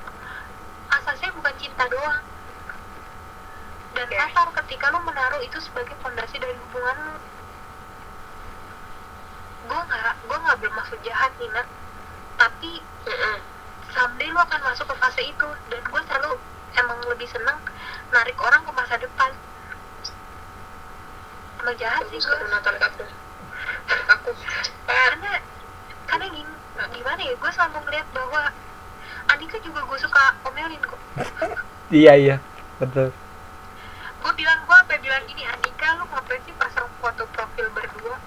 Asasnya 0.89 1.29
bukan 1.35 1.55
cinta 1.59 1.83
doang. 1.89 2.23
Dan 3.93 4.07
Oke. 4.09 4.17
kasar 4.17 4.47
ketika 4.63 4.89
lu 4.89 4.99
menaruh 5.05 5.41
itu 5.45 5.57
sebagai 5.61 5.93
fondasi 6.01 6.41
dari 6.41 6.57
hubungan 6.57 6.97
lu. 7.03 7.15
Gue 9.69 9.79
nggak 9.79 10.15
gue 10.25 10.37
nggak 10.37 10.57
bermaksud 10.65 10.99
jahat 11.05 11.31
Nina. 11.37 11.63
Tapi 12.37 12.81
Mm-mm. 12.81 13.37
someday 13.93 14.29
lu 14.33 14.39
akan 14.41 14.61
masuk 14.65 14.89
ke 14.89 14.95
fase 14.97 15.21
itu. 15.21 15.49
Dan 15.69 15.81
gue 15.85 16.01
emang 16.83 16.99
lebih 17.07 17.25
seneng 17.25 17.57
narik 18.09 18.35
orang 18.37 18.61
ke 18.61 18.71
masa 18.71 18.95
depan. 18.95 19.31
Emang 21.57 21.75
jahat 21.77 22.03
sih 22.07 22.19
gue 22.19 22.35
kaku. 22.35 24.31
Par. 24.83 25.15
karena 25.15 25.31
karena 26.05 26.25
gim- 26.29 26.59
gimana 26.91 27.19
ya 27.19 27.33
gue 27.33 27.51
selalu 27.51 27.77
ngeliat 27.81 28.07
bahwa 28.11 28.41
Andika 29.25 29.57
juga 29.59 29.81
gue 29.81 29.97
suka 29.97 30.23
omelin 30.43 30.81
kok. 30.81 30.99
Iya 31.93 32.13
iya. 32.17 32.35
Betul. 32.77 33.13
Gue 34.17 34.31
bilang 34.33 34.59
gue 34.61 34.75
sampai 34.75 34.97
bilang 34.97 35.23
gini 35.23 35.43
Andika 35.45 35.93
lu 35.93 36.03
ngapain 36.05 36.41
sih 36.41 36.55
pasang 36.55 36.89
foto 36.97 37.23
profil 37.29 37.67
berdua? 37.69 38.17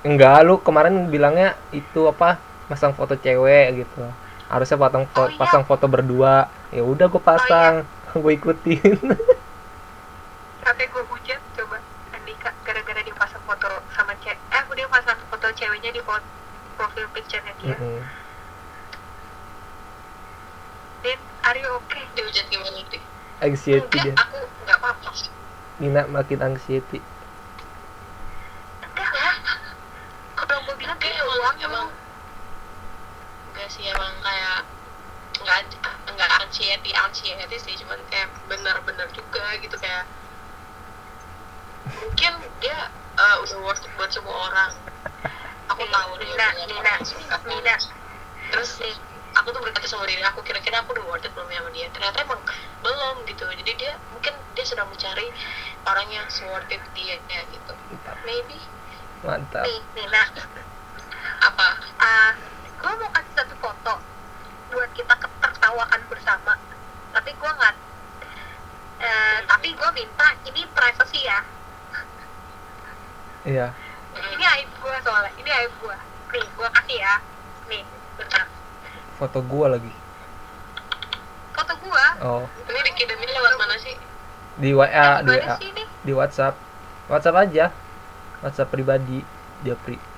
Enggak 0.00 0.38
lu 0.44 0.60
kemarin 0.60 1.08
bilangnya 1.08 1.56
itu 1.70 2.06
apa 2.06 2.36
pasang 2.68 2.92
foto 2.92 3.16
cewek 3.16 3.80
gitu. 3.80 4.04
Harusnya 4.46 4.76
pasang 4.76 5.04
fo- 5.08 5.22
Oh, 5.22 5.28
iya. 5.28 5.38
pasang 5.38 5.64
foto 5.64 5.86
berdua 5.86 6.46
ya 6.70 6.82
udah 6.86 7.06
gue 7.10 7.22
pasang 7.22 7.86
gue 8.14 8.32
ikutin. 8.34 8.98
Sampai 10.62 10.86
gue 10.86 11.02
hujat 11.06 11.40
coba. 11.58 11.78
Andika 12.14 12.50
gara-gara 12.66 13.00
dia 13.02 13.14
pasang 13.14 13.42
foto 13.46 13.68
sama 13.94 14.14
cewek 14.22 14.38
eh 14.50 14.62
dia 14.74 14.86
pasang 14.90 15.18
foto 15.30 15.46
ceweknya 15.54 15.90
di 15.94 16.02
foto 16.02 16.26
profil 16.78 17.06
picture-nya 17.14 17.52
dia. 17.62 17.74
Mm-mm. 17.74 18.00
Din 21.02 21.20
are 21.46 21.58
you 21.58 21.70
okay? 21.80 22.02
Dihujat 22.14 22.46
gimana 22.50 22.82
sih 22.88 23.02
anxiety 23.40 23.98
enggak 23.98 24.04
dia. 24.04 24.14
aku 24.20 24.38
nggak 24.64 24.78
apa-apa. 24.78 25.10
Nina 25.80 26.02
makin 26.12 26.38
anxiety. 26.44 27.00
Enggak 28.84 29.10
lah. 29.10 29.36
Kalau 30.36 30.56
gue 30.68 30.76
bilang 30.76 30.98
kayak 31.00 31.16
emang, 31.20 31.38
uang. 31.40 31.56
emang 31.64 31.86
enggak 33.50 33.68
sih 33.72 33.84
emang 33.88 34.12
kayak 34.20 34.69
anxiety 36.60 36.92
anxiety 36.92 37.56
sih 37.56 37.74
cuman 37.80 37.96
kayak 38.12 38.28
benar-benar 38.44 39.08
juga 39.16 39.56
gitu 39.64 39.72
kayak 39.80 40.04
mungkin 41.88 42.32
dia 42.60 42.92
eh, 43.16 43.36
udah 43.40 43.58
worth 43.64 43.80
it 43.80 43.92
buat 43.96 44.12
semua 44.12 44.36
orang. 44.52 44.72
Aku 45.72 45.80
Nih, 45.80 45.92
tahu 45.92 46.10
dia 46.20 46.28
Nina, 46.28 46.46
Nina. 46.68 46.94
Nina. 47.48 47.74
terus 48.50 48.82
aku 49.32 49.48
tuh 49.54 49.62
berkata 49.62 49.86
sama 49.86 50.04
diri 50.04 50.20
aku 50.20 50.42
kira-kira 50.44 50.84
aku 50.84 50.92
udah 50.92 51.06
worth 51.08 51.24
it 51.24 51.32
belum 51.32 51.48
ya 51.48 51.64
sama 51.64 51.70
dia? 51.72 51.86
Ternyata 51.96 52.18
emang 52.20 52.40
belum 52.84 53.16
gitu. 53.24 53.46
Jadi 53.48 53.72
dia 53.80 53.92
mungkin 54.12 54.34
dia 54.52 54.64
sedang 54.68 54.92
mencari 54.92 55.32
orang 55.88 56.08
yang 56.12 56.26
worth 56.52 56.68
it 56.68 56.82
dia 56.92 57.16
ya, 57.16 57.40
gitu. 57.48 57.72
Mantap. 57.72 58.16
Maybe. 58.28 58.58
Mantap. 59.24 59.64
Nih 59.64 59.80
Nina 59.96 60.22
apa? 61.40 61.68
Ah. 61.96 62.32
Gue 62.80 62.92
mau 62.96 63.12
kasih 63.12 63.32
satu 63.36 63.54
foto 63.60 63.94
buat 64.70 64.90
kita 64.94 65.14
ketertawakan 65.18 66.00
bersama. 66.06 66.54
Tapi 67.10 67.30
gue 67.34 67.50
nggak 67.50 67.74
eh, 69.02 69.38
tapi 69.44 69.68
gue 69.74 69.90
minta 69.94 70.28
ini 70.46 70.62
privacy 70.70 71.20
ya. 71.26 71.40
Iya. 73.44 73.66
Ini 74.10 74.44
aib 74.58 74.70
gue 74.78 74.94
soalnya 75.02 75.32
ini 75.38 75.50
aib 75.50 75.72
gue 75.82 75.96
nih 76.30 76.44
gue 76.46 76.68
kasih 76.70 76.98
ya. 77.02 77.14
Nih 77.66 77.82
bentar. 78.18 78.46
Foto 79.18 79.38
gua 79.44 79.76
lagi. 79.76 79.92
Foto 81.52 81.74
gue 81.76 82.04
oh. 82.24 82.44
Ini 82.70 82.80
dikirimin 82.88 83.30
lewat 83.36 83.52
mana 83.58 83.76
sih? 83.82 83.96
Di 84.60 84.70
WA 84.72 84.86
eh, 84.88 85.16
di 85.26 85.30
WA 85.36 85.54
ini? 85.60 85.84
di 86.06 86.12
WhatsApp. 86.14 86.54
WhatsApp 87.10 87.36
aja. 87.42 87.74
WhatsApp 88.40 88.72
pribadi 88.72 89.20
Japri 89.60 89.96
Japri 89.96 90.09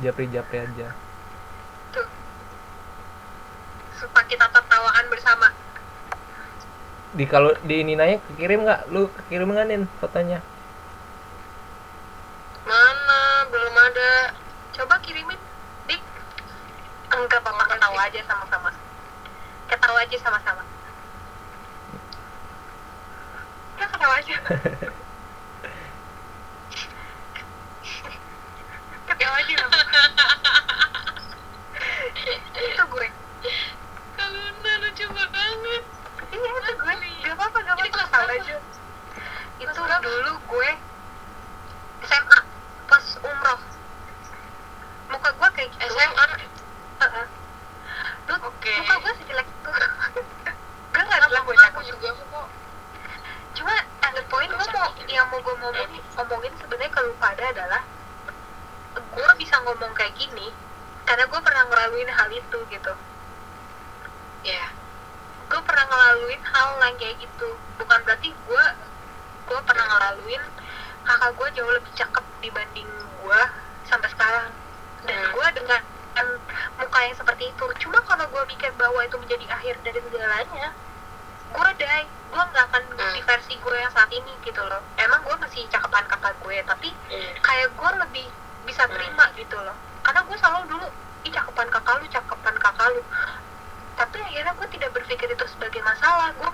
Japri 0.00 0.26
aja. 0.32 0.88
Tuh. 1.92 2.08
Supaya 4.00 4.24
kita 4.26 4.48
tertawakan 4.48 5.04
bersama. 5.12 5.48
Di 7.14 7.24
kalau 7.28 7.52
di 7.68 7.84
ini 7.84 7.94
nanya 7.94 8.18
kekirim 8.32 8.64
nggak? 8.64 8.80
Lu 8.88 9.12
kekirim 9.12 9.52
nggak 9.52 9.66
nin 9.68 9.82
fotonya 10.00 10.40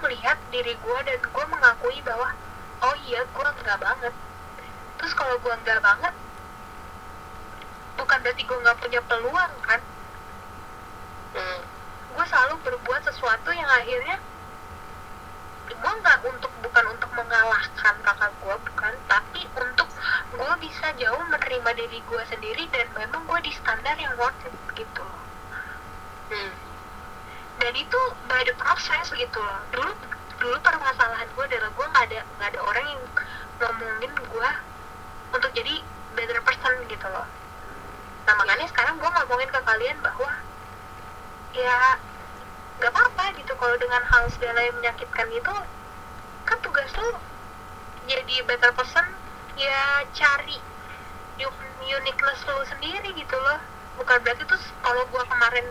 melihat 0.06 0.38
diri 0.54 0.78
gue 0.78 0.98
dan 1.02 1.18
gue 1.18 1.44
mengakui 1.50 1.98
bahwa 2.06 2.30
oh 2.86 2.94
iya 3.10 3.26
gue 3.26 3.48
enggak 3.58 3.78
banget 3.82 4.14
terus 5.02 5.12
kalau 5.18 5.34
gue 5.42 5.50
enggak 5.50 5.82
banget 5.82 6.14
bukan 7.98 8.18
berarti 8.22 8.42
gue 8.46 8.58
nggak 8.62 8.78
punya 8.78 9.00
peluang 9.10 9.54
kan 9.66 9.82
Hmm. 11.36 11.60
gue 12.16 12.24
selalu 12.32 12.56
berbuat 12.64 13.02
sesuatu 13.04 13.52
yang 13.52 13.68
akhirnya 13.68 14.16
gue 15.68 15.92
nggak 16.00 16.18
untuk 16.24 16.48
bukan 16.64 16.84
untuk 16.96 17.10
mengalahkan 17.12 17.94
kakak 18.00 18.32
gue 18.40 18.56
bukan 18.72 18.94
tapi 19.04 19.44
untuk 19.52 19.84
gue 20.32 20.52
bisa 20.64 20.86
jauh 20.96 21.24
menerima 21.28 21.70
diri 21.76 21.98
gue 22.00 22.22
sendiri 22.30 22.64
dan 22.72 22.86
memang 22.96 23.20
gue 23.26 23.38
di 23.44 23.52
standar 23.52 23.98
yang 24.00 24.14
worth 24.16 24.48
it 24.48 24.54
gitu 24.78 25.02
loh 25.02 25.20
Hmm. 26.26 26.65
Dan 27.66 27.74
itu 27.74 28.00
by 28.30 28.46
the 28.46 28.54
process 28.62 29.10
gitu. 29.10 29.42
Loh 29.42 29.58
dulu 29.74 29.90
dulu 30.38 30.56
permasalahan 30.62 31.26
gue 31.34 31.44
adalah 31.50 31.70
gue 31.74 31.86
nggak 31.90 32.04
ada 32.14 32.20
nggak 32.38 32.48
ada 32.54 32.60
orang 32.62 32.84
yang 32.86 33.02
ngomongin 33.58 34.12
gue 34.22 34.50
untuk 35.34 35.50
jadi 35.50 35.74
better 36.14 36.38
person 36.46 36.74
gitu 36.86 37.06
loh. 37.10 37.26
Nah 38.22 38.34
makanya 38.38 38.70
sekarang 38.70 39.02
gue 39.02 39.10
ngomongin 39.10 39.50
ke 39.50 39.60
kalian 39.66 39.98
bahwa 39.98 40.30
ya 41.58 41.98
nggak 42.78 42.92
apa-apa 42.94 43.34
gitu 43.34 43.50
kalau 43.58 43.74
dengan 43.82 44.02
hal 44.14 44.30
segala 44.30 44.62
yang 44.62 44.76
menyakitkan 44.78 45.26
itu 45.34 45.54
kan 46.46 46.58
tugas 46.62 46.92
lo 46.94 47.18
jadi 48.06 48.46
better 48.46 48.70
person 48.78 49.02
ya 49.58 50.06
cari 50.14 50.54
un- 51.42 51.82
uniqueness 51.82 52.46
lo 52.46 52.62
sendiri 52.70 53.10
gitu 53.10 53.34
loh. 53.34 53.58
Bukan 53.98 54.22
berarti 54.22 54.44
tuh 54.46 54.60
kalau 54.84 55.02
gua 55.10 55.24
kemarin 55.26 55.66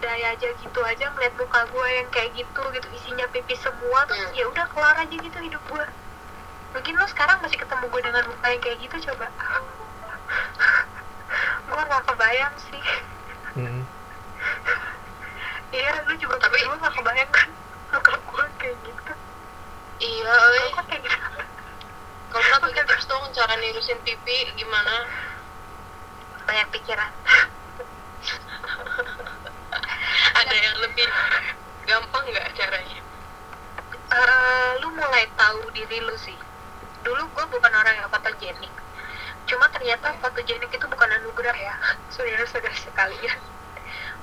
daya 0.00 0.32
aja 0.32 0.48
gitu 0.56 0.80
aja 0.80 1.04
ngeliat 1.10 1.34
muka 1.36 1.60
gua 1.68 1.86
yang 1.88 2.08
kayak 2.08 2.32
gitu 2.34 2.62
gitu. 2.72 2.86
Isinya 2.92 3.26
pipis 3.28 3.60
semua 3.60 4.04
terus 4.04 4.24
Hmm. 4.26 4.34
ya 4.34 4.44
udah 4.48 4.66
kelar 4.66 4.96
aja 4.96 5.12
gitu 5.12 5.38
hidup 5.38 5.62
gua. 5.68 5.84
Mungkin 6.72 6.94
lo 6.94 7.06
sekarang 7.06 7.38
masih 7.40 7.58
ketemu 7.58 7.84
gue 7.86 8.00
dengan 8.00 8.24
muka 8.24 8.46
yang 8.46 8.62
kayak 8.62 8.78
gitu 8.80 8.96
coba. 9.10 9.26
Gua 11.66 11.82
nggak 11.84 12.02
kebayang 12.06 12.54
sih. 12.58 12.82
Hmm. 13.54 13.82
iya 15.70 15.90
lu 16.02 16.14
juga 16.16 16.38
Tapi- 16.38 16.62
dulu 16.62 16.74
nggak 16.78 16.94
kebayang 16.94 17.30
kan 17.30 17.48
muka 17.90 18.14
gua 18.24 18.44
kayak 18.58 18.76
gitu? 18.82 19.12
Iya 20.00 20.34
gua 20.70 20.82
kayak 20.86 21.02
gitu? 21.02 21.18
Kalau 22.30 22.44
nggak 22.46 22.60
bagi 22.62 22.82
tips 22.86 23.06
dong 23.06 23.24
cara 23.34 23.54
nirusin 23.58 23.98
pipi 24.02 24.36
gimana? 24.54 24.94
Banyak 26.46 26.68
pikiran 26.72 27.10
ada 30.50 30.66
yang 30.66 30.78
lebih 30.82 31.06
gampang 31.86 32.26
nggak 32.26 32.50
caranya? 32.58 32.98
Eh, 34.10 34.70
lu 34.82 34.90
mulai 34.98 35.30
tahu 35.38 35.62
diri 35.70 36.02
lu 36.02 36.10
sih. 36.18 36.34
Dulu 37.06 37.22
gue 37.30 37.44
bukan 37.54 37.70
orang 37.70 38.02
yang 38.02 38.10
fotogenik 38.10 38.74
cuma 39.46 39.66
ternyata 39.70 40.14
fotogenik 40.18 40.66
itu 40.74 40.86
bukan 40.90 41.06
anugerah 41.22 41.54
ya. 41.54 41.74
Saudara-saudara 42.18 42.74
sekalian. 42.74 43.38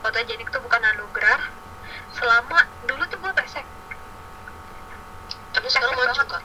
Fotogenik 0.03 0.51
itu 0.51 0.59
bukan 0.59 0.83
anugerah. 0.83 1.47
Selama 2.11 2.59
dulu 2.91 3.07
tuh 3.07 3.23
gue 3.23 3.31
pesek. 3.31 3.63
Tapi 5.55 5.67
sekarang 5.71 5.95
banget. 5.95 6.27
kak. 6.27 6.43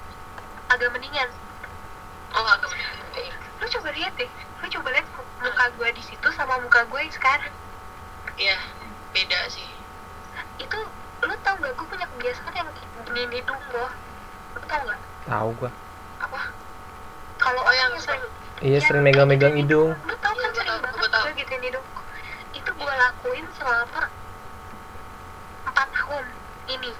Agak 0.79 0.95
mendingan. 0.95 1.27
Oh 2.39 2.47
agak 2.47 2.71
mendingan. 2.71 2.99
Iya. 3.19 3.35
lu 3.35 3.67
coba 3.67 3.91
lihat 3.99 4.15
deh. 4.15 4.31
Lu 4.63 4.67
coba 4.79 4.95
lihat 4.95 5.07
muka 5.43 5.67
gue 5.75 5.89
di 5.91 6.03
situ 6.07 6.29
sama 6.39 6.63
muka 6.63 6.87
gue 6.87 7.03
sekarang. 7.11 7.51
Iya 8.39 8.63
beda 9.13 9.41
sih 9.53 9.69
itu 10.57 10.79
lu 11.23 11.35
tau 11.45 11.55
gak 11.61 11.77
kebiasaan 12.33 12.57
yang 12.57 12.69
gini 13.13 13.45
hidung 13.45 13.61
lu 14.57 14.61
tau 14.65 14.81
gak 14.89 15.01
tahu 15.29 15.49
gua. 15.61 15.71
Apa? 16.25 16.41
Kalau 17.37 17.61
Oh, 17.61 17.75
yang 17.77 17.93
yang 17.93 18.01
sering 18.01 18.25
iya 18.65 18.81
yang 18.81 18.85
sering 18.89 19.05
megang-megang 19.05 19.53
gituin 19.53 19.69
hidung. 19.69 19.91
Lu 20.09 20.15
tau 20.17 20.33
Iya, 20.33 20.41
kan 20.41 20.49
gua 20.49 20.57
sering 20.57 20.81
banget 20.81 21.11
gua 21.13 21.33
gituin 21.37 21.63
hidung 21.69 21.87
itu 22.53 22.71
gue 22.73 22.93
lakuin 23.01 23.47
selama 23.57 23.85
empat 25.69 25.89
tahun 25.93 26.25
ini. 26.73 26.93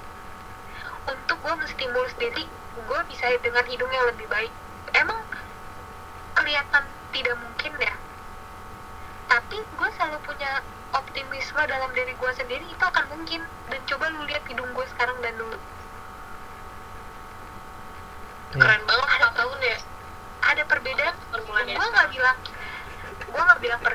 Untuk 1.09 1.37
gue 1.41 1.53
menstimulus 1.57 2.13
diri 2.21 2.45
gue 2.73 2.99
bisa 3.09 3.25
dengan 3.41 3.65
hidung 3.65 3.89
yang 3.89 4.05
lebih 4.13 4.27
baik. 4.29 4.53
Emang 4.93 5.17
kelihatan 6.37 6.83
tidak 7.09 7.35
mungkin 7.41 7.73
ya? 7.81 7.93
Tapi 9.29 9.57
gue 9.65 9.89
selalu 9.97 10.17
punya 10.25 10.61
optimisme 11.13 11.61
dalam 11.69 11.93
diri 11.93 12.09
gue 12.17 12.31
sendiri 12.33 12.65
itu 12.65 12.81
akan 12.81 13.05
mungkin. 13.13 13.45
Dan 13.69 13.79
coba 13.85 14.09
lu 14.17 14.25
lihat 14.25 14.41
hidung 14.49 14.65
gue 14.73 14.85
sekarang 14.97 15.13
dan 15.21 15.37
dulu 15.37 15.53
Iya. 18.53 18.57
keren 18.57 18.81
banget. 18.89 19.09
4 19.21 19.37
tahun 19.37 19.59
ya? 19.61 19.77
Ada 20.41 20.63
perbedaan? 20.65 21.13
Ya? 21.69 21.77
Gue 21.77 21.87
nggak 21.93 22.09
bilang 22.09 22.37
gue 23.29 23.41
nggak 23.45 23.61
bilang 23.61 23.79
per 23.85 23.93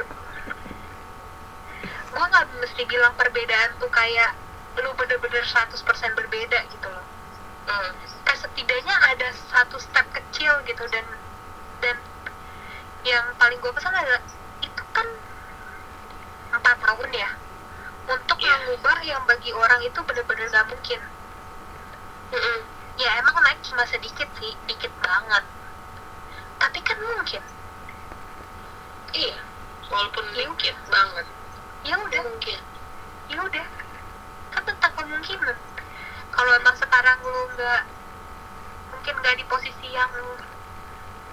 gue 2.09 2.25
nggak 2.31 2.47
mesti 2.63 2.83
bilang 2.87 3.15
perbedaan 3.19 3.71
tuh 3.83 3.91
kayak 3.91 4.31
lu 4.79 4.95
bener-bener 4.95 5.43
100% 5.43 6.15
berbeda 6.15 6.59
gitu 6.71 6.87
loh. 6.87 7.03
Hmm. 7.67 7.91
kan 8.25 8.37
setidaknya 8.39 8.95
ada 9.11 9.29
satu 9.51 9.77
step 9.83 10.07
kecil 10.15 10.55
gitu 10.71 10.87
dan 10.89 11.05
dan 11.83 11.99
yang 13.03 13.27
paling 13.37 13.59
gue 13.59 13.73
pesan 13.75 13.93
adalah 13.93 14.23
tahun 16.99 17.15
ya. 17.15 17.31
Untuk 18.11 18.39
Iya. 18.43 18.51
mengubah 18.59 18.99
yang 19.07 19.23
bagi 19.31 19.55
orang 19.55 19.81
itu 19.87 19.99
bener-bener 20.03 20.51
gak 20.51 20.67
mungkin. 20.67 21.01
Mm-mm. 22.29 22.59
ya 22.99 23.15
emang 23.23 23.39
naik 23.47 23.63
cuma 23.63 23.87
sedikit 23.87 24.27
sih 24.43 24.53
dikit 24.67 24.91
banget. 24.99 25.45
Tapi 26.59 26.79
kan 26.83 26.99
mungkin. 26.99 27.43
Iya. 29.15 29.39
Walaupun 29.87 30.27
dikit 30.35 30.77
banget. 30.91 31.27
Ya 31.87 31.95
udah. 31.95 32.23
Mungkin. 32.27 32.59
Ya 33.31 33.39
udah. 33.39 33.67
Kan 34.51 34.63
tentang 34.67 34.93
kemungkinan. 34.99 35.57
Kalau 36.35 36.53
emang 36.59 36.75
sekarang 36.75 37.23
lu 37.23 37.43
nggak 37.55 37.83
mungkin 38.91 39.15
nggak 39.23 39.37
di 39.39 39.45
posisi 39.47 39.89
yang 39.95 40.11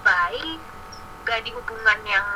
baik 0.05 0.61
nggak 1.26 1.39
di 1.41 1.49
hubungan 1.49 1.99
yang 2.05 2.28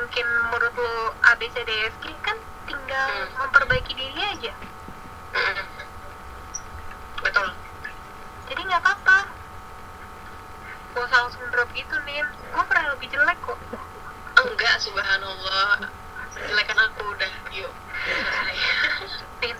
mungkin 0.00 0.26
menurut 0.26 0.74
lu 0.74 0.94
A 1.22 1.32
B 1.38 1.46
C 1.54 1.56
D 1.62 1.70
E 1.70 1.88
kan 2.22 2.36
tinggal 2.66 3.08
Hmm. 3.10 3.28
memperbaiki 3.38 3.92
diri 3.94 4.22
aja. 4.22 4.52
Mm-mm. 5.34 5.66
betul. 7.22 7.48
Jadi 8.50 8.60
nggak 8.64 8.82
apa-apa. 8.84 9.18
Gak 10.94 11.02
usah 11.10 11.18
langsung 11.26 11.42
drop 11.50 11.66
gitu 11.74 11.96
nih 12.06 12.22
gue 12.22 12.64
pernah 12.70 12.94
lebih 12.94 13.08
jelek 13.10 13.38
kok. 13.42 13.58
Enggak 14.38 14.74
subhanallah. 14.78 15.90
Jelekan 16.34 16.78
aku 16.78 17.02
udah 17.14 17.32
yuk. 17.50 17.72
Selesai 18.04 18.56
Nin, 19.42 19.56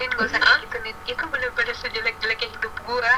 Nin 0.00 0.08
gak 0.12 0.26
usah 0.28 0.40
kayak 0.40 0.58
gitu 0.68 0.76
Nin. 0.84 0.96
Itu 1.08 1.24
bener-bener 1.32 1.76
sejelek-jeleknya 1.76 2.48
hidup 2.56 2.74
gua. 2.84 3.14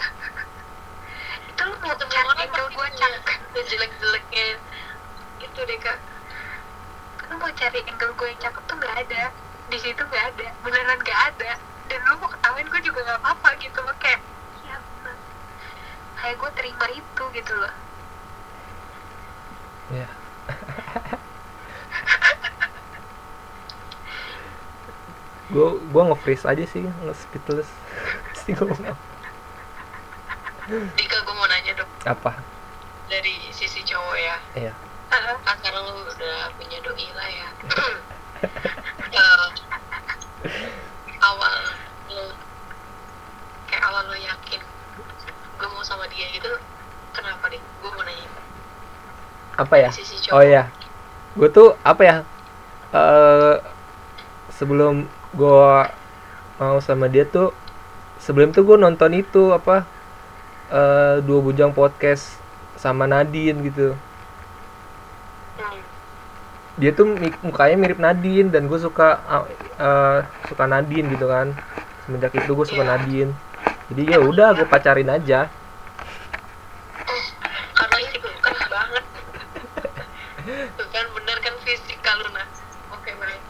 Itu 1.50 1.60
lu 1.66 1.74
mau 1.82 1.94
orang 1.94 2.38
angle 2.38 2.62
pasti 2.62 2.74
gua 2.74 2.86
punya 2.86 2.90
cakep 2.94 3.64
jelek-jeleknya 3.68 4.46
itu 5.38 5.60
deh 5.66 5.78
kak 5.78 5.98
Lu 7.28 7.34
mau 7.36 7.52
cari 7.52 7.80
angle 7.84 8.12
gua 8.16 8.26
yang 8.32 8.40
cakep 8.40 8.62
tuh 8.64 8.76
gak 8.80 8.96
ada. 9.04 9.22
Di 9.68 9.78
situ 9.80 10.02
gak 10.08 10.24
ada. 10.34 10.46
Beneran 10.64 11.00
gak 11.04 11.20
ada. 11.34 11.50
Dan 11.88 12.00
lu 12.08 12.14
mau 12.20 12.28
ketawain 12.28 12.66
gua 12.68 12.80
juga 12.80 13.00
gak 13.04 13.20
apa-apa 13.24 13.48
gitu 13.60 13.78
loh 13.80 13.96
Kayak 14.00 14.20
Ya 14.64 14.76
Kayak 16.18 16.36
gua 16.40 16.50
terima 16.56 16.86
itu 16.92 17.22
gitu 17.36 17.52
loh. 17.54 17.74
Ya 19.88 20.08
gue 25.48 25.68
gue 25.80 26.02
nge-freeze 26.12 26.44
aja 26.44 26.64
sih 26.68 26.84
nge-speechless. 26.84 27.70
Pasti 28.32 28.52
ngomong 28.52 28.84
apa. 28.84 29.04
Dika 30.68 31.16
gue 31.24 31.34
mau 31.34 31.48
nanya 31.48 31.72
dong. 31.80 31.90
Apa? 32.04 32.36
Dari 33.08 33.48
sisi 33.56 33.80
cowok 33.80 34.16
ya. 34.20 34.36
Iya 34.54 34.72
Kan 35.08 35.22
sekarang 35.58 35.84
lu 35.88 36.04
udah 36.04 36.36
punya 36.56 36.78
doi 36.84 37.06
lah 37.16 37.28
ya. 37.28 37.48
Eh, 39.08 39.48
awal 41.18 41.54
lu 42.06 42.30
kayak 43.66 43.82
awal 43.88 44.04
lu 44.06 44.16
yakin 44.20 44.62
gue 45.58 45.68
mau 45.74 45.82
sama 45.82 46.06
dia 46.06 46.30
gitu 46.30 46.46
kenapa 47.10 47.50
deh 47.50 47.58
gue 47.58 47.90
mau 47.90 48.04
nanya. 48.06 48.28
Apa 49.58 49.74
ya? 49.80 49.90
Oh 50.30 50.44
ya 50.44 50.70
gue 51.34 51.48
tuh 51.50 51.74
apa 51.82 52.02
ya? 52.04 52.16
Eh 52.94 53.56
sebelum 54.54 55.10
gue 55.34 55.66
mau 56.62 56.78
sama 56.78 57.10
dia 57.10 57.26
tuh 57.26 57.50
sebelum 58.22 58.54
tuh 58.54 58.62
gue 58.62 58.76
nonton 58.78 59.18
itu 59.18 59.50
apa 59.50 59.82
eh 60.70 61.16
dua 61.26 61.40
bujang 61.42 61.74
podcast 61.74 62.38
sama 62.78 63.10
Nadine 63.10 63.66
gitu. 63.66 63.98
Dia 66.78 66.94
tuh 66.94 67.18
mukanya 67.42 67.76
mirip 67.76 67.98
Nadine 67.98 68.54
dan 68.54 68.70
gue 68.70 68.78
suka 68.78 69.18
uh, 69.26 69.44
uh, 69.82 70.18
suka 70.46 70.64
Nadine 70.70 71.10
gitu 71.10 71.26
kan. 71.26 71.50
Semenjak 72.06 72.32
itu 72.38 72.50
gue 72.54 72.66
suka 72.66 72.86
Iya. 72.86 72.90
Nadine. 72.94 73.32
Jadi 73.90 74.02
ya 74.14 74.18
udah 74.22 74.54
gue 74.54 74.66
pacarin 74.70 75.10
aja. 75.10 75.50
Oh, 77.02 77.24
karena 77.74 77.98
itu 78.14 78.28
kan 78.38 78.54
banget. 78.70 79.04
Tuh 80.78 80.86
kan 80.94 81.06
bener 81.12 81.36
kan 81.42 81.54
fisik 81.66 81.98
kalau 82.00 82.26
nah 82.30 82.46
oke 82.94 83.10
baik. 83.10 83.42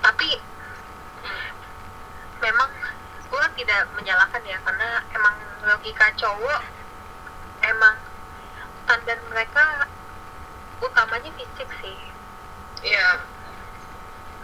Tapi 0.00 0.28
Memang 2.44 2.68
gua 3.32 3.48
tidak 3.56 3.88
menyalahkan 3.96 4.42
ya 4.44 4.60
Karena 4.60 5.00
emang 5.16 5.32
logika 5.64 6.12
cowok 6.12 6.60
Emang 7.64 7.96
Standar 8.84 9.16
mereka 9.32 9.88
Utamanya 10.84 11.30
fisik 11.34 11.68
sih. 11.80 11.96
Iya. 12.84 13.24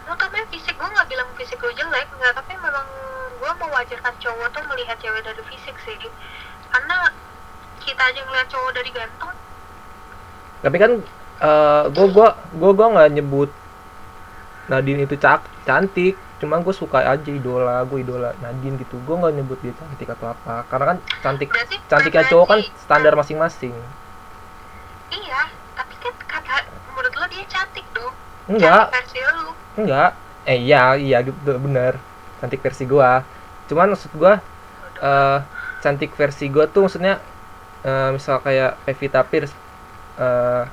Utamanya 0.09 0.47
fisik 0.49 0.75
gue 0.75 0.89
nggak 0.89 1.09
bilang 1.13 1.29
fisik 1.37 1.61
lu 1.61 1.71
jelek 1.77 2.09
nggak 2.17 2.33
tapi 2.35 2.57
memang 2.57 2.89
gue 3.41 3.53
mewajarkan 3.61 4.15
cowok 4.17 4.49
tuh 4.53 4.65
melihat 4.73 4.97
cewek 4.97 5.21
dari 5.21 5.43
fisik 5.53 5.77
sih. 5.85 5.97
Karena 6.73 7.13
kita 7.85 8.03
aja 8.09 8.21
ngeliat 8.25 8.49
cowok 8.49 8.71
dari 8.77 8.91
ganteng 8.93 9.33
tapi 10.61 10.77
kan 10.77 10.93
uh, 11.41 11.85
gue 11.89 12.07
gua 12.13 12.37
gua 12.53 12.71
gua 12.77 12.87
nggak 12.97 13.11
nyebut 13.17 13.51
Nadine 14.69 15.03
itu 15.03 15.17
cak 15.19 15.43
cantik. 15.67 16.15
Cuma 16.41 16.57
gue 16.63 16.73
suka 16.73 17.05
aja 17.05 17.29
idola 17.29 17.85
gue 17.85 18.01
idola 18.01 18.33
Nadine 18.41 18.79
gitu. 18.81 18.97
Gue 19.03 19.17
nggak 19.19 19.35
nyebut 19.35 19.59
dia 19.61 19.75
cantik 19.75 20.09
atau 20.09 20.31
apa. 20.31 20.63
Karena 20.71 20.95
kan 20.95 20.99
cantik 21.21 21.49
berarti 21.51 21.77
cantiknya 21.91 22.25
cowok 22.31 22.47
kan 22.47 22.61
standar 22.79 23.13
masing-masing. 23.19 23.75
Iya 25.11 25.41
dia 27.31 27.45
cantik 27.47 27.87
dong 27.95 28.15
enggak. 28.51 28.91
Cantik 28.91 28.99
versi 28.99 29.19
lu. 29.23 29.47
Enggak. 29.79 30.11
Eh 30.51 30.59
iya 30.67 30.83
iya 30.99 31.19
gitu 31.23 31.55
bener. 31.63 31.95
Cantik 32.43 32.61
versi 32.65 32.85
gua. 32.91 33.23
Cuman 33.71 33.95
maksud 33.95 34.11
gua 34.19 34.43
eh 35.01 35.39
cantik 35.81 36.13
versi 36.19 36.51
gua 36.53 36.67
tuh 36.69 36.91
maksudnya 36.91 37.23
eh, 37.87 38.11
misal 38.13 38.43
kayak 38.45 38.77
Pevita 38.85 39.23
Pierce 39.25 39.55
eh 40.19 40.65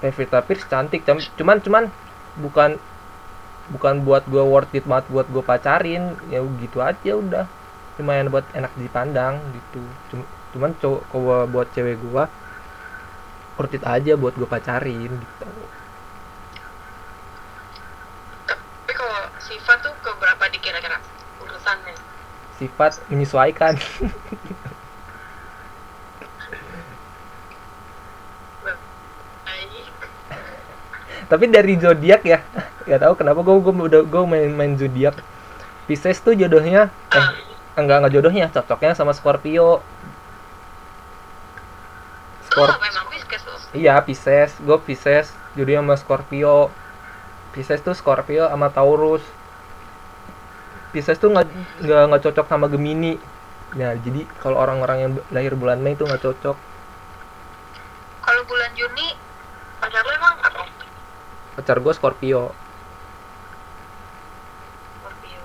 Pevita 0.00 0.40
Pierce 0.42 0.64
cantik 0.66 1.04
cum- 1.06 1.30
cuman 1.38 1.56
cuman 1.60 1.84
bukan 2.40 2.70
bukan 3.76 3.94
buat 4.06 4.22
gua 4.30 4.44
worth 4.46 4.72
it 4.72 4.84
banget 4.88 5.06
buat 5.12 5.26
gua 5.28 5.44
pacarin. 5.44 6.16
Ya 6.32 6.40
gitu 6.62 6.80
aja 6.80 7.12
udah. 7.12 7.44
Lumayan 8.00 8.32
buat 8.32 8.44
enak 8.56 8.72
dipandang 8.80 9.36
gitu. 9.52 9.80
Cum- 10.08 10.28
cuman 10.56 10.72
cowok 10.80 11.52
buat 11.52 11.68
cewek 11.76 12.00
gua 12.08 12.32
worth 13.56 13.74
it 13.76 13.84
aja 13.84 14.12
buat 14.16 14.36
gua 14.36 14.48
pacarin 14.48 15.10
gitu 15.10 15.48
tapi 18.46 18.92
kalau 18.94 19.20
sifat 19.42 19.78
tuh 19.82 19.94
ke 20.04 20.10
berapa 20.20 20.44
di 20.52 20.58
kira-kira 20.62 20.96
sifat 22.56 23.00
menyesuaikan 23.12 23.76
tapi 31.26 31.44
dari 31.50 31.74
zodiak 31.76 32.22
ya 32.22 32.38
nggak 32.86 33.00
tahu 33.02 33.14
kenapa 33.18 33.40
gue 33.42 33.56
gue 33.58 33.74
udah 33.74 34.02
gue 34.06 34.22
main 34.30 34.50
main 34.54 34.72
zodiak 34.78 35.18
Pisces 35.86 36.22
tuh 36.22 36.34
jodohnya 36.38 36.90
eh 37.10 37.18
Ah. 37.18 37.34
enggak 37.78 37.96
enggak 38.02 38.12
jodohnya 38.14 38.46
cocoknya 38.50 38.94
sama 38.94 39.12
Scorpio 39.12 39.82
Lo 42.56 42.64
Scorp 42.64 42.78
lo? 42.78 43.15
Iya 43.80 43.94
Pisces 44.06 44.50
gue 44.66 44.78
Pisces 44.86 45.26
jodohnya 45.56 45.80
sama 45.82 45.94
Scorpio 46.02 46.54
Pisces 47.54 47.80
tuh 47.86 47.94
Scorpio 48.00 48.44
sama 48.52 48.68
Taurus 48.76 49.24
Pisces 50.92 51.18
tuh 51.22 51.28
nggak 51.34 51.46
nggak 52.08 52.22
cocok 52.24 52.46
sama 52.52 52.66
Gemini 52.72 53.12
ya 53.80 53.90
jadi 54.04 54.20
kalau 54.42 54.56
orang-orang 54.64 54.98
yang 55.04 55.12
lahir 55.34 55.52
bulan 55.60 55.78
Mei 55.84 55.94
tuh 55.98 56.06
nggak 56.08 56.22
cocok 56.26 56.56
Kalau 58.24 58.42
bulan 58.44 58.70
Juni 58.74 59.08
Pacar 59.80 60.02
lo 60.02 60.12
emang 60.16 60.36
apa? 60.42 60.62
pacar 61.56 61.78
gue 61.84 61.92
Scorpio 61.96 62.40
Scorpio. 65.00 65.42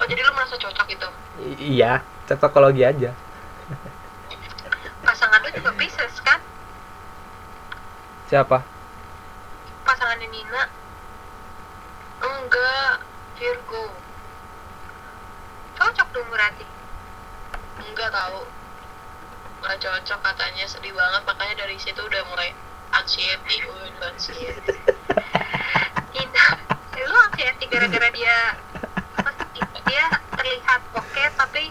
Oh 0.00 0.06
jadi 0.08 0.20
lo 0.24 0.30
merasa 0.34 0.56
cocok 0.58 0.86
itu? 0.90 1.08
I- 1.38 1.58
iya 1.78 1.92
cocokologi 2.28 2.82
aja 2.86 3.10
pasangan 5.04 5.40
lu 5.44 5.50
juga 5.54 5.70
Pisces 5.78 6.16
kan? 6.24 6.40
Siapa 8.34 8.66
Pasangannya 9.86 10.26
Nina. 10.26 10.66
Enggak, 12.18 13.04
Virgo. 13.38 13.94
Cocok 15.78 16.08
dong 16.10 16.26
berarti. 16.34 16.66
Enggak 17.78 18.10
tahu. 18.10 18.42
Nggak 19.62 19.76
cocok 19.76 20.20
katanya 20.24 20.64
sedih 20.66 20.96
banget 20.96 21.22
makanya 21.28 21.54
dari 21.62 21.76
situ 21.78 22.00
udah 22.00 22.26
mulai 22.32 22.50
anxiety, 22.96 23.60
udah 23.70 24.08
anxiety. 24.10 24.72
Nina, 26.16 26.46
lu 27.06 27.16
anxiety 27.30 27.64
gara-gara 27.70 28.08
dia 28.08 28.38
dia 29.84 30.04
terlihat 30.34 30.80
oke 30.96 31.22
tapi 31.38 31.70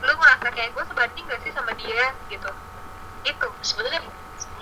lu 0.00 0.12
ngerasa 0.14 0.48
kayak 0.54 0.70
gue 0.72 0.84
sebanding 0.88 1.24
gak 1.26 1.42
sih 1.42 1.52
sama 1.52 1.74
dia 1.74 2.14
gitu 2.30 2.48
itu 3.26 3.48
sebenarnya 3.66 4.06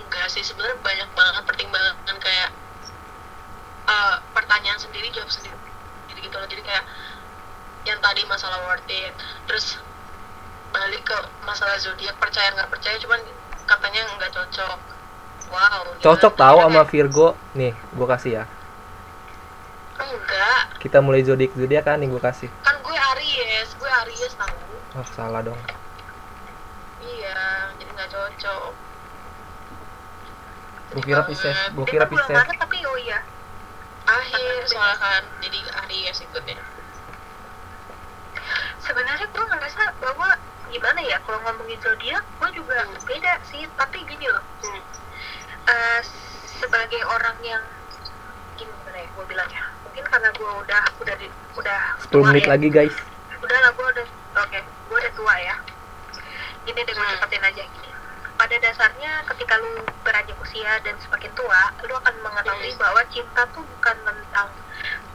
enggak 0.07 0.27
sih 0.31 0.45
sebenarnya 0.45 0.79
banyak 0.85 1.11
banget 1.17 1.43
pertimbangan 1.49 2.17
kayak 2.21 2.51
eh, 3.89 4.17
pertanyaan 4.33 4.81
sendiri 4.81 5.09
jawab 5.13 5.31
sendiri 5.33 5.57
gitu 6.13 6.19
gitu 6.25 6.37
loh. 6.37 6.49
Jadi 6.49 6.63
kayak 6.65 6.85
yang 7.85 8.01
tadi 8.01 8.25
masalah 8.25 8.65
worth 8.65 8.89
it 8.89 9.13
terus 9.45 9.77
balik 10.73 11.05
ke 11.05 11.17
masalah 11.45 11.77
zodiak 11.79 12.17
percaya 12.17 12.51
nggak 12.57 12.73
percaya 12.73 12.97
cuman 12.99 13.21
katanya 13.69 14.01
nggak 14.17 14.33
cocok. 14.33 14.79
Wow 15.53 15.83
cocok 16.01 16.33
tahu 16.35 16.57
sama 16.65 16.83
Virgo? 16.89 17.29
Nih 17.53 17.77
gue 17.77 18.07
kasih 18.09 18.33
ya. 18.41 18.45
Enggak. 20.01 20.81
Kita 20.81 20.99
mulai 21.05 21.23
zodiak 21.23 21.53
zodiak 21.53 21.85
kan 21.85 22.01
nih 22.01 22.09
gue 22.09 22.23
kasih. 22.23 22.49
Kan 22.65 22.77
gue 22.81 22.97
Aries 22.97 23.69
gue 23.77 23.91
Aries 24.05 24.33
tahu. 24.35 24.57
Oh 24.97 25.07
salah 25.13 25.45
dong. 25.45 25.61
Iya 27.05 27.69
jadi 27.77 27.91
nggak 27.93 28.11
cocok 28.11 28.84
gue 30.95 31.03
kira 31.03 31.21
Sedih 31.21 31.29
Pisces 31.29 31.57
banget. 31.57 31.73
gue 31.75 31.87
kira 31.87 32.05
Pisces. 32.07 32.39
tapi 32.57 32.79
oh 32.85 32.99
iya. 32.99 33.19
Akhir 34.05 34.55
soalnya 34.65 34.97
kan 34.97 35.23
jadi 35.41 35.59
Aries 35.83 36.19
ikutnya 36.21 36.61
sebenarnya 38.79 39.27
gue 39.27 39.45
ngerasa 39.45 39.83
bahwa 39.97 40.29
gimana 40.69 41.01
ya 41.01 41.17
kalau 41.25 41.41
ngomongin 41.41 41.81
zodiak 41.81 42.21
gue 42.39 42.49
juga 42.53 42.79
beda 43.03 43.33
sih. 43.45 43.65
Tapi 43.75 43.99
gini 44.05 44.27
loh. 44.27 44.45
Hmm. 44.61 44.83
eh, 45.67 46.01
sebagai 46.55 47.01
orang 47.07 47.37
yang 47.43 47.65
gimana 48.55 48.93
ya 48.95 49.09
gue 49.09 49.25
bilangnya. 49.25 49.65
Mungkin 49.83 50.05
karena 50.05 50.29
gue 50.31 50.51
udah 50.63 50.83
udah 51.01 51.15
di, 51.17 51.27
udah 51.55 51.81
10 51.99 52.13
tua 52.13 52.23
menit 52.29 52.45
ya. 52.45 52.51
lagi 52.53 52.69
guys. 52.69 52.97
Udah 53.41 53.59
lah 53.59 53.71
gue 53.73 53.87
udah 53.89 54.07
oke 54.39 54.59
gue 54.61 54.97
udah 55.01 55.13
tua 55.17 55.35
ya. 55.41 55.57
Ini 56.65 56.77
deh 56.77 56.85
gue 56.87 56.95
Hmm. 56.95 57.13
cepetin 57.17 57.43
aja 57.43 57.63
gini 57.65 57.84
pada 58.45 58.61
dasarnya 58.61 59.25
ketika 59.33 59.57
lu 59.57 59.81
beranjak 60.05 60.37
usia 60.37 60.77
dan 60.85 60.93
semakin 61.01 61.33
tua 61.33 61.73
lu 61.89 61.97
akan 61.97 62.13
mengetahui 62.21 62.77
Hmm. 62.77 62.81
bahwa 62.85 63.01
cinta 63.09 63.41
tuh 63.57 63.65
bukan 63.65 63.97
tentang 64.05 64.53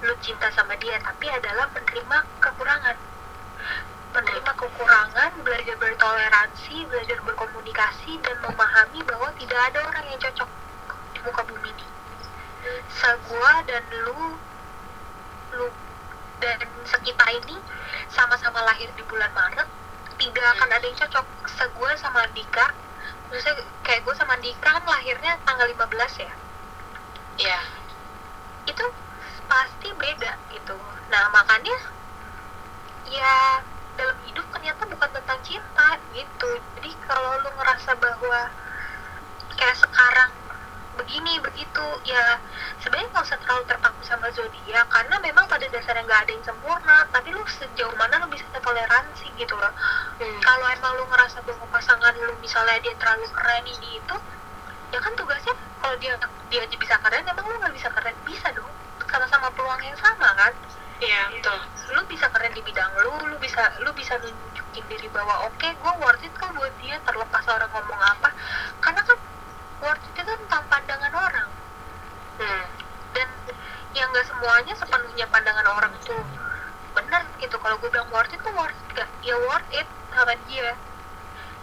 lu 0.02 0.18
cinta 0.18 0.50
sama 0.58 0.74
dia 0.82 0.98
tapi 0.98 1.30
adalah 1.30 1.70
menerima 1.70 2.18
kekurangan. 2.42 2.98
Menerima 4.18 4.52
kekurangan 4.58 5.32
belajar 5.46 5.76
bertoleransi 5.78 6.90
belajar 6.90 7.22
berkomunikasi 7.22 8.18
dan 8.18 8.34
memahami 8.42 9.00
bahwa 9.06 9.30
tidak 9.38 9.62
ada 9.62 9.80
orang 9.86 10.06
yang 10.10 10.22
cocok 10.26 10.50
di 11.14 11.20
muka 11.22 11.42
bumi 11.46 11.70
ini. 11.70 11.86
Segua 12.90 13.62
dan 13.70 13.86
lu 13.94 14.42
lu 15.54 15.70
dan 16.42 16.66
sekita 16.82 17.30
ini 17.30 17.62
sama-sama 18.10 18.66
lahir 18.66 18.90
di 18.98 19.06
bulan 19.06 19.30
Maret 19.38 19.70
tidak 20.18 20.46
akan 20.58 20.70
ada 20.74 20.86
yang 20.90 20.98
cocok. 20.98 21.26
Segua 21.46 21.94
sama 21.94 22.26
Andika 22.26 22.89
maksudnya 23.30 23.64
kayak 23.86 24.02
gue 24.06 24.14
sama 24.18 24.34
Andika 24.36 24.70
kan 24.74 24.84
lahirnya 24.86 25.34
tanggal 25.46 25.68
15 25.70 26.26
ya? 26.26 26.34
Ya 27.40 27.60
itu 28.66 28.86
pasti 29.50 29.88
beda 29.98 30.32
gitu. 30.54 30.78
Nah 31.10 31.24
makanya 31.34 31.78
ya 33.10 33.64
dalam 33.98 34.18
hidup 34.26 34.46
ternyata 34.54 34.86
bukan 34.90 35.10
tentang 35.14 35.40
cinta 35.46 35.88
gitu. 36.14 36.50
Jadi 36.78 36.92
kalau 37.06 37.38
lu 37.42 37.50
ngerasa 37.58 37.98
bahwa 37.98 38.40
kayak 39.58 39.78
sekarang 39.78 40.39
begini 41.00 41.40
begitu. 41.40 41.86
Ya 42.04 42.38
sebenarnya 42.84 43.08
nggak 43.16 43.26
usah 43.26 43.40
terlalu 43.40 43.64
terpaku 43.72 44.02
sama 44.04 44.28
zodiak 44.36 44.86
karena 44.92 45.16
memang 45.24 45.46
pada 45.48 45.66
dasarnya 45.72 46.04
nggak 46.04 46.22
ada 46.28 46.32
yang 46.36 46.46
sempurna 46.46 46.98
tapi 47.10 47.32
lu 47.32 47.42
sejauh 47.48 47.96
mana 47.96 48.20
lu 48.20 48.28
bisa 48.28 48.44
toleransi 48.60 49.28
gitu 49.40 49.56
loh. 49.56 49.72
Hmm. 50.20 50.40
kalau 50.44 50.68
emang 50.68 51.00
lu 51.00 51.08
ngerasa 51.08 51.40
bahwa 51.48 51.64
pasangan 51.72 52.12
lu 52.20 52.36
misalnya 52.44 52.76
dia 52.84 52.92
terlalu 53.00 53.24
keren 53.32 53.64
ini 53.64 54.04
itu 54.04 54.16
ya 54.92 55.00
kan 55.00 55.16
tugasnya 55.16 55.56
kalau 55.80 55.96
dia 56.02 56.20
dia 56.52 56.60
aja 56.66 56.76
bisa 56.76 56.96
keren 57.00 57.24
emang 57.24 57.46
lu 57.48 57.56
nggak 57.64 57.74
bisa 57.76 57.88
keren? 57.94 58.16
Bisa 58.28 58.48
dong. 58.52 58.68
Sama-sama 59.10 59.48
peluang 59.56 59.82
yang 59.82 59.98
sama 59.98 60.28
kan? 60.36 60.54
Iya 61.00 61.32
betul. 61.32 61.60
Lu 61.96 62.02
bisa 62.12 62.28
keren 62.28 62.52
di 62.52 62.62
bidang 62.62 62.92
lu 63.00 63.32
lu 63.32 63.38
bisa 63.40 63.72
lu 63.80 63.90
bisa 63.96 64.20
nunjukin 64.20 64.84
diri 64.92 65.08
bahwa 65.16 65.48
oke 65.48 65.68
gue 65.72 65.94
worth 66.04 66.24
it 66.28 66.34
kok 66.36 66.52
buat 66.52 66.74
dia 66.84 67.00
terlepas 67.08 67.46
orang 67.48 67.72
ngomong 67.72 68.02
apa. 68.04 68.30
Karena 68.84 68.99
worth 69.80 70.04
it 70.04 70.24
itu 70.24 70.34
tentang 70.46 70.64
pandangan 70.68 71.14
orang. 71.16 71.50
Hmm. 72.40 72.66
dan 73.12 73.28
yang 73.92 74.08
nggak 74.16 74.24
semuanya 74.32 74.72
sepenuhnya 74.80 75.28
pandangan 75.28 75.68
orang 75.68 75.92
tuh 76.08 76.24
bener 76.96 77.24
gitu. 77.40 77.56
Kalau 77.60 77.76
gue 77.80 77.90
bilang 77.92 78.08
worth 78.12 78.32
it 78.32 78.40
tuh 78.40 78.54
worth 78.56 78.72
it 78.72 78.90
gak 78.96 79.10
ya 79.24 79.36
worth 79.36 79.70
it 79.76 79.88
sama 80.16 80.36
dia. 80.48 80.72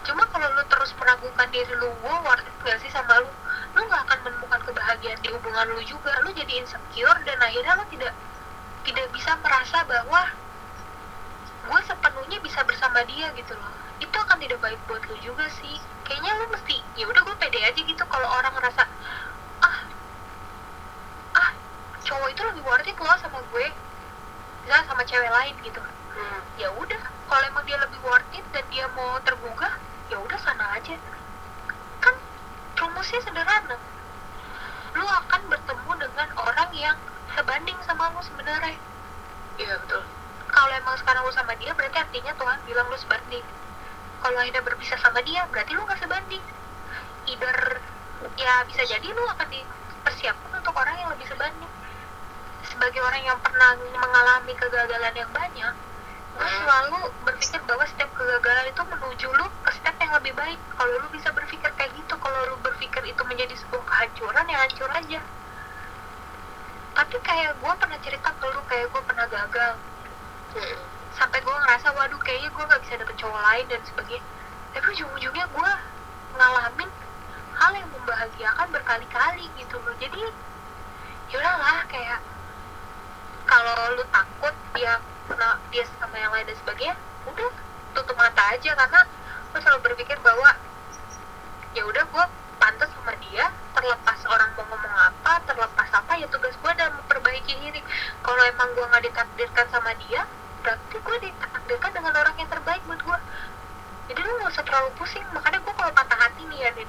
Cuma 0.05 0.23
kalau 0.29 0.47
lu 0.53 0.63
terus 0.69 0.93
meragukan 1.01 1.47
diri 1.49 1.73
lu 1.81 1.89
gue 1.89 2.15
worth 2.21 2.45
it 2.45 2.55
gak 2.61 2.77
sih 2.81 2.91
sama 2.93 3.25
lu? 3.25 3.29
Lu 3.73 3.81
nggak 3.85 4.01
akan 4.05 4.19
menemukan 4.25 4.61
kebahagiaan 4.69 5.19
di 5.21 5.29
hubungan 5.33 5.65
lu 5.73 5.81
juga. 5.81 6.13
Lu 6.21 6.29
jadi 6.33 6.61
insecure 6.61 7.19
dan 7.25 7.37
akhirnya 7.41 7.73
lu 7.73 7.85
tidak 7.89 8.13
tidak 8.85 9.07
bisa 9.11 9.33
merasa 9.41 9.81
bahwa 9.83 10.21
gue 11.67 11.79
sepenuhnya 11.83 12.37
bisa 12.39 12.63
bersama 12.63 13.03
dia 13.03 13.27
gitu 13.35 13.51
loh 13.57 13.86
itu 13.97 14.15
akan 14.17 14.37
tidak 14.37 14.59
baik 14.61 14.79
buat 14.85 15.01
lu 15.09 15.15
juga 15.21 15.45
sih. 15.49 15.77
Kayaknya 16.05 16.31
lu 16.37 16.45
mesti 16.53 16.75
ya 16.95 17.05
udah 17.09 17.21
gue 17.25 17.35
pede 17.41 17.59
aja 17.61 17.81
gitu 17.81 18.03
kalau 18.05 18.29
orang 18.29 18.53
ngerasa 18.53 18.83
ah 19.65 19.77
ah 21.35 21.49
cowok 22.05 22.29
itu 22.31 22.41
lebih 22.45 22.63
worth 22.63 22.87
it 22.87 22.97
loh 22.97 23.17
sama 23.19 23.41
gue 23.51 23.65
misalnya 24.63 24.85
sama 24.87 25.03
cewek 25.03 25.31
lain 25.31 25.55
gitu. 25.63 25.81
Hmm. 26.17 26.41
ya 26.57 26.73
udah 26.73 26.97
kalau 27.29 27.43
emang 27.45 27.61
dia 27.69 27.77
lebih 27.77 27.99
worth 28.01 28.25
it 28.33 28.45
dan 28.49 28.65
dia 28.73 28.89
mau 28.97 29.21
tergugah 29.21 29.73
ya 30.09 30.17
udah 30.21 30.39
sana 30.39 30.77
aja. 30.77 30.95
Kan 31.99 32.15
rumusnya 32.77 33.19
sederhana. 33.21 33.77
Lu 34.93 35.05
akan 35.05 35.41
bertemu 35.51 35.91
dengan 36.01 36.29
orang 36.37 36.71
yang 36.73 36.97
sebanding 37.35 37.77
sama 37.85 38.09
lu 38.13 38.21
sebenarnya. 38.23 38.77
Iya 39.57 39.73
betul. 39.81 40.03
Kalau 40.47 40.71
emang 40.73 40.95
sekarang 40.97 41.21
lu 41.27 41.33
sama 41.33 41.53
dia 41.59 41.75
berarti 41.75 41.97
artinya 42.01 42.33
Tuhan 42.33 42.57
bilang 42.65 42.87
lu 42.89 42.97
sebanding 42.97 43.45
kalau 44.21 44.37
akhirnya 44.41 44.63
berpisah 44.63 44.99
sama 44.99 45.19
dia 45.23 45.45
berarti 45.49 45.71
lu 45.73 45.83
nggak 45.85 45.99
sebanding. 46.01 46.43
Either 47.27 47.57
ya 48.37 48.53
bisa 48.65 48.83
jadi 48.85 49.07
lu 49.07 49.23
akan 49.37 49.47
dipersiapkan 49.49 50.51
untuk 50.57 50.75
orang 50.77 50.95
yang 50.97 51.09
lebih 51.13 51.27
sebanding. 51.29 51.71
Sebagai 52.67 53.01
orang 53.01 53.23
yang 53.23 53.39
pernah 53.39 53.77
mengalami 53.77 54.53
kegagalan 54.57 55.13
yang 55.15 55.31
banyak 55.31 55.75
gue 56.37 56.45
Hmm. 56.45 56.57
selalu 56.61 56.99
berpikir 57.25 57.61
bahwa 57.65 57.81
setiap 57.89 58.13
kegagalan 58.13 58.69
itu 58.69 58.81
menuju 58.85 59.27
lu 59.33 59.45
ke 59.65 59.71
step 59.73 59.95
yang 59.97 60.13
lebih 60.21 60.33
baik. 60.37 60.59
Kalau 60.77 60.93
lu 61.01 61.07
bisa 61.09 61.33
berpikir 61.33 61.71
kayak 61.73 61.91
gitu 61.97 62.13
kalau 62.21 62.39
lu 62.53 62.55
berpikir 62.61 63.01
itu 63.09 63.21
menjadi 63.25 63.57
sebuah 63.57 63.83
kehancuran 63.89 64.45
ya 64.45 64.57
hancur 64.61 64.89
aja. 64.93 65.21
Tapi 66.93 67.15
kayak 67.25 67.51
gue 67.57 67.73
pernah 67.81 67.99
cerita 68.05 68.29
ke 68.37 68.45
lu 68.53 68.61
kayak 68.69 68.85
gue 68.93 69.01
pernah 69.01 69.25
gagal. 69.25 69.73
Hmm. 70.53 70.96
Sampai 71.17 71.41
gue 71.41 71.55
ngerasa 71.65 71.89
waduh 71.97 72.21
kayaknya 72.21 72.49
gue 72.53 72.63
nggak 72.63 72.81
bisa 72.85 72.93
dapet 73.01 73.15
cowok 73.17 73.41
lain 73.41 73.65
dan 73.73 73.81
sebagainya. 73.89 74.25
Tapi 74.77 74.85
ujung-ujungnya 74.93 75.45
gue 75.49 75.71
ngalamin 76.37 76.89
hal 77.57 77.71
yang 77.73 77.89
membahagiakan 77.89 78.67
berkali-kali 78.69 79.45
gitu 79.57 79.75
loh. 79.81 79.95
Jadi 79.97 80.21
yaudahlah 81.33 81.89
kayak 81.89 82.21
kalau 83.49 83.75
lu 83.97 84.03
takut 84.13 84.53
dia 84.77 85.01
kena 85.25 85.57
dia 85.73 85.83
sama 85.97 86.15
yang 86.21 86.31
lain 86.31 86.45
dan 86.45 86.57
sebagainya 86.61 86.95
udah 87.25 87.51
tutup 87.97 88.13
mata 88.13 88.43
aja. 88.53 88.71
Karena 88.77 89.01
gue 89.49 89.59
selalu 89.65 89.81
berpikir 89.89 90.21
bahwa 90.21 90.53
ya 91.73 91.81
udah 91.81 92.05
gue 92.05 92.25
pantas 92.61 92.89
sama 92.93 93.13
dia 93.25 93.49
terlepas 93.73 94.19
orang 94.29 94.49
mau 94.57 94.65
ngomong 94.69 94.95
apa 94.97 95.41
terlepas 95.45 95.89
apa 95.93 96.13
ya 96.17 96.25
tugas 96.29 96.53
gue 96.53 96.69
adalah 96.69 96.93
memperbaiki 96.93 97.57
diri. 97.57 97.81
Kalau 98.21 98.43
emang 98.45 98.69
gue 98.77 98.85
nggak 98.85 99.03
ditakdirkan 99.09 99.65
sama 99.73 99.97
dia 100.05 100.21
berarti 100.63 100.97
gue 100.99 101.17
ditakdirkan 101.29 101.91
dengan 101.93 102.13
orang 102.17 102.35
yang 102.37 102.49
terbaik 102.49 102.81
buat 102.87 103.01
gue 103.01 103.17
jadi 104.07 104.23
lu 104.23 104.39
gak 104.39 104.55
usah 104.55 104.63
terlalu 104.63 104.89
pusing 104.95 105.25
makanya 105.35 105.59
gue 105.59 105.73
kalau 105.75 105.91
patah 105.91 106.15
hati 106.15 106.47
nih 106.47 106.63
ya 106.63 106.71
Din, 106.71 106.87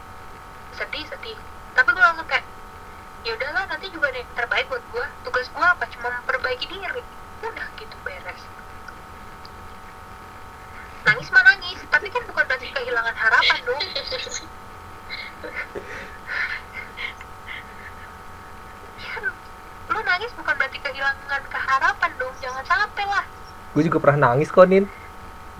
sedih 0.78 1.02
sedih. 1.10 1.34
Tapi 1.74 1.90
gue 1.90 1.98
langsung 2.02 2.26
kayak 2.30 2.46
ya 3.26 3.34
udahlah 3.34 3.66
nanti 3.66 3.90
juga 3.90 4.14
ada 4.14 4.22
yang 4.22 4.30
terbaik 4.38 4.70
buat 4.70 4.84
gue 4.94 5.04
tugas 5.26 5.50
gue 5.50 5.66
apa? 5.66 5.84
Cuma 5.90 6.14
memperbaiki 6.22 6.70
diri. 6.70 7.02
Udah 7.42 7.66
gitu 7.74 7.96
beres. 8.06 8.42
Nangis 11.02 11.26
mah 11.34 11.42
nangis 11.42 11.82
tapi 11.90 12.06
kan 12.06 12.22
bukan 12.22 12.44
berarti 12.46 12.70
kehilangan 12.70 13.16
harapan 13.18 13.58
dong. 13.66 13.82
Kan, 19.02 19.22
lu 19.90 20.00
nangis 20.06 20.30
bukan 20.38 20.54
berarti 20.54 20.78
kehilangan 20.78 21.42
keharapan 21.50 22.10
dong. 22.14 22.34
Jangan 22.38 22.62
sampai 22.62 23.04
lah 23.10 23.26
gue 23.76 23.82
juga 23.84 23.98
pernah 24.00 24.32
nangis 24.32 24.48
kok 24.48 24.68
nin. 24.68 24.88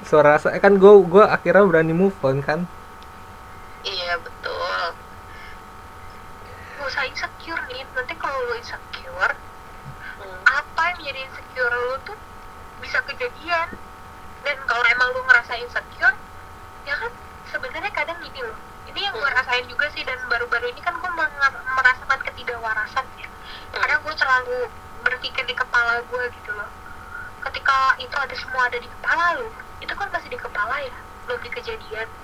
Suara 0.07 0.39
saya 0.39 0.63
kan 0.63 0.79
gue 0.79 0.93
gue 1.11 1.25
akhirnya 1.27 1.67
berani 1.67 1.91
move 1.91 2.15
on 2.23 2.39
kan 2.39 2.71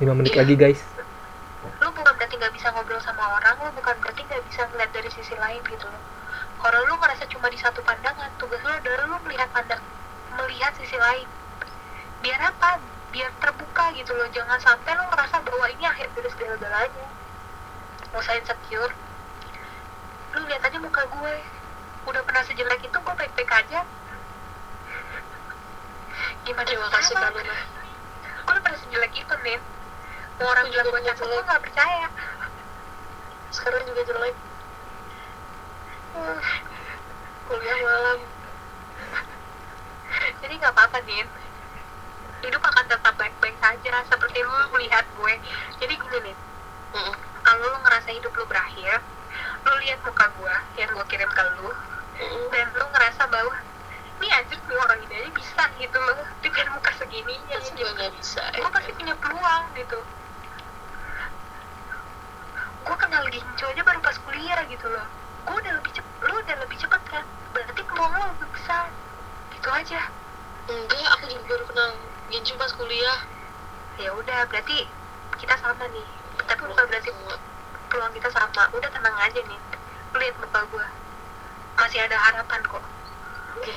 5 0.01 0.11
menit 0.18 0.34
lagi 0.34 0.59
guys 0.59 0.82
gitu 59.74 59.98
gue 62.84 62.96
kenal 63.00 63.24
Ginco 63.32 63.64
aja 63.64 63.82
baru 63.82 64.00
pas 64.04 64.16
kuliah 64.28 64.60
gitu 64.68 64.86
loh. 64.92 65.06
Gue 65.48 65.56
udah 65.56 65.72
lebih 65.80 65.92
cepet 65.96 66.14
lu 66.28 66.34
udah 66.36 66.56
lebih 66.60 66.76
cepet 66.76 67.02
kan? 67.08 67.24
Berarti 67.56 67.80
peluang 67.80 68.12
lu 68.12 68.24
lebih 68.36 68.48
besar. 68.52 68.92
Gitu 69.56 69.68
aja. 69.72 70.00
Enggak 70.68 71.08
aku 71.16 71.24
juga 71.32 71.44
baru 71.48 71.64
kenal 71.72 71.90
Gincu 72.28 72.52
pas 72.60 72.72
kuliah. 72.76 73.20
Ya 73.96 74.12
udah 74.12 74.38
berarti 74.52 74.84
kita 75.40 75.54
sama 75.64 75.84
nih. 75.88 76.06
Tapi 76.44 76.60
bukan 76.60 76.84
berarti 76.84 77.10
peluang 77.88 78.12
kita 78.12 78.28
sama. 78.28 78.62
Udah 78.76 78.90
tenang 78.92 79.16
aja 79.16 79.40
nih. 79.40 79.60
Lu 80.12 80.16
lihat 80.20 80.36
muka 80.36 80.60
gue 80.68 80.86
masih 81.80 82.04
ada 82.04 82.16
harapan 82.20 82.60
kok. 82.68 82.84
Oke. 83.56 83.72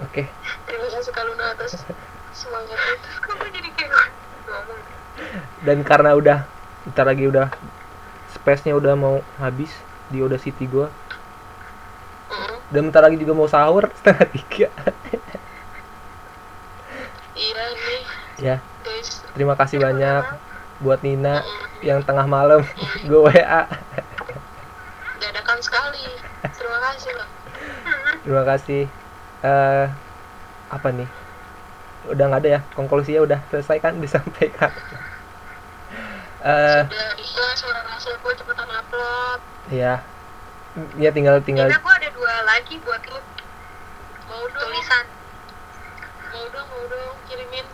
Oke. 0.00 0.22
Terima 0.64 0.86
kasih 0.88 1.12
Kak 1.12 1.24
Luna 1.28 1.44
atas 1.52 1.84
semangatnya. 2.40 2.96
Terus 3.04 3.18
kok 3.20 3.34
gue 3.36 3.50
jadi 3.52 3.68
kayak 3.76 4.21
dan 5.62 5.78
karena 5.86 6.10
udah 6.18 6.38
ntar 6.92 7.06
lagi 7.06 7.30
udah 7.30 7.52
space-nya 8.34 8.74
udah 8.74 8.94
mau 8.98 9.16
habis 9.38 9.70
di 10.10 10.18
Oda 10.18 10.36
City 10.40 10.66
gua. 10.66 10.90
Mm-mm. 12.32 12.58
dan 12.72 12.80
bentar 12.88 13.04
lagi 13.04 13.20
juga 13.20 13.32
mau 13.36 13.48
sahur 13.48 13.88
setengah 14.00 14.26
tiga. 14.32 14.68
Iya 17.36 17.64
nih 17.76 18.02
ya. 18.40 18.56
Guys 18.82 19.22
terima 19.32 19.54
kasih 19.56 19.80
banyak 19.80 20.24
buat 20.82 21.00
Nina 21.00 21.46
yang 21.80 22.02
tengah 22.02 22.26
malam 22.26 22.66
gue 23.08 23.20
WA 23.20 23.70
dadakan 25.22 25.58
sekali. 25.62 26.04
Terima 26.50 26.78
kasih 26.90 27.10
loh 27.14 27.28
terima 28.22 28.42
kasih. 28.46 28.82
Eh 29.42 29.86
apa 30.72 30.88
nih 30.88 31.21
udah 32.10 32.24
nggak 32.26 32.42
ada 32.42 32.50
ya? 32.58 32.60
Konklusinya 32.74 33.20
udah 33.22 33.38
selesai 33.52 33.78
kan? 33.78 33.94
Disampaikan. 34.02 34.72
Eh 36.42 36.82
sudah 36.90 37.08
ikhlas 37.14 37.54
suara 37.62 37.80
rasa 37.86 38.10
gue 38.18 38.32
cepetan 38.34 38.68
upload. 38.70 39.40
Ya 39.70 39.94
ya 40.98 41.10
tinggal 41.12 41.38
tinggal 41.44 41.68
Nina 41.68 41.78
gue 41.78 41.94
ada 42.00 42.08
dua 42.16 42.34
lagi 42.48 42.80
buat 42.82 43.02
lu 43.06 43.20
mau 44.26 44.42
dong. 44.50 44.62
Tulisan. 44.66 45.04
Mau 46.32 46.44
dong 46.50 46.66
mau 46.66 46.84
dong 46.90 47.16
kirimin. 47.30 47.66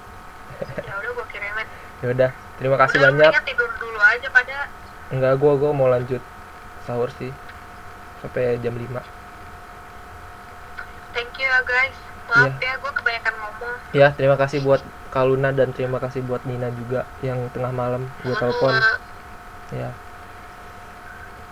Ya 0.89 0.93
udah 1.01 1.11
gue 1.17 1.27
kirimin. 1.33 1.67
Ya 2.03 2.07
udah. 2.13 2.31
Terima 2.59 2.77
kasih 2.77 2.97
udah 3.01 3.11
banyak. 3.15 3.33
tidur 3.47 3.71
dulu 3.79 4.01
aja 4.03 4.29
pada 4.35 4.57
enggak 5.09 5.41
gua 5.41 5.53
gua 5.57 5.71
mau 5.73 5.89
lanjut 5.89 6.21
sahur 6.85 7.09
sih. 7.17 7.33
Sampai 8.19 8.59
jam 8.59 8.75
5 8.75 9.19
thank 11.19 11.35
you 11.39 11.51
ya 11.51 11.61
guys 11.67 11.99
maaf 12.29 12.55
ya 12.61 12.73
gue 12.77 12.93
kebanyakan 12.93 13.35
ngomong. 13.41 13.77
Ya 13.97 14.09
terima 14.13 14.37
kasih 14.37 14.61
buat 14.61 14.85
Kaluna 15.09 15.51
dan 15.57 15.73
terima 15.73 15.97
kasih 15.97 16.21
buat 16.29 16.45
Nina 16.45 16.69
juga 16.77 17.09
yang 17.25 17.49
tengah 17.57 17.73
malam 17.73 18.05
gue 18.23 18.37
telepon. 18.37 18.77
Sama 18.77 19.01
ya 19.73 19.91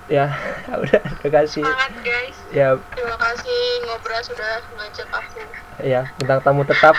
ya 0.16 0.26
udah 0.70 1.00
terima 1.18 1.32
kasih. 1.42 1.64
Semangat 1.66 1.92
guys. 2.04 2.36
Ya. 2.54 2.78
Terima 2.94 3.16
kasih 3.18 3.60
ngobrol 3.88 4.20
sudah 4.22 4.52
ngajak 4.78 5.08
aku. 5.10 5.40
Ya 5.82 6.00
bintang 6.20 6.40
tamu 6.44 6.62
tetap. 6.62 6.94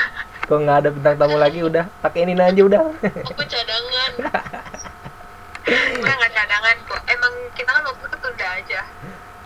Kok 0.47 0.59
nggak 0.63 0.77
ada 0.83 0.89
bintang 0.91 1.15
tamu 1.15 1.37
lagi 1.39 1.63
udah. 1.63 1.87
Pakai 2.03 2.27
Nina 2.27 2.51
aja 2.51 2.61
udah. 2.65 2.81
Aku 2.99 3.43
cadangan. 3.45 4.11
Gue 5.99 6.13
nggak 6.15 6.31
cadangan 6.31 6.75
kok. 6.87 7.01
Emang 7.11 7.33
kita 7.55 7.69
kan 7.71 7.83
waktu 7.83 8.05
ketunda 8.11 8.47
aja. 8.59 8.81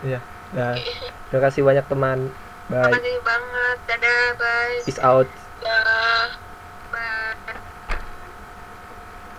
Ya 0.02 0.20
nah 0.52 0.76
terima 1.32 1.42
kasih 1.48 1.64
banyak 1.64 1.84
teman 1.88 2.28
Bye. 2.70 2.92
kasih 2.94 3.16
banget. 3.26 3.76
Dadah, 3.90 4.24
bye. 4.38 4.76
Peace 4.86 5.02
out. 5.02 5.26
Dadah. 5.62 6.51